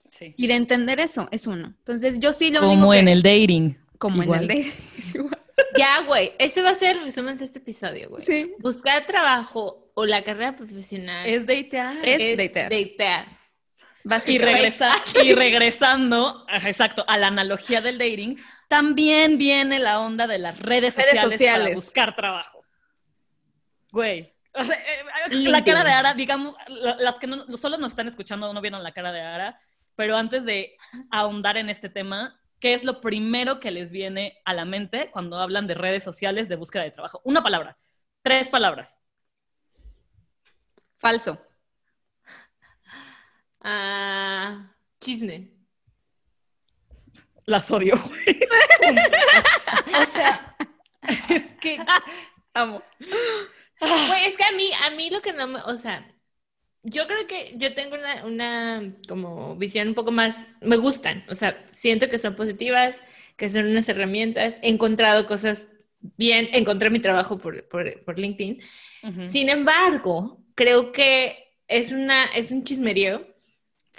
Sí. 0.09 0.33
Y 0.35 0.47
de 0.47 0.55
entender 0.55 0.99
eso 0.99 1.29
es 1.31 1.47
uno. 1.47 1.67
Entonces, 1.77 2.19
yo 2.19 2.33
sí 2.33 2.51
lo 2.51 2.59
Como 2.59 2.73
único 2.73 2.91
que- 2.91 2.99
en 2.99 3.07
el 3.07 3.23
dating. 3.23 3.77
Como 3.97 4.21
igual. 4.21 4.43
en 4.43 4.51
el 4.51 4.63
de... 4.65 4.73
es 4.97 5.15
igual. 5.15 5.41
Ya, 5.77 6.01
güey, 6.01 6.33
ese 6.37 6.61
va 6.61 6.71
a 6.71 6.75
ser 6.75 6.97
el 6.97 7.05
resumen 7.05 7.37
de 7.37 7.45
este 7.45 7.59
episodio, 7.59 8.09
güey. 8.09 8.25
Sí. 8.25 8.53
Buscar 8.59 9.05
trabajo 9.05 9.89
o 9.93 10.03
la 10.05 10.21
carrera 10.21 10.57
profesional 10.57 11.25
Es 11.25 11.45
datear. 11.47 11.95
Es 12.03 12.37
datear. 12.37 12.69
datear. 12.69 13.27
Y, 14.27 14.37
regresa, 14.37 14.91
y 15.23 15.31
regresando, 15.31 16.45
exacto, 16.51 17.05
a 17.07 17.17
la 17.17 17.27
analogía 17.27 17.79
del 17.79 17.99
dating, 17.99 18.35
también 18.67 19.37
viene 19.37 19.79
la 19.79 20.01
onda 20.01 20.27
de 20.27 20.39
las 20.39 20.59
redes 20.59 20.93
Redes 20.93 21.21
sociales, 21.21 21.21
sociales. 21.31 21.63
para 21.69 21.75
buscar 21.75 22.15
trabajo. 22.17 22.65
Güey. 23.93 24.33
O 24.59 24.63
sea, 24.65 24.75
eh, 24.75 25.05
la 25.49 25.63
cara 25.63 25.83
de 25.83 25.91
Ara, 25.91 26.13
digamos, 26.13 26.55
la- 26.67 26.95
las 26.97 27.15
que 27.17 27.27
no, 27.27 27.45
solo 27.57 27.77
nos 27.77 27.91
están 27.91 28.07
escuchando 28.09 28.51
no 28.53 28.61
vieron 28.61 28.83
la 28.83 28.91
cara 28.91 29.11
de 29.13 29.21
Ara, 29.21 29.57
pero 29.95 30.17
antes 30.17 30.43
de 30.43 30.75
ahondar 31.09 31.55
en 31.57 31.69
este 31.69 31.87
tema, 31.89 32.37
¿qué 32.59 32.73
es 32.73 32.83
lo 32.83 32.99
primero 32.99 33.59
que 33.61 33.71
les 33.71 33.91
viene 33.91 34.39
a 34.43 34.53
la 34.53 34.65
mente 34.65 35.09
cuando 35.11 35.39
hablan 35.39 35.67
de 35.67 35.75
redes 35.75 36.03
sociales 36.03 36.49
de 36.49 36.57
búsqueda 36.57 36.83
de 36.83 36.91
trabajo? 36.91 37.21
Una 37.23 37.41
palabra, 37.41 37.77
tres 38.21 38.49
palabras. 38.49 39.01
Falso. 40.97 41.41
Ah, 43.63 44.71
chisme. 44.99 45.51
Las 47.45 47.69
odio, 47.69 47.93
o 49.93 50.05
sea, 50.13 50.55
es 51.29 51.43
que 51.59 51.77
Amo. 52.53 52.83
Güey, 54.05 54.25
es 54.25 54.37
que 54.37 54.43
a 54.43 54.51
mí, 54.51 54.71
a 54.85 54.91
mí 54.91 55.09
lo 55.09 55.21
que 55.21 55.33
no 55.33 55.47
me, 55.47 55.59
o 55.61 55.77
sea, 55.77 56.13
yo 56.83 57.07
creo 57.07 57.27
que 57.27 57.55
yo 57.57 57.73
tengo 57.75 57.95
una, 57.95 58.25
una 58.25 58.95
como 59.07 59.55
visión 59.57 59.89
un 59.89 59.95
poco 59.95 60.11
más, 60.11 60.47
me 60.61 60.77
gustan, 60.77 61.25
o 61.29 61.35
sea, 61.35 61.65
siento 61.71 62.09
que 62.09 62.19
son 62.19 62.35
positivas, 62.35 63.01
que 63.37 63.49
son 63.49 63.67
unas 63.67 63.89
herramientas, 63.89 64.59
he 64.63 64.69
encontrado 64.69 65.27
cosas 65.27 65.67
bien, 66.17 66.49
encontré 66.53 66.89
mi 66.91 66.99
trabajo 67.01 67.37
por, 67.39 67.67
por, 67.69 68.03
por 68.05 68.19
LinkedIn, 68.19 68.61
Ujú. 69.03 69.25
sin 69.25 69.49
embargo, 69.49 70.43
creo 70.55 70.91
que 70.93 71.57
es 71.67 71.91
una, 71.91 72.25
es 72.27 72.51
un 72.51 72.63
chismerío, 72.63 73.27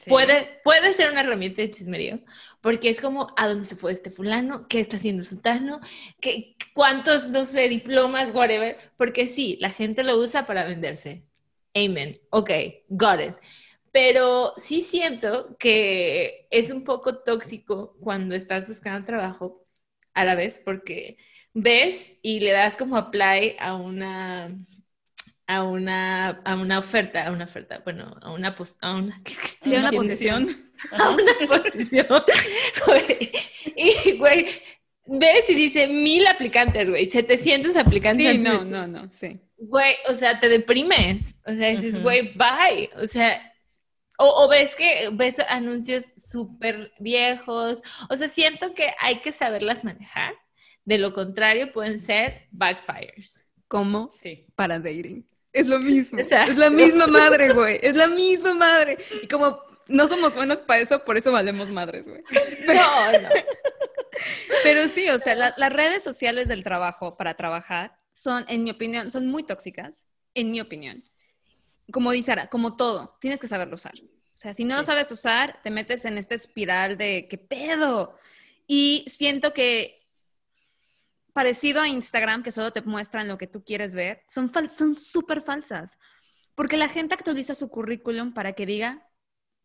Puede, 0.07 0.61
puede 0.65 0.93
ser 0.95 1.11
una 1.11 1.21
herramienta 1.21 1.63
de 1.63 1.71
chismerío, 1.71 2.21
porque 2.61 2.89
es 2.91 3.01
como 3.01 3.29
a 3.37 3.47
dónde 3.49 3.67
se 3.67 3.77
fue 3.77 3.93
este 3.93 4.11
fulano, 4.11 4.67
qué 4.69 4.81
está 4.81 4.97
haciendo 4.97 5.25
sutano, 5.25 5.81
¿Qué, 6.21 6.57
cuántos, 6.75 7.29
no 7.29 7.45
sé, 7.45 7.69
diplomas, 7.69 8.35
whatever, 8.35 8.79
porque 8.97 9.29
sí, 9.29 9.59
la 9.61 9.71
gente 9.71 10.03
lo 10.03 10.19
usa 10.19 10.47
para 10.47 10.65
venderse. 10.65 11.25
Amen. 11.75 12.17
Ok, 12.31 12.51
got 12.89 13.21
it. 13.21 13.35
Pero 13.93 14.55
sí 14.57 14.81
siento 14.81 15.57
que 15.59 16.47
es 16.51 16.71
un 16.71 16.85
poco 16.85 17.19
tóxico 17.19 17.97
cuando 18.01 18.35
estás 18.35 18.67
buscando 18.67 19.05
trabajo 19.07 19.67
a 20.15 20.25
la 20.25 20.35
vez, 20.35 20.61
porque 20.65 21.19
ves 21.55 22.15
y 22.23 22.41
le 22.41 22.53
das 22.53 22.77
como 22.77 22.97
apply 22.97 23.57
a 23.59 23.75
una 23.75 24.57
a 25.47 25.65
una 25.65 26.29
a 26.45 26.55
una 26.57 26.79
oferta, 26.79 27.27
a 27.27 27.33
una 27.33 27.45
oferta, 27.45 27.81
bueno, 27.85 28.17
a 28.23 28.33
una 28.33 28.55
pos- 28.55 28.79
a 28.81 28.95
una 28.97 29.21
Sí, 29.63 29.75
una 29.77 29.91
posición. 29.91 30.71
a 30.93 31.11
una 31.11 31.33
posición. 31.47 32.07
Y, 33.77 34.17
güey, 34.19 34.47
ves 35.07 35.49
y 35.49 35.55
dice 35.55 35.87
mil 35.89 36.27
aplicantes, 36.27 36.89
güey, 36.91 37.09
700 37.09 37.77
aplicantes. 37.77 38.33
Sí, 38.33 38.39
no, 38.39 38.59
de- 38.59 38.71
no, 38.71 38.87
no, 38.87 39.11
sí. 39.15 39.41
Güey, 39.57 39.95
o 40.09 40.15
sea, 40.15 40.41
te 40.41 40.49
deprimes. 40.49 41.37
O 41.47 41.55
sea, 41.55 41.69
dices, 41.69 42.03
güey, 42.03 42.33
bye. 42.35 42.91
O 43.01 43.07
sea, 43.07 43.41
o, 44.19 44.45
o 44.45 44.49
ves 44.49 44.75
que 44.75 45.09
ves 45.13 45.37
anuncios 45.49 46.07
súper 46.17 46.93
viejos. 46.99 47.81
O 48.11 48.17
sea, 48.17 48.29
siento 48.29 48.75
que 48.75 48.93
hay 49.01 49.21
que 49.21 49.33
saberlas 49.33 49.85
manejar. 49.85 50.35
De 50.85 50.99
lo 50.99 51.13
contrario, 51.13 51.73
pueden 51.73 52.01
ser 52.01 52.49
backfires. 52.51 53.45
Como 53.69 54.11
Sí. 54.11 54.47
para 54.57 54.79
dating. 54.81 55.25
Es 55.53 55.67
lo 55.67 55.79
mismo. 55.79 56.19
Exacto. 56.21 56.53
Es 56.53 56.59
la 56.59 56.71
misma 56.71 57.07
madre, 57.07 57.53
güey. 57.53 57.79
Es 57.83 57.95
la 57.95 58.09
misma 58.09 58.55
madre. 58.55 58.99
Y 59.23 59.27
como 59.29 59.63
no 59.89 60.09
somos 60.09 60.35
buenos 60.35 60.59
para 60.63 60.81
eso, 60.81 61.05
por 61.05 61.17
eso 61.17 61.33
valemos 61.33 61.71
madres, 61.71 62.05
güey. 62.07 62.23
No, 62.67 63.13
no. 63.21 63.29
Pero 64.63 64.89
sí, 64.89 65.09
o 65.09 65.19
sea, 65.19 65.35
la- 65.35 65.55
las 65.57 65.73
redes 65.73 66.03
sociales 66.03 66.49
del 66.49 66.63
trabajo 66.65 67.17
para 67.17 67.35
trabajar 67.35 67.99
son, 68.15 68.45
en 68.49 68.63
mi 68.65 68.71
opinión, 68.71 69.11
son 69.11 69.27
muy 69.27 69.43
tóxicas, 69.43 70.05
en 70.35 70.51
mi 70.51 70.61
opinión. 70.61 71.05
Como 71.91 72.13
dice 72.13 72.33
Ara, 72.33 72.47
como 72.49 72.77
todo, 72.77 73.17
tienes 73.21 73.41
que 73.41 73.49
saberlo 73.49 73.75
usar. 73.75 73.95
O 73.99 74.37
sea, 74.37 74.55
si 74.55 74.65
no 74.65 74.77
lo 74.77 74.83
Sí. 74.83 74.87
sabes 74.87 75.11
usar, 75.11 75.61
te 75.63 75.71
metes 75.71 76.05
en 76.05 76.19
esta 76.19 76.35
espiral 76.35 76.97
de 76.97 77.27
¿qué 77.29 77.39
pedo? 77.39 78.17
Y 78.67 79.05
siento 79.11 79.53
que 79.53 80.02
parecido 81.33 81.81
a 81.81 81.89
Instagram, 81.89 82.43
que 82.43 82.53
solo 82.53 82.73
te 82.73 82.83
muestran 82.83 83.29
lo 83.29 83.39
que 83.39 83.47
tú 83.47 83.65
quieres 83.65 83.95
ver, 83.95 84.23
son 84.29 84.51
fal- 84.53 84.69
son 84.71 84.97
súper 84.97 85.43
falsas. 85.43 85.99
Porque 86.55 86.77
la 86.77 86.89
gente 86.89 87.15
actualiza 87.15 87.55
su 87.55 87.69
currículum 87.69 88.35
para 88.35 88.53
que 88.53 88.67
diga 88.67 89.09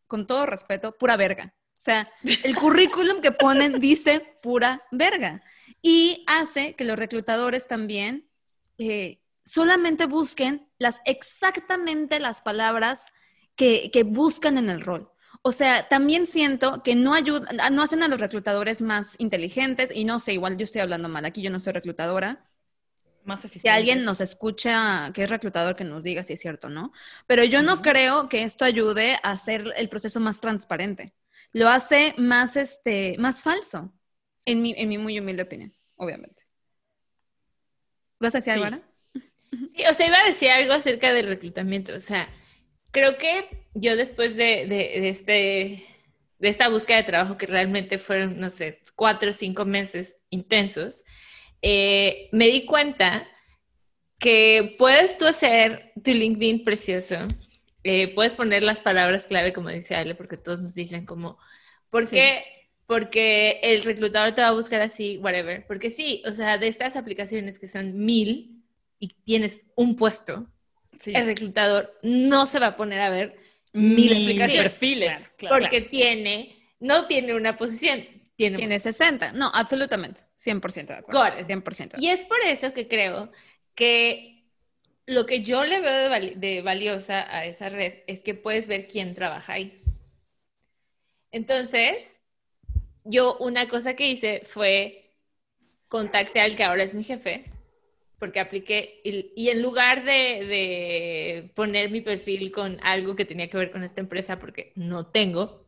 con 0.08 0.26
todo 0.28 0.46
respeto, 0.46 0.98
pura 0.98 1.18
verga. 1.18 1.54
O 1.74 1.82
sea, 1.82 2.10
el 2.44 2.56
currículum 2.56 3.22
que 3.22 3.32
ponen 3.32 3.80
dice 3.80 4.38
pura 4.42 4.82
verga. 4.92 5.44
Y 5.82 6.24
hace 6.28 6.76
que 6.76 6.86
los 6.86 6.98
reclutadores 6.98 7.68
también 7.68 8.30
eh, 8.78 9.22
solamente 9.44 10.06
busquen 10.06 10.70
las 10.78 11.02
exactamente 11.06 12.20
las 12.20 12.42
palabras 12.42 13.08
que, 13.56 13.90
que 13.92 14.04
buscan 14.04 14.58
en 14.58 14.70
el 14.70 14.82
rol. 14.82 15.12
O 15.48 15.54
sea, 15.54 15.88
también 15.88 16.28
siento 16.28 16.84
que 16.84 16.94
no 16.94 17.14
ayudan, 17.14 17.56
no 17.74 17.82
hacen 17.82 18.04
a 18.04 18.10
los 18.10 18.20
reclutadores 18.20 18.82
más 18.82 19.16
inteligentes 19.18 19.90
y 19.96 20.04
no 20.04 20.20
sé, 20.20 20.34
igual 20.34 20.58
yo 20.58 20.66
estoy 20.66 20.82
hablando 20.82 21.08
mal 21.08 21.24
aquí, 21.24 21.42
yo 21.42 21.50
no 21.50 21.62
soy 21.62 21.72
reclutadora. 21.72 22.46
Más 23.24 23.46
eficiente. 23.46 23.62
Si 23.62 23.70
alguien 23.70 24.04
nos 24.04 24.20
escucha 24.20 25.10
que 25.14 25.24
es 25.24 25.30
reclutador, 25.30 25.78
que 25.78 25.86
nos 25.86 26.04
diga 26.04 26.24
si 26.24 26.34
es 26.34 26.42
cierto 26.42 26.68
o 26.68 26.70
no. 26.70 26.92
Pero 27.28 27.46
yo 27.46 27.64
no 27.64 27.82
creo 27.82 28.28
que 28.28 28.44
esto 28.44 28.66
ayude 28.66 29.20
a 29.24 29.32
hacer 29.32 29.74
el 29.78 29.88
proceso 29.88 30.20
más 30.20 30.42
transparente. 30.42 31.14
Lo 31.54 31.70
hace 31.70 32.14
más, 32.18 32.58
este, 32.58 33.16
más 33.18 33.42
falso, 33.42 33.94
en 34.44 34.62
mi, 34.62 34.74
en 34.78 34.90
mi 34.90 34.98
muy 34.98 35.18
humilde 35.18 35.44
opinión, 35.44 35.74
obviamente. 35.96 36.44
¿Vas 38.20 38.36
a 38.36 38.40
decir 38.40 38.52
algo, 38.52 38.66
Sí. 38.66 38.68
Ana? 38.68 38.82
Sí, 39.76 39.84
o 39.90 39.94
sea, 39.94 40.08
iba 40.08 40.20
a 40.20 40.28
decir 40.28 40.52
algo 40.52 40.74
acerca 40.74 41.14
del 41.14 41.28
reclutamiento. 41.28 41.94
O 41.96 42.02
sea, 42.02 42.28
creo 42.92 43.18
que 43.18 43.68
yo 43.74 43.96
después 43.96 44.36
de, 44.36 44.66
de- 44.68 45.02
de 45.02 45.10
este, 45.10 45.86
de 46.40 46.50
esta 46.50 46.70
búsqueda 46.70 46.98
de 46.98 47.04
trabajo 47.04 47.38
que 47.38 47.48
realmente 47.48 48.00
fueron, 48.00 48.40
no 48.40 48.50
sé, 48.50 48.82
cuatro 48.96 49.32
o 49.32 49.34
cinco 49.34 49.66
meses 49.66 50.18
intensos, 50.30 51.04
eh, 51.62 52.30
me 52.32 52.48
di 52.48 52.66
cuenta 52.66 53.28
que 54.20 54.76
puedes 54.78 55.18
tú 55.18 55.26
hacer 55.28 55.92
tu 56.04 56.12
LinkedIn 56.12 56.64
precioso, 56.64 57.28
eh, 57.84 58.14
puedes 58.16 58.36
poner 58.36 58.64
las 58.64 58.82
palabras 58.82 59.28
clave, 59.28 59.54
como 59.54 59.70
dice 59.70 59.96
Ale, 59.96 60.16
porque 60.16 60.38
todos 60.38 60.60
nos 60.62 60.76
dicen 60.76 61.06
como, 61.06 61.38
¿por 61.90 62.10
qué? 62.10 62.44
Porque 62.88 63.60
el 63.64 63.84
reclutador 63.84 64.34
te 64.34 64.42
va 64.42 64.50
a 64.50 64.52
buscar 64.54 64.82
así, 64.82 65.18
whatever. 65.20 65.66
Porque 65.68 65.90
sí, 65.92 66.24
o 66.26 66.32
sea, 66.34 66.58
de 66.58 66.68
estas 66.68 66.96
aplicaciones 66.96 67.60
que 67.60 67.68
son 67.68 67.98
mil 67.98 68.64
y 69.00 69.10
tienes 69.24 69.62
un 69.76 69.96
puesto, 69.96 70.48
Sí. 71.00 71.14
el 71.16 71.26
reclutador 71.26 71.98
no 72.04 72.46
se 72.46 72.60
va 72.60 72.68
a 72.68 72.76
poner 72.78 73.00
a 73.02 73.10
ver 73.10 73.38
mil 73.74 74.12
explicaciones. 74.12 74.64
perfiles. 74.64 75.32
claro. 75.38 75.58
porque 75.60 75.82
tiene, 75.82 76.56
no 76.80 77.06
tiene 77.08 77.34
una 77.36 77.58
posición, 77.58 78.06
tiene, 78.36 78.58
Tiene 78.58 78.80
60. 78.80 79.32
No, 79.34 79.52
absolutamente. 79.54 80.22
100% 80.44 80.88
de 80.88 80.94
acuerdo. 80.94 81.20
Got 81.20 81.42
it. 81.42 81.48
100%. 81.48 81.94
Y 81.98 82.10
es 82.10 82.24
por 82.26 82.40
eso 82.46 82.72
que 82.74 82.88
creo 82.88 83.32
que 83.76 84.46
lo 85.08 85.26
que 85.26 85.42
yo 85.42 85.64
le 85.66 85.80
veo 85.82 85.94
de, 85.94 86.10
vali- 86.10 86.36
de 86.36 86.62
valiosa 86.62 87.26
a 87.36 87.46
esa 87.46 87.70
red 87.70 87.96
es 88.08 88.22
que 88.22 88.34
puedes 88.36 88.68
ver 88.68 88.88
quién 88.88 89.14
trabaja 89.16 89.54
ahí. 89.54 89.82
Entonces, 91.32 92.18
yo 93.04 93.38
una 93.40 93.68
cosa 93.68 93.96
que 93.96 94.08
hice 94.08 94.44
fue 94.46 95.16
contacté 95.88 96.40
al 96.42 96.56
que 96.56 96.64
ahora 96.64 96.84
es 96.84 96.94
mi 96.94 97.04
jefe, 97.04 97.46
porque 98.20 98.40
apliqué, 98.40 99.02
y, 99.04 99.32
y 99.36 99.50
en 99.50 99.62
lugar 99.62 100.04
de, 100.04 100.12
de 100.46 101.52
poner 101.56 101.92
mi 101.92 102.02
perfil 102.02 102.52
con 102.52 102.80
algo 102.82 103.16
que 103.16 103.26
tenía 103.26 103.50
que 103.50 103.58
ver 103.58 103.72
con 103.72 103.84
esta 103.84 104.02
empresa, 104.02 104.40
porque 104.40 104.72
no 104.76 105.06
tengo, 105.06 105.66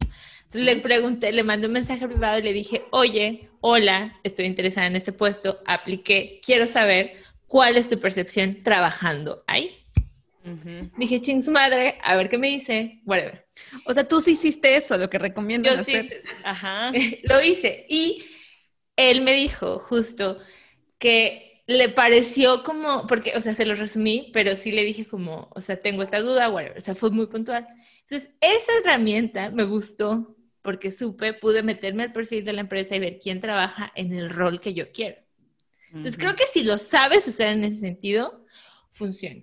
entonces 0.50 0.62
le 0.62 0.82
pregunté, 0.82 1.32
le 1.32 1.44
mandé 1.44 1.68
un 1.68 1.74
mensaje 1.74 2.08
privado 2.08 2.40
y 2.40 2.42
le 2.42 2.54
dije, 2.54 2.86
oye, 2.90 3.50
hola, 3.62 4.20
estoy 4.24 4.48
interesada 4.48 4.88
en 4.88 4.96
este 4.96 5.12
puesto, 5.12 5.60
apliqué, 5.68 6.42
quiero 6.44 6.66
saber 6.66 7.18
cuál 7.46 7.78
es 7.78 7.88
tu 7.88 8.00
percepción 8.00 8.64
trabajando 8.64 9.44
ahí. 9.46 9.76
Dije, 10.98 11.22
ching 11.22 11.44
su 11.44 11.52
madre, 11.52 12.00
a 12.02 12.16
ver 12.16 12.30
qué 12.30 12.40
me 12.40 12.48
dice, 12.48 13.00
whatever. 13.06 13.46
O 13.86 13.94
sea, 13.94 14.08
tú 14.08 14.22
sí 14.22 14.32
hiciste 14.32 14.76
eso, 14.76 14.98
lo 14.98 15.08
que 15.08 15.20
recomiendan 15.20 15.78
Yo 15.78 15.84
sí, 15.84 15.96
hacer. 15.96 16.22
Ajá. 16.44 16.92
lo 17.24 17.44
hice. 17.44 17.86
Y 17.88 18.26
él 18.96 19.22
me 19.22 19.34
dijo 19.34 19.78
justo 19.78 20.40
que 20.98 21.49
le 21.70 21.90
pareció 21.90 22.64
como, 22.64 23.06
porque, 23.08 23.34
o 23.38 23.42
sea, 23.42 23.56
se 23.56 23.66
lo 23.66 23.76
resumí, 23.76 24.32
pero 24.34 24.56
sí 24.56 24.72
le 24.72 24.84
dije 24.84 25.06
como, 25.08 25.50
o 25.56 25.62
sea, 25.62 25.82
tengo 25.82 26.04
esta 26.04 26.20
duda, 26.22 26.50
whatever. 26.50 26.78
O 26.78 26.82
sea, 26.82 26.96
fue 26.96 27.12
muy 27.12 27.28
puntual. 27.28 27.68
Entonces, 28.02 28.32
esa 28.42 28.72
herramienta 28.84 29.52
me 29.52 29.64
gustó 29.66 30.36
porque 30.64 30.92
supe, 30.92 31.34
pude 31.34 31.64
meterme 31.64 32.04
al 32.04 32.12
perfil 32.14 32.44
de 32.46 32.54
la 32.54 32.62
empresa 32.62 32.96
y 32.96 33.00
ver 33.00 33.20
quién 33.20 33.40
trabaja 33.42 33.92
en 33.96 34.14
el 34.14 34.30
rol 34.32 34.60
que 34.60 34.74
yo 34.74 34.92
quiero. 34.92 35.18
Entonces, 35.88 36.18
creo 36.18 36.36
que 36.36 36.48
si 36.48 36.64
lo 36.64 36.78
sabes 36.78 37.28
usar 37.28 37.48
en 37.50 37.64
ese 37.66 37.80
sentido, 37.80 38.46
funciona. 38.92 39.42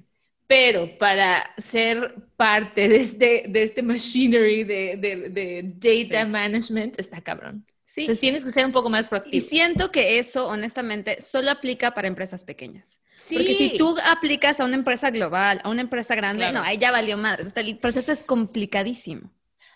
Pero 0.49 0.97
para 0.99 1.55
ser 1.59 2.14
parte 2.37 2.89
de 2.89 2.97
este, 3.03 3.47
de 3.49 3.62
este 3.64 3.83
machinery 3.83 4.64
de, 4.64 4.97
de- 4.97 5.31
de 5.31 5.62
data 6.09 6.24
Sí. 6.24 6.31
management, 6.31 7.01
está 7.01 7.20
cabrón. 7.20 7.66
Sí. 7.97 8.03
Entonces 8.03 8.20
tienes 8.20 8.44
que 8.44 8.51
ser 8.51 8.66
un 8.66 8.72
poco 8.72 8.90
más 8.90 9.07
Y 9.07 9.09
proactivo. 9.09 9.47
siento 9.49 9.90
que 9.90 10.18
eso, 10.18 10.49
honestamente, 10.49 11.22
solo 11.22 11.51
aplica 11.51 11.92
para 11.94 12.07
empresas 12.09 12.44
pequeñas. 12.44 13.01
Sí. 13.22 13.36
Porque 13.36 13.55
si 13.55 13.78
tú 13.78 13.97
aplicas 14.05 14.61
a 14.61 14.66
una 14.66 14.74
empresa 14.74 15.09
global, 15.11 15.62
a 15.64 15.70
una 15.70 15.80
empresa 15.80 16.14
grande, 16.14 16.40
Claro. 16.42 16.59
no, 16.59 16.62
ahí 16.62 16.76
ya 16.76 16.90
valió 16.92 17.16
sea, 17.16 17.62
el 17.62 17.78
proceso 17.78 18.12
es 18.12 18.22
complicadísimo. 18.22 19.30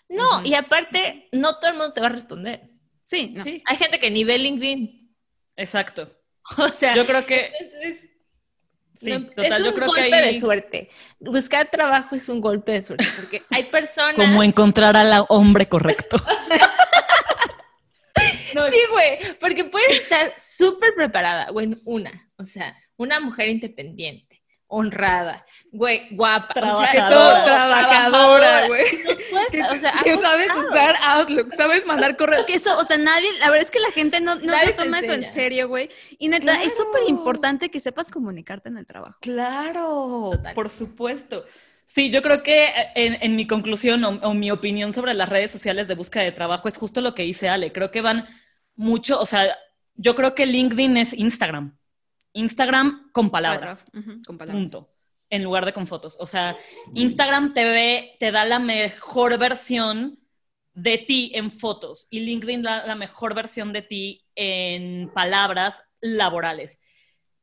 No, 0.07 0.37
Ujú. 0.37 0.47
y 0.47 0.53
aparte, 0.53 1.29
no 1.31 1.57
todo 1.57 1.71
el 1.71 1.77
mundo 1.77 1.93
te 1.93 2.01
va 2.01 2.07
a 2.07 2.11
responder. 2.11 2.69
Sí, 3.03 3.31
no. 3.35 3.43
Sí, 3.43 3.63
Hay 3.65 3.77
gente 3.77 3.97
que 3.97 4.11
ni 4.11 4.23
ve 4.23 4.37
LinkedIn. 4.37 5.15
exacto. 5.55 6.15
O 6.59 6.67
sea, 6.67 6.93
Yo 6.95 7.07
creo 7.07 7.25
que 7.25 7.51
entonces, 7.59 7.97
sí, 9.01 9.09
no- 9.09 9.25
total, 9.29 9.45
es 9.53 9.59
un 9.61 9.65
yo 9.65 9.73
creo 9.73 9.87
golpe 9.87 10.09
que 10.09 10.15
ahí 10.15 10.33
de 10.35 10.39
suerte. 10.39 10.89
Buscar 11.19 11.71
trabajo 11.71 12.15
es 12.15 12.29
un 12.29 12.39
golpe 12.39 12.73
de 12.73 12.83
suerte, 12.83 13.07
porque 13.15 13.41
hay 13.49 13.63
personas... 13.71 14.13
como 14.13 14.43
encontrar 14.43 14.95
al 14.95 15.25
hombre 15.29 15.67
correcto. 15.67 16.17
No, 18.53 18.69
Sí, 18.69 18.79
güey, 18.91 19.37
porque 19.39 19.65
puedes 19.65 20.01
estar 20.01 20.33
súper 20.39 20.93
preparada, 20.95 21.49
güey, 21.51 21.77
una, 21.85 22.29
o 22.37 22.43
sea, 22.43 22.75
una 22.97 23.19
mujer 23.19 23.49
independiente, 23.49 24.41
honrada, 24.67 25.45
güey, 25.71 26.07
guapa, 26.11 26.47
o 26.47 26.81
sea, 26.81 26.91
Trabajadora. 26.91 27.09
todo, 27.09 27.43
Trabajadora, 27.43 28.67
güey. 28.67 28.83
O 28.83 29.79
sea, 29.79 29.93
que 30.03 30.17
sabes 30.17 30.49
usar 30.55 30.95
Outlook, 31.03 31.53
sabes 31.55 31.85
mandar 31.85 32.15
correos. 32.15 32.45
Que 32.45 32.55
eso, 32.55 32.77
o 32.77 32.83
sea, 32.85 32.97
nadie, 32.97 33.27
la 33.39 33.47
verdad 33.47 33.63
es 33.63 33.71
que 33.71 33.79
la 33.79 33.91
gente 33.91 34.21
no, 34.21 34.35
no 34.35 34.53
lo 34.53 34.75
toma 34.75 34.99
eso 34.99 35.13
en 35.13 35.25
serio, 35.25 35.67
güey. 35.67 35.89
Y 36.19 36.29
neta, 36.29 36.61
es 36.63 36.77
súper 36.77 37.03
importante 37.07 37.69
que 37.69 37.79
sepas 37.79 38.09
comunicarte 38.09 38.69
en 38.69 38.77
el 38.77 38.85
trabajo. 38.85 39.17
Claro, 39.21 40.29
Total. 40.31 40.55
por 40.55 40.69
supuesto. 40.69 41.43
Sí, 41.93 42.09
yo 42.09 42.21
creo 42.21 42.41
que 42.41 42.67
eh, 42.67 42.91
en, 42.95 43.17
en 43.21 43.35
mi 43.35 43.45
conclusión 43.45 44.05
o, 44.05 44.11
o 44.21 44.33
mi 44.33 44.49
opinión 44.49 44.93
sobre 44.93 45.13
las 45.13 45.27
redes 45.27 45.51
sociales 45.51 45.89
de 45.89 45.95
búsqueda 45.95 46.23
de 46.23 46.31
trabajo 46.31 46.69
es 46.69 46.77
justo 46.77 47.01
lo 47.01 47.13
que 47.13 47.23
dice 47.23 47.49
Ale. 47.49 47.73
Creo 47.73 47.91
que 47.91 47.99
van 47.99 48.27
mucho, 48.75 49.19
o 49.19 49.25
sea, 49.25 49.57
yo 49.95 50.15
creo 50.15 50.33
que 50.33 50.45
LinkedIn 50.45 50.95
es 50.95 51.11
Instagram. 51.11 51.77
Instagram 52.31 53.11
con 53.11 53.29
palabras. 53.29 53.85
Con 54.25 54.37
palabras. 54.37 54.63
Punto. 54.63 54.93
En 55.29 55.43
lugar 55.43 55.65
de 55.65 55.73
con 55.73 55.85
fotos. 55.85 56.15
O 56.21 56.27
sea, 56.27 56.55
Instagram 56.93 57.53
te 57.53 57.65
ve, 57.65 58.15
te 58.19 58.31
da 58.31 58.45
la 58.45 58.59
mejor 58.59 59.37
versión 59.37 60.17
de 60.73 60.97
ti 60.97 61.33
en 61.35 61.51
fotos 61.51 62.07
y 62.09 62.21
LinkedIn 62.21 62.61
da 62.61 62.85
la 62.87 62.95
mejor 62.95 63.35
versión 63.35 63.73
de 63.73 63.81
ti 63.81 64.25
en 64.35 65.11
palabras 65.13 65.83
laborales. 65.99 66.79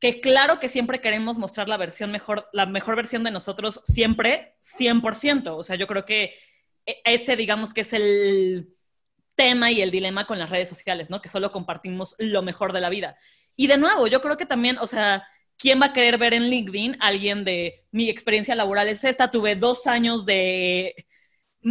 Que 0.00 0.20
claro 0.20 0.60
que 0.60 0.68
siempre 0.68 1.00
queremos 1.00 1.38
mostrar 1.38 1.68
la 1.68 1.76
versión 1.76 2.10
mejor, 2.12 2.48
la 2.52 2.66
mejor 2.66 2.94
versión 2.94 3.24
de 3.24 3.30
nosotros 3.32 3.80
siempre, 3.84 4.56
100%. 4.60 5.56
O 5.56 5.64
sea, 5.64 5.76
yo 5.76 5.86
creo 5.86 6.04
que 6.04 6.34
e- 6.86 7.00
ese, 7.04 7.36
digamos 7.36 7.74
que 7.74 7.80
es 7.82 7.92
el 7.92 8.74
tema 9.36 9.70
y 9.70 9.82
el 9.82 9.90
dilema 9.90 10.26
con 10.26 10.38
las 10.38 10.50
redes 10.50 10.68
sociales, 10.68 11.10
¿no? 11.10 11.20
Que 11.20 11.28
solo 11.28 11.52
compartimos 11.52 12.14
lo 12.18 12.42
mejor 12.42 12.72
de 12.72 12.80
la 12.80 12.90
vida. 12.90 13.16
Y 13.56 13.66
de 13.66 13.78
nuevo, 13.78 14.06
yo 14.06 14.20
creo 14.20 14.36
que 14.36 14.46
también, 14.46 14.78
o 14.78 14.86
sea, 14.86 15.26
¿quién 15.56 15.80
va 15.80 15.86
a 15.86 15.92
querer 15.92 16.18
ver 16.18 16.34
en 16.34 16.48
LinkedIn 16.48 16.96
alguien 17.00 17.44
de 17.44 17.84
mi 17.90 18.08
experiencia 18.08 18.54
laboral 18.54 18.88
es 18.88 19.04
esta? 19.04 19.30
Tuve 19.30 19.56
dos 19.56 19.86
años 19.86 20.24
de 20.26 21.06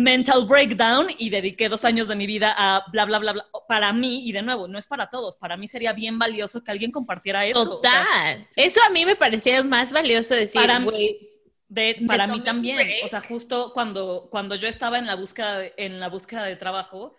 mental 0.03 0.45
breakdown 0.45 1.07
y 1.17 1.29
dediqué 1.29 1.69
dos 1.69 1.83
años 1.83 2.07
de 2.07 2.15
mi 2.15 2.27
vida 2.27 2.53
a 2.57 2.83
bla, 2.91 3.05
bla, 3.05 3.19
bla, 3.19 3.33
bla. 3.33 3.45
Para 3.67 3.91
mí, 3.93 4.27
y 4.27 4.31
de 4.31 4.41
nuevo, 4.41 4.67
no 4.67 4.77
es 4.77 4.87
para 4.87 5.09
todos, 5.09 5.35
para 5.37 5.57
mí 5.57 5.67
sería 5.67 5.93
bien 5.93 6.19
valioso 6.19 6.63
que 6.63 6.71
alguien 6.71 6.91
compartiera 6.91 7.45
eso. 7.45 7.59
o 7.61 7.81
sea, 7.81 8.03
Total. 8.03 8.47
Eso 8.55 8.79
a 8.85 8.89
mí 8.91 9.05
me 9.05 9.15
parecía 9.15 9.63
más 9.63 9.91
valioso 9.91 10.35
decir, 10.35 10.61
Para- 10.61 10.79
güey, 10.79 11.29
de, 11.67 11.97
Me 11.99 12.07
para 12.07 12.27
mí 12.27 12.41
también. 12.41 12.77
break. 12.77 13.05
O 13.05 13.07
sea, 13.07 13.21
justo 13.21 13.71
cuando, 13.73 14.27
cuando 14.31 14.55
yo 14.55 14.67
estaba 14.67 14.97
en 14.99 15.05
la 15.07 15.15
búsqueda 15.15 15.57
de, 15.59 15.73
en 15.77 15.99
la 15.99 16.09
búsqueda 16.09 16.43
de 16.45 16.55
trabajo, 16.55 17.15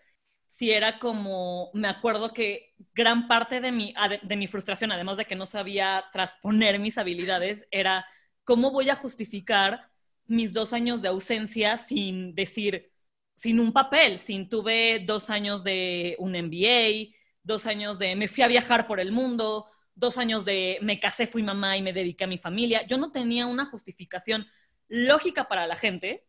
sí 0.51 0.71
era 0.71 0.99
como, 0.99 1.71
me 1.75 1.89
acuerdo 1.89 2.33
que 2.33 2.75
gran 2.95 3.29
parte 3.29 3.61
de 3.61 3.73
mi, 3.73 3.95
de 4.23 4.37
mi 4.37 4.47
frustración, 4.47 4.91
además 4.93 5.17
de 5.17 5.25
que 5.25 5.37
no 5.37 5.47
sabía 5.47 6.05
transponer 6.13 6.79
mis 6.79 6.97
habilidades, 6.99 7.67
era 7.71 8.07
cómo 8.45 8.71
voy 8.71 8.89
a 8.91 8.97
justificar 8.97 9.91
mis 10.29 10.53
dos 10.53 10.73
años 10.73 11.03
de 11.03 11.09
ausencia 11.09 11.79
sin 11.79 12.35
decir, 12.35 12.93
sin 13.35 13.61
un 13.61 13.73
papel, 13.73 14.19
sin 14.21 14.49
tuve 14.49 15.01
dos 15.07 15.31
años 15.31 15.65
de 15.65 16.17
un 16.19 16.37
MBA, 16.37 17.15
dos 17.43 17.67
años 17.67 17.99
de 17.99 18.15
me 18.17 18.29
fui 18.29 18.45
a 18.45 18.49
viajar 18.49 18.87
por 18.87 19.01
el 19.01 19.13
mundo, 19.13 19.67
dos 19.95 20.19
años 20.19 20.45
de 20.45 20.79
me 20.83 21.01
casé, 21.01 21.27
fui 21.27 21.43
mamá 21.43 21.77
y 21.77 21.83
me 21.83 21.93
dediqué 21.93 22.25
a 22.25 22.29
mi 22.29 22.39
familia. 22.39 22.87
Yo 22.87 22.99
no 22.99 23.11
tenía 23.11 23.47
una 23.47 23.67
justificación 23.67 24.47
lógica 24.89 25.49
para 25.49 25.67
la 25.67 25.77
gente, 25.77 26.27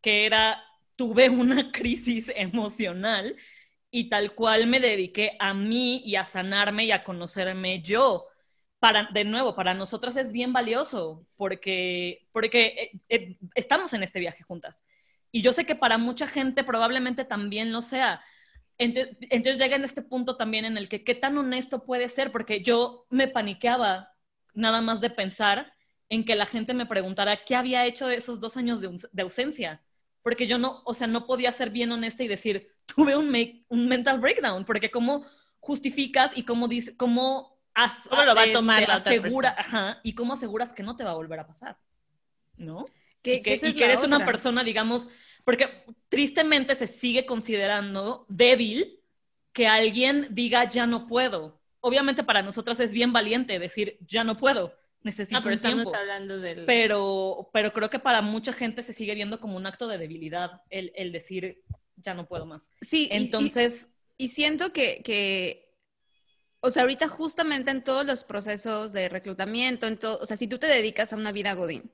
que 0.00 0.26
era 0.26 0.62
tuve 0.96 1.28
una 1.30 1.72
crisis 1.72 2.30
emocional 2.34 3.36
y 3.90 4.08
tal 4.08 4.34
cual 4.34 4.66
me 4.66 4.80
dediqué 4.80 5.36
a 5.38 5.54
mí 5.54 6.02
y 6.04 6.16
a 6.16 6.24
sanarme 6.24 6.86
y 6.86 6.92
a 6.92 7.04
conocerme 7.04 7.82
yo. 7.82 8.26
Para, 8.78 9.08
de 9.12 9.24
nuevo, 9.24 9.54
para 9.54 9.74
nosotras 9.74 10.16
es 10.16 10.32
bien 10.32 10.52
valioso 10.52 11.26
porque, 11.36 12.28
porque 12.32 12.66
eh, 12.66 13.00
eh, 13.08 13.38
estamos 13.54 13.92
en 13.92 14.02
este 14.02 14.20
viaje 14.20 14.42
juntas. 14.42 14.84
Y 15.32 15.42
yo 15.42 15.52
sé 15.52 15.64
que 15.64 15.74
para 15.74 15.98
mucha 15.98 16.26
gente 16.26 16.62
probablemente 16.62 17.24
también 17.24 17.72
lo 17.72 17.82
sea. 17.82 18.22
Entonces, 18.78 19.16
entonces 19.20 19.58
llega 19.60 19.76
en 19.76 19.84
este 19.84 20.02
punto 20.02 20.36
también 20.36 20.64
en 20.66 20.76
el 20.76 20.88
que 20.88 21.04
qué 21.04 21.14
tan 21.14 21.38
honesto 21.38 21.84
puede 21.84 22.08
ser, 22.08 22.32
porque 22.32 22.62
yo 22.62 23.06
me 23.10 23.28
paniqueaba 23.28 24.12
nada 24.54 24.80
más 24.82 25.00
de 25.00 25.10
pensar 25.10 25.72
en 26.08 26.24
que 26.24 26.36
la 26.36 26.46
gente 26.46 26.74
me 26.74 26.86
preguntara 26.86 27.36
qué 27.44 27.56
había 27.56 27.86
hecho 27.86 28.08
esos 28.08 28.40
dos 28.40 28.56
años 28.56 28.80
de, 28.80 29.22
ausencia 29.22 29.82
porque 30.22 30.48
yo 30.48 30.58
no, 30.58 30.82
o 30.84 30.92
sea, 30.92 31.06
no 31.06 31.24
podía 31.24 31.52
ser 31.52 31.70
bien 31.70 31.92
honesta 31.92 32.24
y 32.24 32.28
decir, 32.28 32.72
tuve 32.84 33.16
un, 33.16 33.30
mental 33.88 34.18
breakdown, 34.18 34.64
porque 34.64 34.90
cómo 34.90 35.24
justificas 35.60 36.32
y 36.34 36.42
cómo, 36.42 36.68
cómo, 36.96 37.55
¿Cómo 38.08 38.22
lo 38.24 38.34
va 38.34 38.42
a 38.44 38.52
tomar 38.52 38.82
este, 38.82 38.88
la 38.88 38.94
asegura, 38.96 39.54
ajá, 39.58 40.00
y 40.02 40.14
cómo 40.14 40.32
aseguras 40.34 40.72
que 40.72 40.82
no 40.82 40.96
te 40.96 41.04
va 41.04 41.10
a 41.12 41.14
volver 41.14 41.40
a 41.40 41.46
pasar, 41.46 41.78
¿no? 42.56 42.86
Que, 43.22 43.36
y 43.36 43.42
que, 43.42 43.52
y 43.54 43.54
es 43.54 43.74
que 43.74 43.84
eres 43.84 44.02
una 44.04 44.16
otra. 44.16 44.26
persona, 44.26 44.64
digamos, 44.64 45.08
porque 45.44 45.84
tristemente 46.08 46.74
se 46.74 46.86
sigue 46.86 47.26
considerando 47.26 48.26
débil 48.28 49.00
que 49.52 49.66
alguien 49.66 50.28
diga 50.30 50.64
ya 50.68 50.86
no 50.86 51.06
puedo. 51.06 51.60
Obviamente 51.80 52.24
para 52.24 52.42
nosotras 52.42 52.80
es 52.80 52.92
bien 52.92 53.12
valiente 53.12 53.58
decir 53.58 53.98
ya 54.06 54.24
no 54.24 54.36
puedo, 54.36 54.74
necesito 55.02 55.38
Ah, 55.38 55.42
pero 55.42 55.50
un 55.52 55.56
estamos 55.56 55.84
tiempo 55.84 55.96
hablando 55.96 56.38
del... 56.38 56.66
pero, 56.66 57.50
pero 57.52 57.72
creo 57.72 57.90
que 57.90 57.98
para 57.98 58.22
mucha 58.22 58.52
gente 58.52 58.82
se 58.82 58.92
sigue 58.92 59.14
viendo 59.14 59.40
como 59.40 59.56
un 59.56 59.66
acto 59.66 59.86
de 59.88 59.98
debilidad 59.98 60.62
el, 60.70 60.92
el 60.96 61.12
decir 61.12 61.62
ya 61.96 62.14
no 62.14 62.26
puedo 62.26 62.46
más. 62.46 62.70
Sí, 62.80 63.08
y- 63.12 63.16
y- 63.16 63.16
Entonces, 63.16 63.88
Y 64.18 64.28
siento 64.28 64.72
que, 64.72 65.02
que, 65.02 65.65
o 66.66 66.70
sea, 66.70 66.82
ahorita 66.82 67.08
justamente 67.08 67.70
en 67.70 67.82
todos 67.82 68.04
los 68.06 68.24
procesos 68.24 68.92
de 68.92 69.08
reclutamiento, 69.08 69.86
en 69.86 69.96
todo, 69.98 70.18
o 70.20 70.26
sea, 70.26 70.36
si 70.36 70.48
tú 70.48 70.58
te 70.58 70.66
dedicas 70.66 71.12
a 71.12 71.16
una 71.16 71.32
vida 71.32 71.54
Godín, 71.54 71.90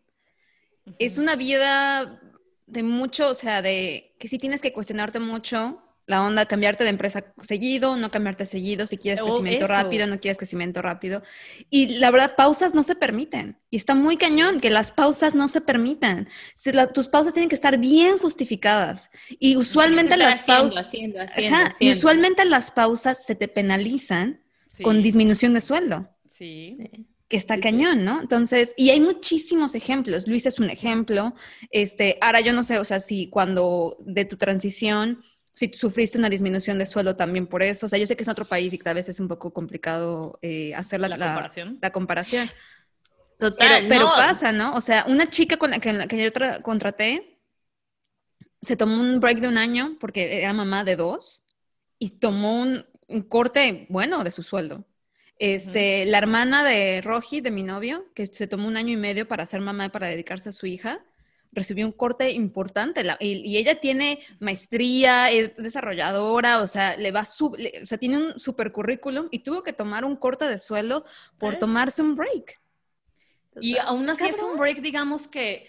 es 0.99 1.19
una 1.19 1.37
vida 1.37 2.21
de 2.67 2.83
mucho, 2.83 3.29
o 3.31 3.35
sea, 3.35 3.63
de 3.63 4.15
que 4.19 4.29
sí 4.29 4.39
tienes 4.39 4.63
que 4.63 4.73
cuestionarte 4.73 5.19
mucho 5.21 5.83
la 6.07 6.23
onda, 6.25 6.47
cambiarte 6.47 6.83
de 6.83 6.91
empresa 6.91 7.25
seguido, 7.41 7.97
no 7.97 8.11
cambiarte 8.11 8.45
seguido, 8.45 8.89
si 8.89 8.99
quieres 8.99 9.21
Oh, 9.23 9.27
crecimiento 9.27 9.67
eso. 9.67 9.73
rápido, 9.75 10.07
no 10.09 10.19
quieres 10.19 10.37
crecimiento 10.37 10.83
rápido. 10.83 11.23
Y 11.71 11.99
la 12.01 12.11
verdad, 12.11 12.35
pausas 12.35 12.75
no 12.75 12.83
se 12.83 12.97
permiten. 12.97 13.57
Y 13.71 13.77
está 13.77 13.95
muy 13.95 14.17
cañón 14.17 14.61
que 14.61 14.69
las 14.71 14.91
pausas 14.91 15.35
no 15.37 15.47
se 15.47 15.61
permitan. 15.61 16.29
Si 16.57 16.73
la- 16.73 16.89
tus 16.93 17.07
pausas 17.09 17.35
tienen 17.35 17.49
que 17.49 17.55
estar 17.55 17.79
bien 17.79 18.19
justificadas. 18.19 19.11
Y 19.39 19.57
usualmente 19.57 20.17
las 20.17 20.41
haciendo, 20.41 20.63
pausas... 20.63 20.87
Haciendo, 20.87 21.21
haciendo, 21.21 21.57
Ajá, 21.57 21.75
y 21.79 21.93
usualmente 21.93 22.45
las 22.47 22.73
pausas 22.73 23.25
se 23.25 23.37
te 23.37 23.47
penalizan 23.47 24.41
sí, 24.77 24.83
con 24.83 25.03
disminución 25.03 25.55
de 25.55 25.61
sueldo, 25.61 26.09
sí. 26.29 26.77
que 27.29 27.37
está 27.37 27.57
Sí, 27.57 27.61
cañón, 27.61 28.05
¿no? 28.05 28.21
Entonces, 28.21 28.75
y 28.77 28.91
hay 28.91 29.01
muchísimos 29.01 29.75
ejemplos. 29.75 30.27
Luis 30.29 30.45
es 30.47 30.59
un 30.59 30.69
ejemplo. 30.71 31.35
Este, 31.71 32.19
ahora 32.21 32.41
yo 32.41 32.53
no 32.53 32.63
sé, 32.65 32.79
o 32.79 32.85
sea, 32.85 33.01
si 33.01 33.29
cuando 33.31 33.97
de 34.01 34.25
tu 34.27 34.37
transición, 34.37 35.23
si 35.55 35.69
tú 35.69 35.79
sufriste 35.79 36.19
una 36.19 36.29
disminución 36.31 36.79
de 36.79 36.87
sueldo 36.87 37.17
también 37.17 37.47
por 37.47 37.63
eso. 37.63 37.87
O 37.87 37.89
sea, 37.89 37.99
yo 37.99 38.07
sé 38.07 38.17
que 38.17 38.23
es 38.23 38.29
otro 38.29 38.45
país 38.47 38.73
y 38.73 38.79
que 38.79 38.89
a 38.89 38.93
veces 38.95 39.17
es 39.17 39.21
un 39.21 39.29
poco 39.29 39.53
complicado 39.53 40.39
eh, 40.43 40.75
hacer 40.75 41.01
la, 41.01 41.09
La 41.09 41.17
la- 41.17 41.27
comparación. 41.27 41.79
la 41.81 41.91
comparación. 41.93 42.51
Total, 43.39 43.87
Pero, 43.89 43.89
pero 43.89 44.05
no. 44.09 44.15
pasa, 44.17 44.53
¿no? 44.53 44.73
O 44.75 44.81
sea, 44.81 45.05
una 45.09 45.29
chica 45.31 45.57
con 45.57 45.71
la 45.71 45.79
que, 45.81 45.93
la 45.93 46.07
que 46.07 46.23
yo 46.23 46.31
tra- 46.33 46.63
contraté 46.63 47.41
se 48.63 48.77
tomó 48.77 49.01
un 49.01 49.21
break 49.21 49.41
de 49.41 49.49
un 49.49 49.59
año 49.59 49.97
porque 50.01 50.39
era 50.43 50.53
mamá 50.53 50.85
de 50.85 50.97
dos 50.97 51.43
y 51.99 52.19
tomó 52.19 52.61
un, 52.63 52.85
un 53.13 53.23
corte 53.23 53.87
bueno 53.89 54.25
de 54.25 54.31
su 54.31 54.43
sueldo. 54.43 54.85
Este, 55.39 56.07
La 56.07 56.19
hermana 56.19 56.65
de 56.65 57.01
Roji, 57.01 57.41
de 57.41 57.51
mi 57.51 57.63
novio, 57.63 58.07
que 58.15 58.27
se 58.27 58.47
tomó 58.47 58.69
un 58.69 58.77
año 58.77 58.93
y 58.93 58.97
medio 58.97 59.27
para 59.27 59.47
ser 59.47 59.61
mamá 59.61 59.87
y 59.87 59.89
para 59.89 60.07
dedicarse 60.09 60.51
a 60.51 60.53
su 60.53 60.67
hija, 60.67 61.05
recibió 61.55 61.85
un 61.85 61.93
corte 61.93 62.31
importante 62.31 63.03
la- 63.05 63.19
y, 63.21 63.33
y 63.47 63.57
ella 63.59 63.79
tiene 63.81 64.21
maestría, 64.41 65.31
es 65.31 65.55
desarrolladora, 65.57 66.63
o 66.63 66.67
sea, 66.67 66.97
le 66.97 67.11
va 67.11 67.25
su- 67.25 67.55
le- 67.59 67.81
o 67.83 67.87
sea, 67.87 67.99
tiene 67.99 68.19
un 68.19 68.39
super 68.41 68.73
currículum 68.73 69.29
y 69.31 69.41
tuvo 69.41 69.63
que 69.63 69.73
tomar 69.73 70.05
un 70.05 70.17
corte 70.17 70.47
de 70.47 70.59
sueldo 70.59 71.05
por 71.39 71.55
¿Eh? 71.55 71.57
tomarse 71.59 72.03
un 72.03 72.15
break. 72.17 72.59
Y 73.61 73.77
aún 73.77 74.09
así 74.09 74.25
es 74.25 74.43
un 74.43 74.59
break, 74.59 74.79
digamos 74.81 75.29
que 75.29 75.67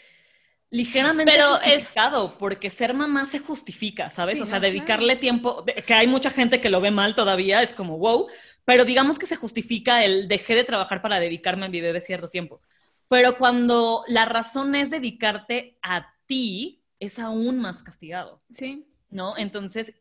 ligeramente 0.73 1.31
Pero 1.31 1.55
es- 1.61 1.75
justificado, 1.75 2.37
porque 2.37 2.69
ser 2.69 2.93
mamá 2.93 3.25
se 3.27 3.39
justifica, 3.39 4.09
¿sabes? 4.09 4.35
Sí, 4.35 4.41
o 4.41 4.45
sea, 4.45 4.59
no, 4.59 4.61
dedicarle 4.67 5.15
tiempo, 5.15 5.63
que 5.85 5.93
hay 5.93 6.07
mucha 6.07 6.29
gente 6.29 6.59
que 6.61 6.69
lo 6.69 6.81
ve 6.81 6.91
mal 6.91 7.15
todavía, 7.15 7.61
es 7.61 7.73
como 7.73 7.97
wow, 7.97 8.27
pero 8.65 8.85
digamos 8.85 9.19
que 9.19 9.25
se 9.25 9.35
justifica 9.35 10.03
el 10.03 10.27
dejé 10.27 10.55
de 10.55 10.63
trabajar 10.63 11.01
para 11.01 11.19
dedicarme 11.19 11.65
a 11.65 11.69
mi 11.69 11.81
bebé 11.81 12.01
cierto 12.01 12.29
tiempo. 12.29 12.61
Pero 13.07 13.37
cuando 13.37 14.03
la 14.07 14.25
razón 14.25 14.75
es 14.75 14.89
dedicarte 14.89 15.77
a 15.81 16.13
ti, 16.25 16.83
es 16.99 17.19
aún 17.19 17.59
más 17.59 17.83
castigado. 17.83 18.41
Sí. 18.51 18.87
¿no? 19.09 19.37
Entonces, 19.37 19.93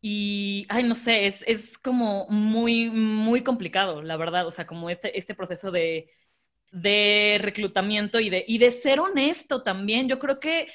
y, 0.00 0.66
ay, 0.68 0.82
no 0.84 0.94
sé, 0.94 1.26
es, 1.26 1.42
es 1.46 1.78
como 1.78 2.26
muy, 2.28 2.90
muy 2.90 3.42
complicado, 3.42 4.02
la 4.02 4.16
verdad, 4.16 4.46
o 4.46 4.52
sea, 4.52 4.66
como 4.66 4.90
este, 4.90 5.18
este 5.18 5.34
proceso 5.34 5.70
de, 5.70 6.10
de 6.74 7.38
reclutamiento 7.40 8.20
y 8.20 8.30
de, 8.30 8.44
y 8.46 8.58
de 8.58 8.70
ser 8.72 9.00
honesto 9.00 9.62
también. 9.62 10.08
Yo 10.08 10.18
creo 10.18 10.40
que 10.40 10.68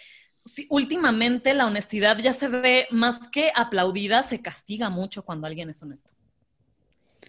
sí, 0.45 0.65
últimamente 0.69 1.53
la 1.53 1.67
honestidad 1.67 2.17
ya 2.19 2.33
se 2.33 2.47
ve 2.47 2.87
más 2.91 3.27
que 3.29 3.51
aplaudida, 3.55 4.23
se 4.23 4.41
castiga 4.41 4.89
mucho 4.89 5.23
cuando 5.23 5.45
alguien 5.47 5.69
es 5.69 5.83
honesto. 5.83 6.13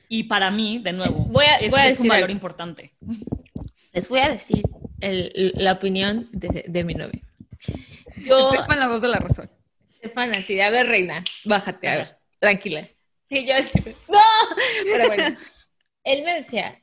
Y 0.09 0.25
para 0.25 0.51
mí, 0.51 0.79
de 0.79 0.93
nuevo, 0.93 1.25
Voy 1.27 1.45
a- 1.45 1.57
es, 1.57 1.71
voy 1.71 1.81
a 1.81 1.89
es 1.89 2.01
un 2.01 2.09
valor 2.09 2.25
algo. 2.31 2.33
importante. 2.33 2.95
Les 3.93 4.09
voy 4.09 4.21
a 4.21 4.29
decir 4.29 4.63
el- 5.01 5.53
la 5.57 5.73
opinión 5.73 6.29
de, 6.33 6.65
de 6.67 6.85
mi 6.85 6.95
novio. 6.95 7.21
Yo, 8.25 8.53
Estefan, 8.53 8.79
la 8.79 8.89
voz 8.89 9.01
de 9.01 9.09
la 9.09 9.19
razón. 9.19 9.51
Estefan, 9.95 10.33
así 10.35 10.55
de, 10.55 10.63
a 10.63 10.71
ver, 10.71 10.87
reina, 10.87 11.25
bájate, 11.45 11.89
a 11.89 11.97
ver, 11.97 12.17
tranquila. 12.39 12.89
Y 13.29 13.47
yo 13.47 13.55
así, 13.57 13.79
no, 14.09 14.19
pero 14.85 15.07
bueno, 15.07 15.37
él 16.05 16.25
me 16.25 16.35
decía, 16.35 16.80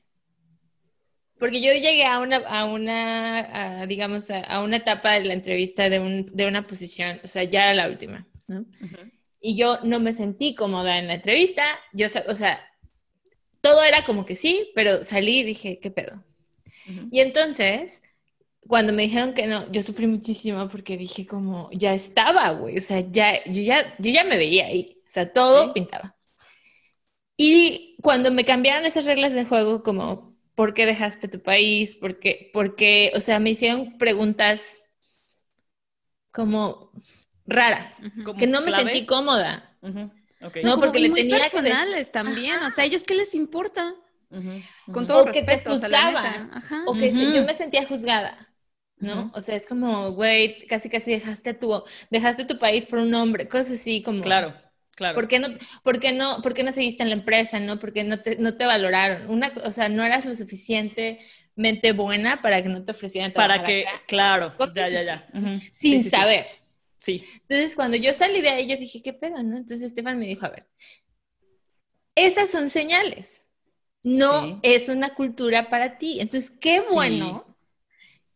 porque 1.39 1.61
yo 1.61 1.71
llegué 1.73 2.05
a 2.05 2.19
una, 2.19 2.37
a 2.37 2.65
una, 2.65 3.81
a, 3.81 3.85
digamos, 3.87 4.29
a, 4.29 4.41
a 4.41 4.63
una 4.63 4.77
etapa 4.77 5.13
de 5.13 5.25
la 5.25 5.33
entrevista 5.33 5.89
de, 5.89 5.99
un, 5.99 6.31
de 6.35 6.47
una 6.47 6.67
posición, 6.67 7.19
o 7.23 7.27
sea, 7.27 7.43
ya 7.43 7.63
era 7.63 7.73
la 7.73 7.89
última, 7.89 8.27
¿no? 8.47 8.65
Y 9.41 9.57
yo 9.57 9.79
no 9.83 9.99
me 9.99 10.13
sentí 10.13 10.55
cómoda 10.55 10.97
en 10.99 11.07
la 11.07 11.15
entrevista, 11.15 11.63
yo, 11.93 12.07
o 12.27 12.35
sea, 12.35 12.59
todo 13.61 13.83
era 13.83 14.03
como 14.05 14.25
que 14.25 14.35
sí, 14.35 14.71
pero 14.75 15.03
salí 15.03 15.39
y 15.39 15.43
dije, 15.43 15.79
¿qué 15.79 15.91
pedo? 15.91 16.23
Ujú. 16.87 17.11
Y 17.11 17.21
entonces, 17.21 18.01
cuando 18.67 18.93
me 18.93 19.03
dijeron 19.03 19.33
que 19.35 19.47
no, 19.47 19.71
yo 19.71 19.83
sufrí 19.83 20.07
muchísimo 20.07 20.69
porque 20.69 20.97
dije 20.97 21.27
como, 21.27 21.69
ya 21.73 21.93
estaba, 21.95 22.51
güey, 22.51 22.77
o 22.79 22.81
sea, 22.81 23.01
ya, 23.11 23.43
yo 23.45 23.61
ya, 23.61 23.95
yo 23.99 24.11
ya 24.11 24.23
me 24.25 24.37
veía 24.37 24.67
ahí, 24.67 24.99
o 25.07 25.09
sea, 25.11 25.31
todo 25.33 25.73
Sí. 25.73 25.73
pintaba. 25.73 26.15
Y 27.37 27.97
cuando 28.01 28.31
me 28.31 28.45
cambiaron 28.45 28.85
esas 28.85 29.05
reglas 29.05 29.33
de 29.33 29.45
juego, 29.45 29.83
como, 29.83 30.26
¿por 30.57 30.75
qué 30.75 30.87
dejaste 30.87 31.29
tu 31.29 31.41
país? 31.43 31.95
¿Por 31.95 32.19
qué? 32.19 32.51
Porque, 32.53 33.13
o 33.15 33.21
sea, 33.21 33.39
me 33.39 33.51
hicieron 33.51 33.97
preguntas 33.99 34.63
como 36.31 36.91
raras, 37.45 38.03
Como 38.23 38.37
que 38.37 38.47
no 38.47 38.61
me 38.61 38.67
clave. 38.67 38.73
sentí 38.73 39.05
cómoda. 39.05 39.77
Ujú, 39.81 40.11
ok. 40.41 40.57
No, 40.61 40.79
porque 40.79 40.99
le 40.99 41.09
muy 41.09 41.19
tenía 41.19 41.49
que 41.49 41.61
decir- 41.61 41.77
personales 41.79 42.11
también, 42.11 42.63
o 42.63 42.71
sea, 42.71 42.85
¿ellos 42.85 43.03
qué 43.03 43.15
les 43.15 43.35
importa? 43.35 43.95
Con 44.91 45.05
todo 45.07 45.23
O 45.23 45.31
que 45.31 45.43
te 45.43 45.57
respeto, 45.57 45.71
o 45.73 45.77
sea, 45.77 45.89
juzgaban. 45.89 46.51
O 46.83 46.97
que 46.97 47.11
Ujú. 47.11 47.33
yo 47.33 47.43
me 47.43 47.53
sentía 47.55 47.85
juzgada, 47.87 48.53
¿no? 48.99 49.31
O 49.35 49.41
sea, 49.41 49.55
es 49.55 49.67
como, 49.67 50.13
güey, 50.13 50.65
casi 50.67 50.89
casi 50.89 51.11
dejaste 51.11 51.53
tu, 51.53 51.83
dejaste 52.11 52.45
tu 52.45 52.57
país 52.59 52.85
por 52.85 52.99
un 52.99 53.13
hombre, 53.15 53.47
cosas 53.49 53.73
así 53.73 54.01
como. 54.03 54.25
Claro, 54.25 54.53
claro. 54.97 55.15
¿Por 55.15 55.27
qué 55.27 55.39
no, 55.39 55.47
por 55.83 55.99
qué 55.99 56.13
no, 56.13 56.41
por 56.41 56.53
qué 56.53 56.63
no 56.63 56.71
seguiste 56.71 57.03
en 57.03 57.09
la 57.09 57.15
empresa, 57.15 57.59
no? 57.59 57.79
Porque 57.79 58.03
no 58.03 58.21
te, 58.21 58.37
no 58.37 58.57
te 58.57 58.65
valoraron. 58.65 59.29
Una, 59.29 59.53
o 59.63 59.71
sea, 59.71 59.89
no 59.89 60.03
eras 60.03 60.25
lo 60.25 60.35
suficientemente 60.35 61.93
buena 61.93 62.41
para 62.41 62.61
que 62.61 62.69
no 62.69 62.83
te 62.83 62.91
ofrecieran 62.91 63.31
Para 63.33 63.55
trabajar 63.55 63.65
que, 63.65 63.87
acá, 63.87 64.01
claro, 64.07 64.55
Cosas 64.57 64.75
ya, 64.75 64.89
ya, 64.89 65.03
ya. 65.03 65.27
Sin 65.73 66.03
Sí, 66.03 66.03
sí, 66.03 66.03
sí. 66.03 66.09
saber. 66.09 66.45
Sí. 66.99 67.23
Entonces, 67.41 67.75
cuando 67.75 67.97
yo 67.97 68.13
salí 68.13 68.41
de 68.41 68.49
ahí, 68.49 68.67
yo 68.67 68.77
dije, 68.77 69.01
¿qué 69.01 69.13
pedo, 69.13 69.41
no? 69.43 69.57
Entonces, 69.57 69.81
Estefan 69.83 70.19
me 70.19 70.27
dijo, 70.27 70.45
a 70.45 70.49
ver, 70.49 70.67
esas 72.15 72.49
son 72.49 72.69
señales. 72.69 73.43
No 74.03 74.59
es 74.63 74.89
una 74.89 75.13
cultura 75.15 75.69
para 75.69 75.97
ti. 75.97 76.19
Entonces, 76.19 76.49
qué 76.49 76.81
bueno 76.81 77.57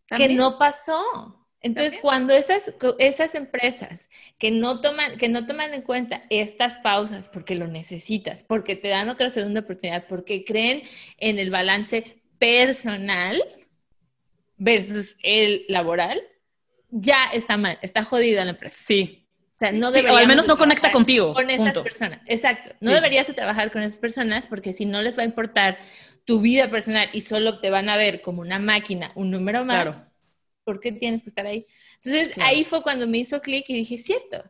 que 0.07 0.29
no 0.29 0.57
pasó. 0.59 1.40
Entonces, 1.63 1.93
También. 1.93 2.01
cuando 2.01 2.33
esas, 2.33 2.73
esas 2.97 3.35
empresas 3.35 4.09
que 4.39 4.49
no, 4.51 4.81
toman, 4.81 5.17
que 5.17 5.29
no 5.29 5.45
toman 5.45 5.73
en 5.73 5.83
cuenta 5.83 6.23
estas 6.29 6.77
pausas 6.77 7.29
porque 7.29 7.55
lo 7.55 7.67
necesitas, 7.67 8.43
porque 8.43 8.75
te 8.75 8.87
dan 8.87 9.09
otra 9.09 9.29
segunda 9.29 9.59
oportunidad, 9.61 10.05
porque 10.07 10.43
creen 10.43 10.83
en 11.17 11.37
el 11.37 11.51
balance 11.51 12.21
personal 12.39 13.43
versus 14.57 15.17
el 15.23 15.65
laboral, 15.67 16.21
ya 16.89 17.25
está 17.33 17.57
mal, 17.57 17.77
está 17.81 18.03
jodida 18.03 18.43
la 18.43 18.51
empresa. 18.51 18.75
Sí, 18.79 19.21
sea, 19.61 19.71
no 19.71 19.91
Sí, 19.91 19.99
o 19.99 20.15
al 20.17 20.27
menos 20.27 20.47
no 20.47 20.57
conecta 20.57 20.91
contigo. 20.91 21.33
Con 21.33 21.49
esas 21.49 21.65
punto. 21.65 21.83
personas, 21.83 22.19
exacto. 22.25 22.71
No 22.81 22.89
Sí. 22.89 22.95
deberías 22.95 23.27
de 23.27 23.33
trabajar 23.33 23.71
con 23.71 23.83
esas 23.83 23.99
personas 23.99 24.47
porque 24.47 24.73
si 24.73 24.85
no 24.85 25.01
les 25.01 25.17
va 25.17 25.21
a 25.21 25.25
importar 25.25 25.77
tu 26.25 26.41
vida 26.41 26.69
personal 26.69 27.09
y 27.13 27.21
solo 27.21 27.59
te 27.59 27.69
van 27.69 27.87
a 27.89 27.95
ver 27.97 28.21
como 28.21 28.41
una 28.41 28.57
máquina, 28.59 29.11
un 29.15 29.29
número 29.29 29.63
más, 29.63 29.83
Claro. 29.83 30.10
¿Por 30.63 30.79
qué 30.79 30.91
tienes 30.91 31.23
que 31.23 31.29
estar 31.29 31.45
ahí? 31.45 31.65
Entonces 31.95 32.31
Claro. 32.31 32.49
ahí 32.49 32.63
fue 32.63 32.81
cuando 32.83 33.07
me 33.07 33.17
hizo 33.19 33.41
clic 33.41 33.65
y 33.69 33.73
dije, 33.75 33.97
cierto. 33.97 34.43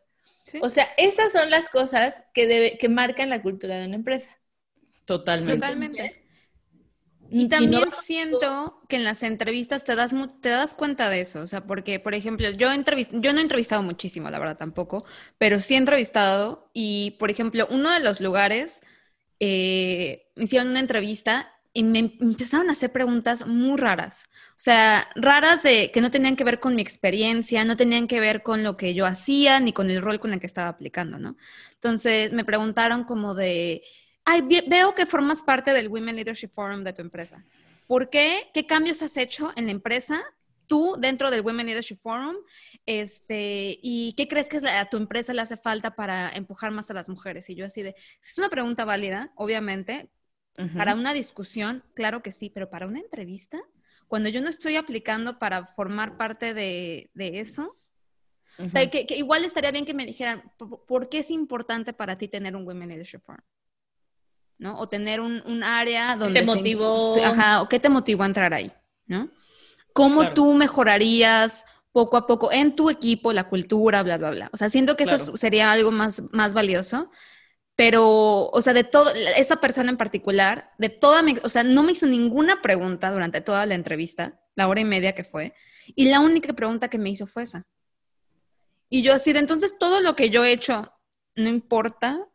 Sí. 0.46 0.58
O 0.62 0.68
sea, 0.70 0.88
esas 0.98 1.32
son 1.32 1.50
las 1.50 1.68
cosas 1.68 2.24
que, 2.34 2.46
debe, 2.46 2.78
que 2.78 2.88
marcan 2.88 3.30
la 3.30 3.42
cultura 3.42 3.78
de 3.78 3.86
una 3.86 3.96
empresa. 3.96 4.38
Totalmente. 5.04 5.54
Totalmente. 5.54 6.18
Y 7.30 7.48
también 7.48 7.84
no- 7.88 7.96
siento 8.04 8.82
que 8.88 8.96
en 8.96 9.04
las 9.04 9.22
entrevistas 9.22 9.84
te 9.84 9.94
das, 9.96 10.12
mu- 10.12 10.28
te 10.40 10.50
das 10.50 10.74
cuenta 10.74 11.08
de 11.08 11.22
eso, 11.22 11.40
o 11.40 11.46
sea, 11.46 11.64
porque, 11.66 11.98
por 11.98 12.14
ejemplo, 12.14 12.50
yo, 12.50 12.68
yo 12.74 13.32
no 13.32 13.38
he 13.38 13.42
entrevistado 13.42 13.82
muchísimo, 13.82 14.28
la 14.28 14.38
verdad 14.38 14.58
tampoco, 14.58 15.06
pero 15.38 15.58
sí 15.60 15.74
he 15.74 15.78
entrevistado 15.78 16.70
y, 16.74 17.12
por 17.18 17.30
ejemplo, 17.30 17.66
uno 17.70 17.90
de 17.90 18.00
los 18.00 18.20
lugares 18.20 18.80
eh, 19.40 20.30
me 20.36 20.44
hicieron 20.44 20.68
una 20.68 20.80
entrevista 20.80 21.51
y 21.74 21.82
me 21.84 21.98
em- 22.00 22.16
empezaron 22.20 22.68
a 22.68 22.72
hacer 22.72 22.92
preguntas 22.92 23.46
muy 23.46 23.78
raras, 23.78 24.24
o 24.50 24.54
sea, 24.58 25.08
raras 25.14 25.62
de 25.62 25.90
que 25.90 26.00
no 26.00 26.10
tenían 26.10 26.36
que 26.36 26.44
ver 26.44 26.60
con 26.60 26.74
mi 26.74 26.82
experiencia, 26.82 27.64
no 27.64 27.76
tenían 27.76 28.06
que 28.06 28.20
ver 28.20 28.42
con 28.42 28.62
lo 28.62 28.76
que 28.76 28.94
yo 28.94 29.06
hacía 29.06 29.58
ni 29.60 29.72
con 29.72 29.90
el 29.90 30.02
rol 30.02 30.20
con 30.20 30.32
el 30.32 30.40
que 30.40 30.46
estaba 30.46 30.68
aplicando, 30.68 31.18
¿no? 31.18 31.36
Entonces 31.74 32.32
me 32.32 32.44
preguntaron 32.44 33.04
como 33.04 33.34
de, 33.34 33.82
ay, 34.24 34.42
ve- 34.42 34.64
veo 34.68 34.94
que 34.94 35.06
formas 35.06 35.42
parte 35.42 35.72
del 35.72 35.88
Women 35.88 36.16
Leadership 36.16 36.48
Forum 36.48 36.84
de 36.84 36.92
tu 36.92 37.02
empresa. 37.02 37.44
¿Por 37.86 38.10
qué? 38.10 38.50
¿Qué 38.54 38.66
cambios 38.66 39.02
has 39.02 39.16
hecho 39.16 39.52
en 39.56 39.66
la 39.66 39.72
empresa? 39.72 40.22
Tú 40.66 40.96
dentro 40.98 41.30
del 41.30 41.42
Women 41.42 41.66
Leadership 41.66 41.96
Forum, 41.96 42.36
este, 42.86 43.78
¿y 43.82 44.14
qué 44.16 44.28
crees 44.28 44.48
que 44.48 44.58
a 44.66 44.88
tu 44.88 44.96
empresa 44.96 45.34
le 45.34 45.42
hace 45.42 45.56
falta 45.56 45.94
para 45.94 46.30
empujar 46.30 46.70
más 46.70 46.90
a 46.90 46.94
las 46.94 47.08
mujeres? 47.08 47.50
Y 47.50 47.54
yo 47.54 47.66
así 47.66 47.82
de, 47.82 47.94
es 48.22 48.38
una 48.38 48.48
pregunta 48.48 48.84
válida, 48.84 49.32
obviamente, 49.36 50.10
Para 50.76 50.94
una 50.94 51.12
discusión, 51.12 51.82
claro 51.94 52.22
que 52.22 52.30
sí, 52.30 52.50
pero 52.50 52.68
para 52.70 52.86
una 52.86 53.00
entrevista, 53.00 53.60
cuando 54.06 54.28
yo 54.28 54.40
no 54.42 54.48
estoy 54.50 54.76
aplicando 54.76 55.38
para 55.38 55.66
formar 55.66 56.16
parte 56.16 56.54
de, 56.54 57.10
de 57.14 57.40
eso, 57.40 57.76
o 58.58 58.68
sea, 58.68 58.88
que, 58.90 59.06
que 59.06 59.16
igual 59.16 59.44
estaría 59.44 59.70
bien 59.70 59.86
que 59.86 59.94
me 59.94 60.04
dijeran, 60.04 60.52
¿por, 60.58 61.08
qué 61.08 61.18
es 61.20 61.30
importante 61.30 61.92
para 61.94 62.18
ti 62.18 62.28
tener 62.28 62.54
un 62.54 62.66
Women 62.66 62.90
Leadership 62.90 63.20
Forum? 63.20 63.40
¿No? 64.58 64.78
O 64.78 64.88
tener 64.88 65.20
un, 65.20 65.42
un 65.46 65.64
área 65.64 66.16
donde... 66.16 66.40
te 66.40 66.46
motivó? 66.46 67.14
se- 67.14 67.24
Ajá, 67.24 67.62
o 67.62 67.68
qué 67.68 67.80
te 67.80 67.88
motivó 67.88 68.22
a 68.22 68.26
entrar 68.26 68.52
ahí, 68.54 68.72
¿no? 69.06 69.30
¿Cómo 69.92 70.20
Claro. 70.20 70.34
tú 70.34 70.54
mejorarías 70.54 71.64
poco 71.90 72.16
a 72.16 72.26
poco 72.26 72.52
en 72.52 72.76
tu 72.76 72.88
equipo 72.90 73.32
la 73.32 73.48
cultura, 73.48 74.02
bla, 74.02 74.18
bla, 74.18 74.30
bla? 74.30 74.50
O 74.52 74.56
sea, 74.56 74.68
siento 74.68 74.96
que 74.96 75.04
eso 75.04 75.16
Claro. 75.16 75.36
sería 75.36 75.72
algo 75.72 75.90
más, 75.90 76.22
más 76.32 76.54
valioso. 76.54 77.10
Pero, 77.76 78.48
o 78.48 78.62
sea, 78.62 78.74
de 78.74 78.84
todo, 78.84 79.12
esa 79.14 79.56
persona 79.56 79.90
en 79.90 79.96
particular, 79.96 80.72
de 80.78 80.88
toda 80.88 81.22
mi, 81.22 81.36
o 81.42 81.48
sea, 81.48 81.64
no 81.64 81.82
me 81.82 81.92
hizo 81.92 82.06
ninguna 82.06 82.60
pregunta 82.60 83.10
durante 83.10 83.40
toda 83.40 83.64
la 83.66 83.74
entrevista, 83.74 84.40
la 84.54 84.68
hora 84.68 84.80
y 84.80 84.84
media 84.84 85.14
que 85.14 85.24
fue, 85.24 85.54
y 85.86 86.10
la 86.10 86.20
única 86.20 86.52
pregunta 86.52 86.88
que 86.88 86.98
me 86.98 87.10
hizo 87.10 87.26
fue 87.26 87.44
esa. 87.44 87.66
Y 88.88 89.02
yo 89.02 89.14
así 89.14 89.32
de, 89.32 89.38
entonces 89.38 89.76
todo 89.78 90.00
lo 90.00 90.14
que 90.14 90.28
yo 90.28 90.44
he 90.44 90.52
hecho 90.52 90.92
no 91.34 91.48
importa, 91.48 92.28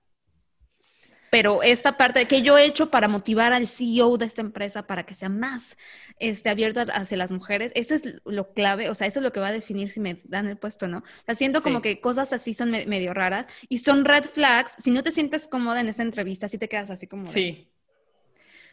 pero 1.29 1.61
esta 1.63 1.97
parte 1.97 2.25
que 2.25 2.41
yo 2.41 2.57
he 2.57 2.65
hecho 2.65 2.89
para 2.89 3.07
motivar 3.07 3.51
al 3.53 3.67
CEO 3.67 4.17
de 4.17 4.25
esta 4.25 4.41
empresa 4.41 4.87
para 4.87 5.03
que 5.05 5.13
sea 5.13 5.29
más 5.29 5.75
este, 6.19 6.49
abierto 6.49 6.81
hacia 6.93 7.17
las 7.17 7.31
mujeres, 7.31 7.71
eso 7.75 7.95
es 7.95 8.03
lo 8.25 8.53
clave, 8.53 8.89
o 8.89 8.95
sea, 8.95 9.07
eso 9.07 9.19
es 9.19 9.23
lo 9.23 9.31
que 9.33 9.39
va 9.39 9.47
a 9.47 9.51
definir 9.51 9.89
si 9.91 9.99
me 9.99 10.21
dan 10.25 10.47
el 10.47 10.57
puesto, 10.57 10.87
¿no? 10.87 11.03
O 11.27 11.35
siento 11.35 11.61
como 11.61 11.77
Sí. 11.79 11.83
que 11.83 12.01
cosas 12.01 12.33
así 12.33 12.53
son 12.53 12.71
me- 12.71 12.85
medio 12.85 13.13
raras 13.13 13.45
y 13.69 13.79
son 13.79 14.05
red 14.05 14.23
flags. 14.23 14.75
Si 14.79 14.91
no 14.91 15.03
te 15.03 15.11
sientes 15.11 15.47
cómoda 15.47 15.81
en 15.81 15.89
esta 15.89 16.03
entrevista, 16.03 16.47
sí 16.47 16.57
te 16.57 16.69
quedas 16.69 16.89
así 16.89 17.07
como... 17.07 17.25
Sí, 17.25 17.69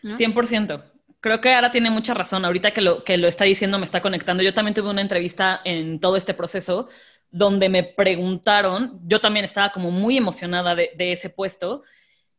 ¿no? 0.02 0.16
100%. 0.16 0.84
Creo 1.20 1.40
que 1.40 1.50
Ara 1.54 1.70
tiene 1.70 1.90
mucha 1.90 2.12
razón. 2.14 2.44
Ahorita 2.44 2.72
que 2.72 2.82
lo, 2.82 3.02
que 3.02 3.16
lo 3.16 3.28
está 3.28 3.44
diciendo, 3.44 3.78
me 3.78 3.86
está 3.86 4.02
conectando. 4.02 4.42
Yo 4.42 4.52
también 4.52 4.74
tuve 4.74 4.90
una 4.90 5.00
entrevista 5.00 5.60
en 5.64 5.98
todo 5.98 6.16
este 6.16 6.34
proceso 6.34 6.88
donde 7.30 7.68
me 7.68 7.82
preguntaron, 7.82 9.00
yo 9.06 9.20
también 9.20 9.44
estaba 9.44 9.72
como 9.72 9.90
muy 9.90 10.16
emocionada 10.16 10.74
de, 10.74 10.90
de 10.96 11.12
ese 11.12 11.30
puesto 11.30 11.82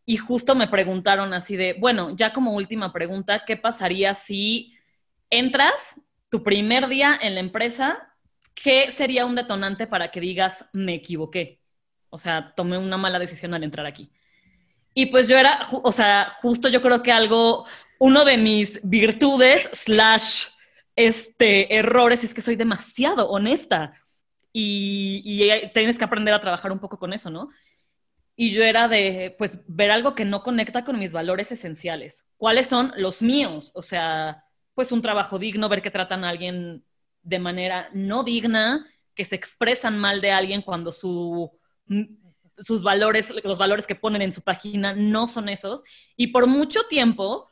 y 0.06 0.18
justo 0.18 0.54
me 0.54 0.68
preguntaron 0.68 1.34
así 1.34 1.56
de, 1.56 1.74
bueno, 1.74 2.16
ya 2.16 2.32
como 2.32 2.54
última 2.54 2.94
pregunta, 2.94 3.44
¿qué 3.46 3.58
pasaría 3.58 4.14
si 4.14 4.78
entras 5.30 6.00
tu 6.30 6.44
primer 6.44 6.88
día 6.88 7.18
en 7.20 7.34
la 7.34 7.40
empresa? 7.40 8.14
¿Qué 8.54 8.92
sería 8.92 9.26
un 9.26 9.36
detonante 9.36 9.88
para 9.88 10.12
que 10.12 10.20
digas, 10.20 10.66
me 10.74 10.94
equivoqué? 10.94 11.60
O 12.10 12.20
sea, 12.20 12.54
tomé 12.56 12.78
una 12.78 12.98
mala 12.98 13.18
decisión 13.18 13.54
al 13.56 13.64
entrar 13.64 13.86
aquí. 13.86 14.12
Y 14.94 15.08
pues 15.08 15.28
yo 15.28 15.38
era, 15.38 15.60
o 15.72 15.92
sea, 15.92 16.36
justo 16.42 16.70
yo 16.70 16.82
creo 16.82 17.02
que 17.02 17.12
algo, 17.12 17.66
uno 18.00 18.24
de 18.24 18.38
mis 18.38 18.80
virtudes 18.84 19.70
slash 19.74 20.46
este, 20.96 21.76
errores 21.76 22.24
es 22.24 22.34
que 22.34 22.42
soy 22.42 22.56
demasiado 22.56 23.30
honesta 23.30 23.94
y, 24.54 25.22
y 25.26 25.70
tienes 25.74 25.98
que 25.98 26.06
aprender 26.06 26.34
a 26.34 26.40
trabajar 26.40 26.72
un 26.72 26.80
poco 26.80 26.98
con 26.98 27.12
eso, 27.12 27.30
¿no? 27.30 27.50
Y 28.36 28.52
yo 28.52 28.64
era 28.64 28.88
de, 28.88 29.34
pues, 29.38 29.60
ver 29.68 29.92
algo 29.92 30.14
que 30.16 30.26
no 30.26 30.44
conecta 30.44 30.84
con 30.84 31.00
mis 31.00 31.14
valores 31.14 31.52
esenciales. 31.52 32.26
¿Cuáles 32.38 32.68
son 32.68 32.92
los 32.98 33.22
míos? 33.22 33.72
O 33.76 33.82
sea, 33.82 34.44
pues 34.74 34.92
un 34.92 35.02
trabajo 35.02 35.40
digno, 35.40 35.70
ver 35.70 35.82
que 35.82 35.92
tratan 35.92 36.24
a 36.26 36.30
alguien 36.30 36.84
de 37.24 37.40
manera 37.40 37.90
no 37.94 38.24
digna, 38.24 38.86
que 39.16 39.24
se 39.26 39.36
expresan 39.36 39.98
mal 39.98 40.20
de 40.22 40.32
alguien 40.32 40.62
cuando 40.62 40.92
su, 40.92 41.50
sus 42.58 42.84
valores, 42.84 43.34
los 43.44 43.58
valores 43.58 43.88
que 43.88 43.96
ponen 43.96 44.22
en 44.22 44.34
su 44.34 44.42
página 44.42 44.94
no 44.94 45.28
son 45.28 45.50
esos. 45.50 45.84
Y 46.16 46.28
por 46.28 46.48
mucho 46.48 46.82
tiempo 46.90 47.50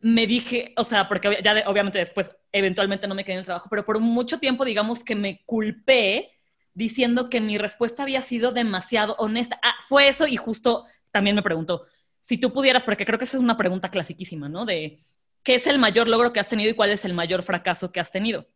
me 0.00 0.26
dije, 0.26 0.72
o 0.76 0.84
sea, 0.84 1.08
porque 1.08 1.40
ya 1.42 1.54
de- 1.54 1.64
obviamente 1.66 1.98
después 1.98 2.30
eventualmente 2.52 3.06
no 3.08 3.14
me 3.14 3.24
quedé 3.24 3.34
en 3.34 3.38
el 3.40 3.44
trabajo, 3.46 3.68
pero 3.70 3.84
por 3.84 4.00
mucho 4.00 4.38
tiempo 4.38 4.64
digamos 4.64 5.02
que 5.04 5.14
me 5.14 5.42
culpé 5.46 6.35
diciendo 6.76 7.30
que 7.30 7.40
mi 7.40 7.56
respuesta 7.56 8.02
había 8.02 8.20
sido 8.20 8.52
demasiado 8.52 9.16
honesta. 9.18 9.58
Ah, 9.62 9.74
fue 9.88 10.08
eso 10.08 10.26
y 10.26 10.36
justo 10.36 10.84
también 11.10 11.34
me 11.34 11.42
preguntó, 11.42 11.86
si 12.20 12.36
tú 12.36 12.52
pudieras, 12.52 12.84
porque 12.84 13.06
creo 13.06 13.18
que 13.18 13.24
esa 13.24 13.38
es 13.38 13.42
una 13.42 13.56
pregunta 13.56 13.90
clasiquísima, 13.90 14.50
¿no? 14.50 14.66
De 14.66 14.98
qué 15.42 15.54
es 15.54 15.66
el 15.66 15.78
mayor 15.78 16.06
logro 16.06 16.34
que 16.34 16.40
has 16.40 16.48
tenido 16.48 16.70
y 16.70 16.74
cuál 16.74 16.90
es 16.90 17.06
el 17.06 17.14
mayor 17.14 17.42
fracaso 17.42 17.92
que 17.92 17.98
has 17.98 18.10
tenido. 18.10 18.46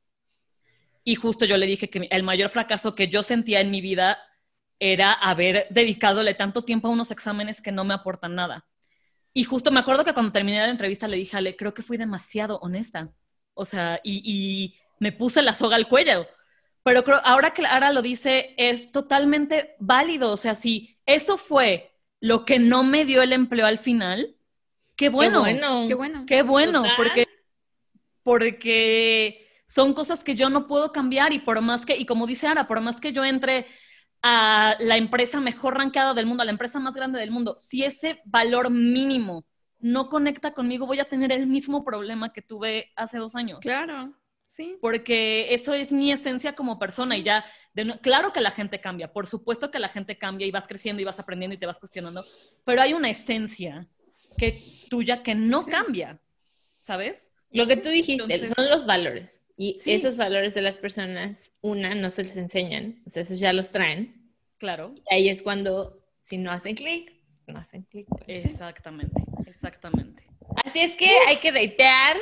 Y 1.03 1.15
justo 1.15 1.47
yo 1.47 1.57
le 1.57 1.65
dije 1.65 1.89
que 1.89 2.07
el 2.11 2.23
mayor 2.23 2.51
fracaso 2.51 2.95
que 2.95 3.09
yo 3.09 3.23
sentía 3.23 3.61
en 3.61 3.71
mi 3.71 3.81
vida 3.81 4.19
era 4.79 5.13
haber 5.15 5.67
dedicadole 5.71 6.35
tanto 6.35 6.61
tiempo 6.61 6.89
a 6.89 6.91
unos 6.91 7.11
exámenes 7.11 7.63
que 7.63 7.73
no 7.73 7.85
me 7.85 7.95
aportan 7.95 8.35
nada. 8.35 8.67
Y 9.33 9.45
justo 9.45 9.71
me 9.71 9.81
acuerdo 9.81 10.05
que 10.05 10.13
cuando 10.13 10.33
terminé 10.33 10.59
la 10.59 10.69
entrevista 10.69 11.09
le 11.09 11.17
dije, 11.17 11.39
Ale, 11.39 11.57
creo 11.57 11.73
que 11.73 11.83
fui 11.83 11.97
demasiado 11.97 12.59
honesta. 12.59 13.11
O 13.55 13.65
sea, 13.65 13.99
y, 14.05 14.21
y 14.25 14.75
me 14.99 15.13
puse 15.13 15.41
la 15.41 15.55
soga 15.55 15.77
al 15.77 15.89
cuello. 15.89 16.27
Pero 16.83 17.05
creo, 17.05 17.21
ahora 17.25 17.51
que 17.51 17.67
Ara 17.67 17.93
lo 17.93 18.03
dice, 18.03 18.55
es 18.57 18.91
totalmente 18.93 19.77
válido. 19.79 20.33
O 20.33 20.37
sea, 20.37 20.55
si 20.55 20.99
eso 21.07 21.37
fue 21.37 21.93
lo 22.21 22.45
que 22.45 22.59
no 22.59 22.85
me 22.85 23.05
dio 23.05 23.23
el 23.23 23.33
empleo 23.33 23.67
al 23.67 23.79
final, 23.79 24.37
qué 24.97 25.09
bueno. 25.09 25.45
Qué 25.45 25.53
bueno. 25.53 25.85
Qué 25.89 25.95
bueno. 25.95 26.25
Qué 26.27 26.43
bueno, 26.43 26.85
porque, 26.97 27.27
porque 28.23 29.49
son 29.67 29.95
cosas 29.95 30.25
que 30.25 30.35
yo 30.35 30.51
no 30.51 30.67
puedo 30.67 30.93
cambiar 30.93 31.33
y 31.33 31.39
por 31.39 31.61
más 31.61 31.85
que, 31.87 31.97
y 31.97 32.07
como 32.07 32.27
dice 32.27 32.47
Ara, 32.47 32.67
por 32.67 32.81
más 32.81 33.01
que 33.01 33.13
yo 33.13 33.25
entre 33.25 33.67
a 34.23 34.77
la 34.81 34.97
empresa 34.97 35.41
mejor 35.41 35.77
rankeada 35.77 36.15
del 36.15 36.27
mundo, 36.27 36.43
a 36.43 36.45
la 36.45 36.51
empresa 36.51 36.79
más 36.79 36.95
grande 36.95 37.19
del 37.19 37.31
mundo, 37.31 37.57
si 37.59 37.85
ese 37.85 38.21
valor 38.25 38.71
mínimo 38.71 39.47
no 39.79 40.09
conecta 40.09 40.53
conmigo, 40.53 40.87
voy 40.87 41.01
a 41.01 41.05
tener 41.05 41.33
el 41.33 41.47
mismo 41.47 41.85
problema 41.85 42.33
que 42.33 42.43
tuve 42.43 42.93
hace 42.97 43.19
dos 43.19 43.35
años. 43.35 43.61
Claro, 43.61 44.13
sí. 44.51 44.77
Porque 44.83 45.55
eso 45.55 45.73
es 45.73 45.93
mi 45.93 46.13
esencia 46.13 46.55
como 46.55 46.79
persona 46.79 47.17
y 47.17 47.23
ya, 47.23 47.45
de 47.73 47.99
claro 48.03 48.33
que 48.35 48.41
la 48.43 48.51
gente 48.51 48.81
cambia, 48.81 49.13
por 49.13 49.27
supuesto 49.27 49.71
que 49.71 49.79
la 49.79 49.89
gente 49.89 50.19
cambia 50.19 50.47
y 50.47 50.51
vas 50.51 50.67
creciendo 50.69 51.01
y 51.01 51.05
vas 51.07 51.19
aprendiendo 51.19 51.55
y 51.55 51.59
te 51.59 51.65
vas 51.67 51.79
cuestionando, 51.79 52.25
pero 52.65 52.83
hay 52.83 52.93
una 52.93 53.09
esencia 53.09 53.87
que 54.37 54.61
tuya 54.91 55.23
que 55.23 55.35
no 55.35 55.63
Sí. 55.63 55.71
cambia, 55.71 56.21
¿sabes? 56.83 57.31
Lo 57.51 57.67
que 57.67 57.77
tú 57.77 57.89
dijiste, 57.89 58.25
Entonces- 58.25 58.53
son 58.55 58.69
los 58.69 58.85
valores. 58.87 59.43
Y 59.57 59.79
Sí. 59.81 59.93
esos 59.93 60.17
valores 60.17 60.55
de 60.55 60.63
las 60.63 60.77
personas, 60.77 61.53
una, 61.61 61.95
no 61.95 62.11
se 62.11 62.23
les 62.25 62.37
enseñan, 62.37 63.03
o 63.07 63.11
sea, 63.11 63.23
esos 63.23 63.39
ya 63.41 63.53
los 63.53 63.71
traen. 63.71 64.33
Claro. 64.59 64.95
Y 64.97 65.15
ahí 65.15 65.29
es 65.29 65.43
cuando, 65.43 66.01
si 66.21 66.39
no 66.39 66.51
hacen 66.51 66.75
clic, 66.77 67.13
no 67.47 67.59
hacen 67.59 67.83
clic. 67.85 68.07
pues. 68.25 68.45
Exactamente, 68.45 69.23
exactamente. 69.47 70.23
Así 70.65 70.81
es 70.81 70.97
que 70.97 71.11
hay 71.29 71.37
que 71.39 71.53
datear 71.53 72.17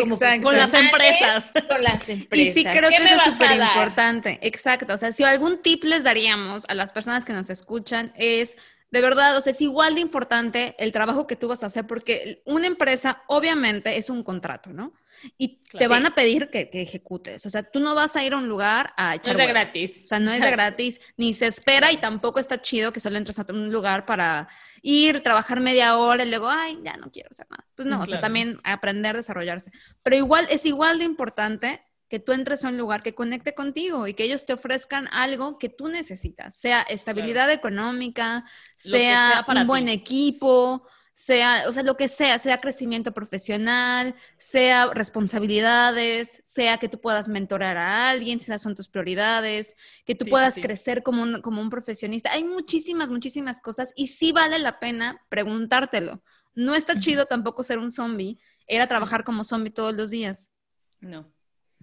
como 0.00 0.14
Exacto. 0.14 0.42
Con 0.42 0.56
las 0.56 0.74
empresas. 0.74 1.50
Con 1.66 1.82
las 1.82 2.08
empresas. 2.08 2.46
Y 2.48 2.52
sí 2.52 2.64
creo 2.64 2.90
¿Qué 2.90 2.96
que 2.96 3.04
eso 3.04 3.16
es 3.16 3.22
súper 3.22 3.52
importante. 3.52 4.38
Exacto. 4.42 4.94
O 4.94 4.98
sea, 4.98 5.12
si 5.12 5.24
algún 5.24 5.62
tip 5.62 5.84
les 5.84 6.04
daríamos 6.04 6.64
a 6.68 6.74
las 6.74 6.92
personas 6.92 7.24
que 7.24 7.32
nos 7.32 7.50
escuchan 7.50 8.12
es, 8.16 8.56
de 8.90 9.00
verdad, 9.00 9.36
o 9.36 9.40
sea, 9.40 9.52
es 9.52 9.60
igual 9.60 9.94
de 9.94 10.00
importante 10.00 10.74
el 10.78 10.92
trabajo 10.92 11.26
que 11.26 11.36
tú 11.36 11.48
vas 11.48 11.62
a 11.62 11.66
hacer 11.66 11.86
porque 11.86 12.42
una 12.44 12.66
empresa 12.66 13.22
obviamente 13.26 13.96
es 13.96 14.10
un 14.10 14.22
contrato, 14.22 14.72
¿no? 14.72 14.92
Y 15.36 15.62
te 15.78 15.86
Claro. 15.86 15.88
van 15.90 16.06
a 16.06 16.14
pedir 16.14 16.48
que, 16.50 16.70
que 16.70 16.80
ejecutes. 16.82 17.44
O 17.44 17.50
sea, 17.50 17.62
tú 17.62 17.80
no 17.80 17.94
vas 17.94 18.16
a 18.16 18.24
ir 18.24 18.32
a 18.32 18.38
un 18.38 18.48
lugar 18.48 18.94
a 18.96 19.10
No 19.10 19.14
echar 19.16 19.32
es 19.32 19.38
de 19.38 19.46
gratis. 19.46 20.00
O 20.02 20.06
sea, 20.06 20.18
no 20.18 20.30
es 20.32 20.40
de 20.40 20.50
gratis, 20.50 21.00
ni 21.16 21.34
se 21.34 21.46
espera 21.46 21.92
y 21.92 21.98
tampoco 21.98 22.40
está 22.40 22.60
chido 22.62 22.92
que 22.92 23.00
solo 23.00 23.18
entres 23.18 23.38
a 23.38 23.46
un 23.50 23.70
lugar 23.72 24.06
para 24.06 24.48
ir, 24.82 25.20
trabajar 25.22 25.60
media 25.60 25.96
hora 25.98 26.24
y 26.24 26.28
luego, 26.30 26.48
ay, 26.48 26.78
ya 26.82 26.96
no 26.96 27.10
quiero 27.10 27.28
hacer 27.30 27.46
nada. 27.50 27.66
Pues 27.74 27.86
no, 27.86 27.96
o 28.00 28.06
sea, 28.06 28.18
Claro. 28.18 28.22
también 28.22 28.60
aprender 28.64 29.14
a 29.16 29.18
desarrollarse. 29.18 29.70
Pero 30.02 30.16
igual, 30.16 30.46
es 30.50 30.64
igual 30.66 30.98
de 30.98 31.04
importante 31.04 31.82
que 32.08 32.18
tú 32.20 32.32
entres 32.32 32.64
a 32.64 32.68
un 32.68 32.78
lugar 32.78 33.02
que 33.02 33.14
conecte 33.14 33.54
contigo 33.54 34.06
y 34.06 34.14
que 34.14 34.24
ellos 34.24 34.46
te 34.46 34.54
ofrezcan 34.54 35.08
algo 35.12 35.58
que 35.58 35.68
tú 35.68 35.88
necesitas, 35.88 36.54
sea 36.58 36.80
estabilidad 36.80 37.50
económica, 37.50 38.44
Lo 38.84 38.98
que 38.98 38.98
sea, 39.00 39.30
sea 39.32 39.42
para 39.46 39.60
un 39.62 39.66
buen 39.66 39.84
ti. 39.86 39.92
equipo, 39.92 40.86
sea, 41.20 41.64
o 41.68 41.72
sea, 41.72 41.82
lo 41.82 41.96
que 41.96 42.06
sea, 42.08 42.38
sea 42.38 42.60
crecimiento 42.60 43.12
profesional, 43.12 44.14
sea 44.38 44.86
responsabilidades, 44.94 46.40
sea 46.44 46.78
que 46.78 46.88
tú 46.88 47.00
puedas 47.00 47.28
mentorar 47.28 47.76
a 47.76 48.08
alguien, 48.10 48.38
si 48.40 48.44
esas 48.46 48.62
son 48.62 48.74
tus 48.76 48.88
prioridades, 48.88 49.74
que 50.04 50.14
tú 50.14 50.24
Sí, 50.24 50.30
puedas 50.30 50.54
sí. 50.54 50.60
crecer 50.60 51.02
como 51.02 51.22
un, 51.22 51.40
como 51.42 51.60
un 51.60 51.70
profesionista. 51.70 52.32
Hay 52.32 52.44
muchísimas, 52.44 53.10
muchísimas 53.10 53.60
cosas 53.60 53.92
y 53.96 54.08
sí 54.08 54.32
vale 54.32 54.58
la 54.60 54.78
pena 54.80 55.20
preguntártelo. 55.28 56.22
No 56.54 56.74
está 56.74 56.98
chido 56.98 57.26
tampoco 57.26 57.62
ser 57.64 57.78
un 57.78 57.90
zombie, 57.92 58.38
era 58.66 58.86
trabajar 58.86 59.24
como 59.24 59.44
zombie 59.44 59.70
todos 59.72 59.94
los 59.94 60.10
días. 60.10 60.52
No. 61.00 61.32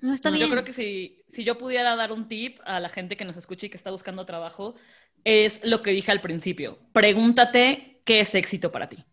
No 0.01 0.13
está 0.13 0.29
No, 0.29 0.35
bien. 0.35 0.47
Yo 0.47 0.51
creo 0.51 0.63
que 0.63 0.73
si, 0.73 1.23
si 1.27 1.43
yo 1.43 1.57
pudiera 1.57 1.95
dar 1.95 2.11
un 2.11 2.27
tip 2.27 2.59
a 2.65 2.79
la 2.79 2.89
gente 2.89 3.17
que 3.17 3.25
nos 3.25 3.37
escucha 3.37 3.65
y 3.65 3.69
que 3.69 3.77
está 3.77 3.91
buscando 3.91 4.25
trabajo, 4.25 4.75
es 5.23 5.61
lo 5.63 5.81
que 5.81 5.91
dije 5.91 6.11
al 6.11 6.21
principio. 6.21 6.79
Pregúntate 6.93 8.01
qué 8.05 8.19
es 8.21 8.35
éxito 8.35 8.71
para 8.71 8.89
ti. 8.89 9.03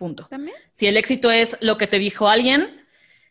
Punto. 0.00 0.26
también. 0.30 0.56
Si 0.72 0.86
el 0.86 0.96
éxito 0.96 1.30
es 1.30 1.58
lo 1.60 1.76
que 1.76 1.86
te 1.86 1.98
dijo 1.98 2.28
alguien, 2.28 2.86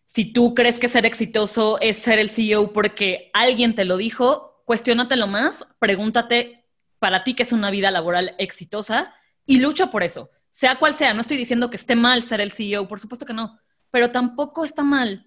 si 0.05 0.31
tú 0.31 0.53
crees 0.53 0.77
que 0.77 0.87
ser 0.87 1.05
exitoso 1.07 1.79
es 1.81 1.97
ser 1.97 2.19
el 2.19 2.29
CEO 2.29 2.73
porque 2.73 3.31
alguien 3.33 3.73
te 3.73 3.85
lo 3.85 3.97
dijo, 3.97 4.61
cuestiónatelo 4.65 5.25
más, 5.25 5.65
pregúntate 5.79 6.65
para 6.99 7.23
ti 7.23 7.33
qué 7.33 7.41
es 7.41 7.51
una 7.51 7.71
vida 7.71 7.89
laboral 7.89 8.35
exitosa 8.37 9.15
y 9.47 9.57
lucha 9.59 9.89
por 9.89 10.03
eso. 10.03 10.29
Sea 10.51 10.75
cual 10.75 10.93
sea, 10.93 11.15
no 11.15 11.21
estoy 11.21 11.37
diciendo 11.37 11.71
que 11.71 11.77
esté 11.77 11.95
mal 11.95 12.21
ser 12.21 12.39
el 12.39 12.51
CEO, 12.51 12.87
por 12.87 12.99
supuesto 12.99 13.25
que 13.25 13.33
no, 13.33 13.59
pero 13.89 14.11
tampoco 14.11 14.63
está 14.63 14.83
mal 14.83 15.25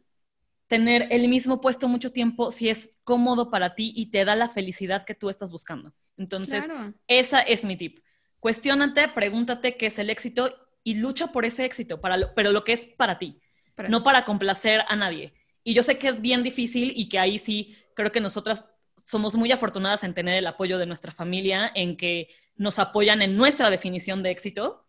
tener 0.68 1.09
el 1.11 1.26
mismo 1.28 1.61
puesto 1.61 1.88
mucho 1.88 2.12
tiempo 2.12 2.53
si 2.53 2.68
es 2.68 2.99
cómodo 3.03 3.51
para 3.51 3.74
ti 3.74 3.93
y 3.97 4.07
te 4.12 4.24
da 4.24 4.36
la 4.36 4.49
felicidad 4.49 5.05
que 5.05 5.14
tú 5.16 5.28
estás 5.28 5.51
buscando. 5.51 5.93
Entonces, 6.16 6.66
Claro. 6.66 6.95
esa 7.09 7.40
es 7.40 7.64
mi 7.64 7.76
tip. 7.76 7.99
Cuestiónate, 8.40 9.09
pregúntate 9.09 9.76
qué 9.76 9.86
es 9.86 9.99
el 9.99 10.09
éxito 10.11 10.53
y 10.85 10.95
lucha 10.95 11.28
por 11.28 11.45
ese 11.45 11.64
éxito, 11.64 12.01
para 12.01 12.16
lo- 12.16 12.35
pero 12.35 12.51
lo 12.53 12.64
que 12.64 12.72
es 12.72 12.87
para 12.87 13.18
ti, 13.18 13.41
Para- 13.74 13.89
no 13.89 14.03
para 14.03 14.24
complacer 14.24 14.83
a 14.89 14.97
nadie. 14.97 15.33
Y 15.64 15.74
yo 15.74 15.83
sé 15.83 15.97
que 15.99 16.09
es 16.09 16.20
bien 16.20 16.43
difícil 16.43 16.93
y 16.97 17.09
que 17.09 17.18
ahí 17.18 17.39
sí 17.39 17.76
creo 17.95 18.11
que 18.12 18.20
nosotras 18.20 18.64
somos 19.05 19.35
muy 19.35 19.51
afortunadas 19.53 20.05
en 20.05 20.14
tener 20.14 20.37
el 20.37 20.47
apoyo 20.47 20.78
de 20.78 20.87
nuestra 20.87 21.12
familia, 21.12 21.70
en 21.74 21.97
que 21.97 22.28
nos 22.57 22.78
apoyan 22.78 23.22
en 23.22 23.37
nuestra 23.37 23.70
definición 23.70 24.22
de 24.22 24.30
éxito, 24.30 24.87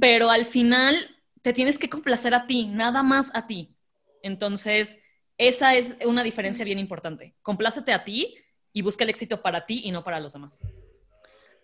pero 0.00 0.30
al 0.30 0.44
final 0.44 0.96
te 1.40 1.52
tienes 1.52 1.78
que 1.78 1.88
complacer 1.88 2.34
a 2.34 2.46
ti, 2.46 2.66
nada 2.66 3.02
más 3.02 3.30
a 3.34 3.46
ti. 3.46 3.74
Entonces, 4.22 4.98
esa 5.38 5.74
es 5.74 5.94
una 6.04 6.22
diferencia 6.22 6.64
bien 6.64 6.78
importante. 6.78 7.34
Complácete 7.42 7.92
a 7.92 8.04
ti 8.04 8.36
y 8.72 8.82
busca 8.82 9.04
el 9.04 9.10
éxito 9.10 9.40
para 9.42 9.66
ti 9.66 9.82
y 9.84 9.90
no 9.90 10.04
para 10.04 10.20
los 10.20 10.32
demás. 10.32 10.62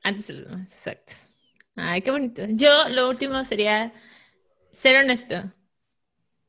Antes 0.02 0.26
de 0.28 0.34
los 0.34 0.44
demás, 0.50 0.72
exacto. 0.72 1.12
Ay, 1.78 2.02
qué 2.02 2.10
bonito. 2.10 2.42
Yo 2.50 2.88
lo 2.90 3.08
último 3.08 3.44
sería 3.44 3.92
ser 4.72 4.98
honesto. 5.04 5.52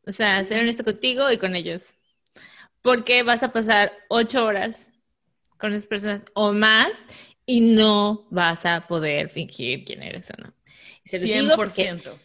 O 0.06 0.12
sea, 0.12 0.44
ser 0.46 0.62
honesto 0.62 0.84
contigo 0.84 1.32
y 1.32 1.38
con 1.38 1.56
ellos. 1.56 1.94
Porque 2.82 3.24
vas 3.24 3.44
a 3.44 3.54
pasar 3.54 3.94
ocho 4.10 4.46
horas 4.46 4.92
con 5.60 5.74
esas 5.74 5.88
personas 5.88 6.24
o 6.36 6.54
más 6.54 7.08
y 7.46 7.62
no 7.62 8.28
vas 8.32 8.66
a 8.66 8.88
poder 8.88 9.30
fingir 9.30 9.86
quién 9.86 10.04
eres 10.04 10.30
o 10.32 10.42
no. 10.42 10.54
Y 11.04 11.10
se 11.10 11.20
los 11.20 11.32
digo 11.32 11.56
porque 11.56 11.84
100%. 11.84 12.20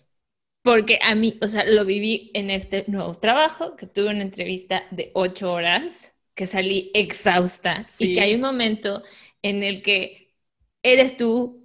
porque 0.63 0.99
a 1.03 1.15
mí, 1.15 1.39
o 1.43 1.49
sea, 1.49 1.65
lo 1.67 1.85
viví 1.85 2.31
en 2.35 2.51
este 2.51 2.85
nuevo 2.89 3.15
trabajo, 3.15 3.77
que 3.77 3.87
tuve 3.87 4.11
una 4.11 4.23
entrevista 4.23 4.85
de 4.91 5.11
ocho 5.15 5.53
horas, 5.53 6.13
que 6.35 6.47
salí 6.47 6.91
exhausta 6.95 7.87
Sí. 7.89 8.05
y 8.07 8.15
que 8.15 8.21
hay 8.23 8.35
un 8.35 8.41
momento 8.43 9.03
en 9.43 9.63
el 9.63 9.83
que 9.83 10.35
eres 10.83 11.17
tú 11.17 11.64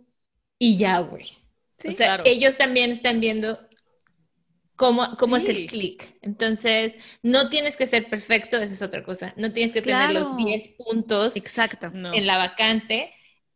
y 0.59 0.77
ya, 0.77 0.99
güey. 0.99 1.25
Sí, 1.77 1.89
o 1.89 1.91
sea, 1.93 2.07
claro. 2.07 2.23
ellos 2.25 2.57
también 2.57 2.91
están 2.91 3.19
viendo 3.21 3.59
cómo, 4.75 5.15
cómo 5.17 5.37
es 5.37 5.49
el 5.49 5.65
clic. 5.67 6.17
Entonces, 6.21 6.97
no 7.21 7.49
tienes 7.49 7.75
que 7.77 7.87
ser 7.87 8.09
perfecto, 8.09 8.57
esa 8.57 8.73
es 8.73 8.81
otra 8.81 9.03
cosa. 9.03 9.33
No 9.37 9.51
tienes 9.51 9.73
que 9.73 9.81
tener 9.81 10.11
los 10.11 10.35
10 10.37 10.69
puntos 10.77 11.35
Exacto. 11.35 11.91
No. 11.91 12.13
en 12.13 12.27
la 12.27 12.37
vacante. 12.37 13.11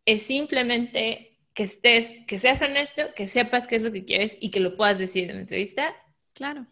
Es 0.06 0.24
simplemente 0.24 1.39
que 1.54 1.64
estés, 1.64 2.16
que 2.28 2.39
seas 2.39 2.62
honesto, 2.62 3.04
que 3.16 3.28
sepas 3.28 3.68
qué 3.68 3.78
es 3.78 3.84
lo 3.84 3.91
que 3.91 4.06
quieres 4.06 4.38
y 4.39 4.51
que 4.51 4.60
lo 4.60 4.76
puedas 4.76 4.99
decir 4.99 5.30
en 5.30 5.36
la 5.38 5.41
entrevista 5.43 5.95
Claro. 6.34 6.68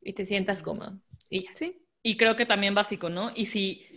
y 0.00 0.12
te 0.12 0.24
sientas 0.24 0.62
cómodo. 0.62 1.00
Y 1.28 1.44
ya. 1.44 1.50
Sí. 1.54 1.80
Y 2.02 2.16
creo 2.16 2.36
que 2.36 2.46
también 2.46 2.74
básico, 2.74 3.08
¿no? 3.10 3.32
Y 3.34 3.46
si 3.46 3.93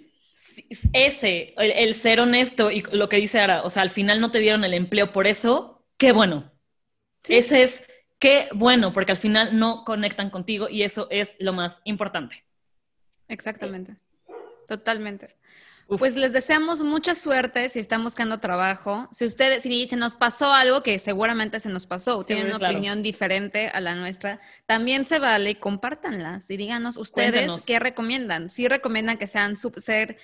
ese, 0.93 1.53
el, 1.57 1.71
el 1.71 1.95
ser 1.95 2.19
honesto 2.19 2.71
y 2.71 2.81
lo 2.91 3.09
que 3.09 3.17
dice 3.17 3.39
Ara, 3.39 3.63
o 3.63 3.69
sea, 3.69 3.81
al 3.83 3.89
final 3.89 4.19
no 4.21 4.31
te 4.31 4.39
dieron 4.39 4.63
el 4.63 4.73
empleo 4.73 5.11
por 5.11 5.27
eso, 5.27 5.85
qué 5.97 6.11
bueno. 6.11 6.51
Sí. 7.23 7.35
Ese 7.35 7.63
es, 7.63 7.83
qué 8.19 8.47
bueno, 8.53 8.93
porque 8.93 9.11
al 9.11 9.17
final 9.17 9.57
no 9.59 9.83
conectan 9.85 10.29
contigo 10.29 10.69
y 10.69 10.83
eso 10.83 11.07
es 11.11 11.35
lo 11.39 11.53
más 11.53 11.81
importante. 11.83 12.45
Exactamente. 13.27 13.95
Totalmente. 14.67 15.35
Uf. 15.89 15.99
Pues 15.99 16.17
les 16.17 16.33
deseamos 16.33 16.81
mucha 16.81 17.15
suerte 17.15 17.69
si 17.69 17.79
están 17.79 18.03
buscando 18.03 18.41
trabajo. 18.41 19.07
Si 19.13 19.25
ustedes, 19.25 19.63
si 19.63 19.87
se 19.87 19.95
nos 19.95 20.15
pasó 20.15 20.51
algo, 20.53 20.83
que 20.83 20.99
seguramente 20.99 21.61
se 21.61 21.69
nos 21.69 21.85
pasó, 21.85 22.25
tienen 22.25 22.47
una 22.47 22.57
claro. 22.59 22.73
opinión 22.73 23.01
diferente 23.03 23.69
a 23.69 23.79
la 23.79 23.95
nuestra, 23.95 24.41
también 24.65 25.05
se 25.05 25.19
vale, 25.19 25.59
compártanlas 25.59 26.49
y 26.49 26.57
díganos 26.57 26.97
ustedes 26.97 27.31
Cuéntanos. 27.31 27.65
qué 27.65 27.79
recomiendan. 27.79 28.49
Si 28.49 28.67
recomiendan 28.67 29.17
que 29.17 29.27
sean 29.27 29.55
sup- 29.55 29.79
ser 29.79 30.17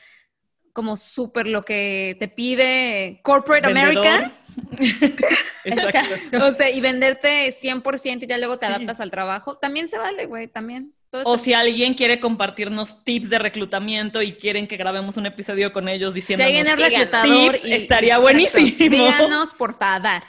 como 0.74 0.98
súper 0.98 1.48
lo 1.48 1.62
que 1.64 2.18
te 2.20 2.28
pide 2.28 3.20
Corporate 3.24 3.72
Vendedor. 3.72 4.06
America, 4.06 4.32
Exacto. 5.64 6.46
o 6.46 6.54
sea, 6.54 6.70
y 6.70 6.82
venderte 6.82 7.52
100% 7.52 8.24
y 8.24 8.28
ya 8.28 8.38
luego 8.38 8.58
te 8.58 8.68
Sí. 8.68 8.74
adaptas 8.74 9.00
al 9.00 9.12
trabajo, 9.12 9.58
también 9.58 9.88
se 9.88 9.98
vale, 9.98 10.26
güey, 10.26 10.48
también. 10.48 10.94
Todo 11.10 11.24
O 11.26 11.38
si 11.38 11.54
alguien 11.54 11.94
quiere 11.94 12.20
compartirnos 12.20 13.04
tips 13.04 13.30
de 13.30 13.38
reclutamiento 13.40 14.22
y 14.24 14.34
quieren 14.34 14.68
que 14.68 14.78
grabemos 14.78 15.16
un 15.18 15.28
episodio 15.28 15.72
con 15.72 15.88
ellos 15.88 16.14
Si 16.14 16.22
diciendo 16.22 16.44
alguien 16.44 16.66
es 16.66 16.76
díganos. 16.76 16.98
reclutador 16.98 17.54
Tips, 17.54 17.66
y 17.66 17.74
estaría 17.74 18.16
exacto. 18.16 18.22
buenísimo. 18.24 18.78
Díganos, 18.90 19.54
por 19.54 19.78
favor. 19.78 20.22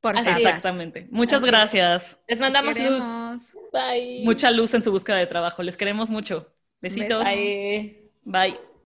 Por 0.00 0.14
favor. 0.16 0.38
Exactamente. 0.40 1.08
Muchas 1.10 1.42
Así 1.42 1.46
gracias. 1.50 2.18
Les 2.28 2.38
mandamos 2.40 2.78
luz. 2.78 3.54
Bye. 3.72 4.22
Mucha 4.24 4.50
luz 4.52 4.72
en 4.72 4.82
su 4.84 4.90
búsqueda 4.92 5.16
de 5.16 5.26
trabajo. 5.26 5.62
Les 5.62 5.76
queremos 5.76 6.10
mucho. 6.10 6.46
Besitos. 6.80 7.24
Bye. 7.24 8.10
Bye. 8.22 8.69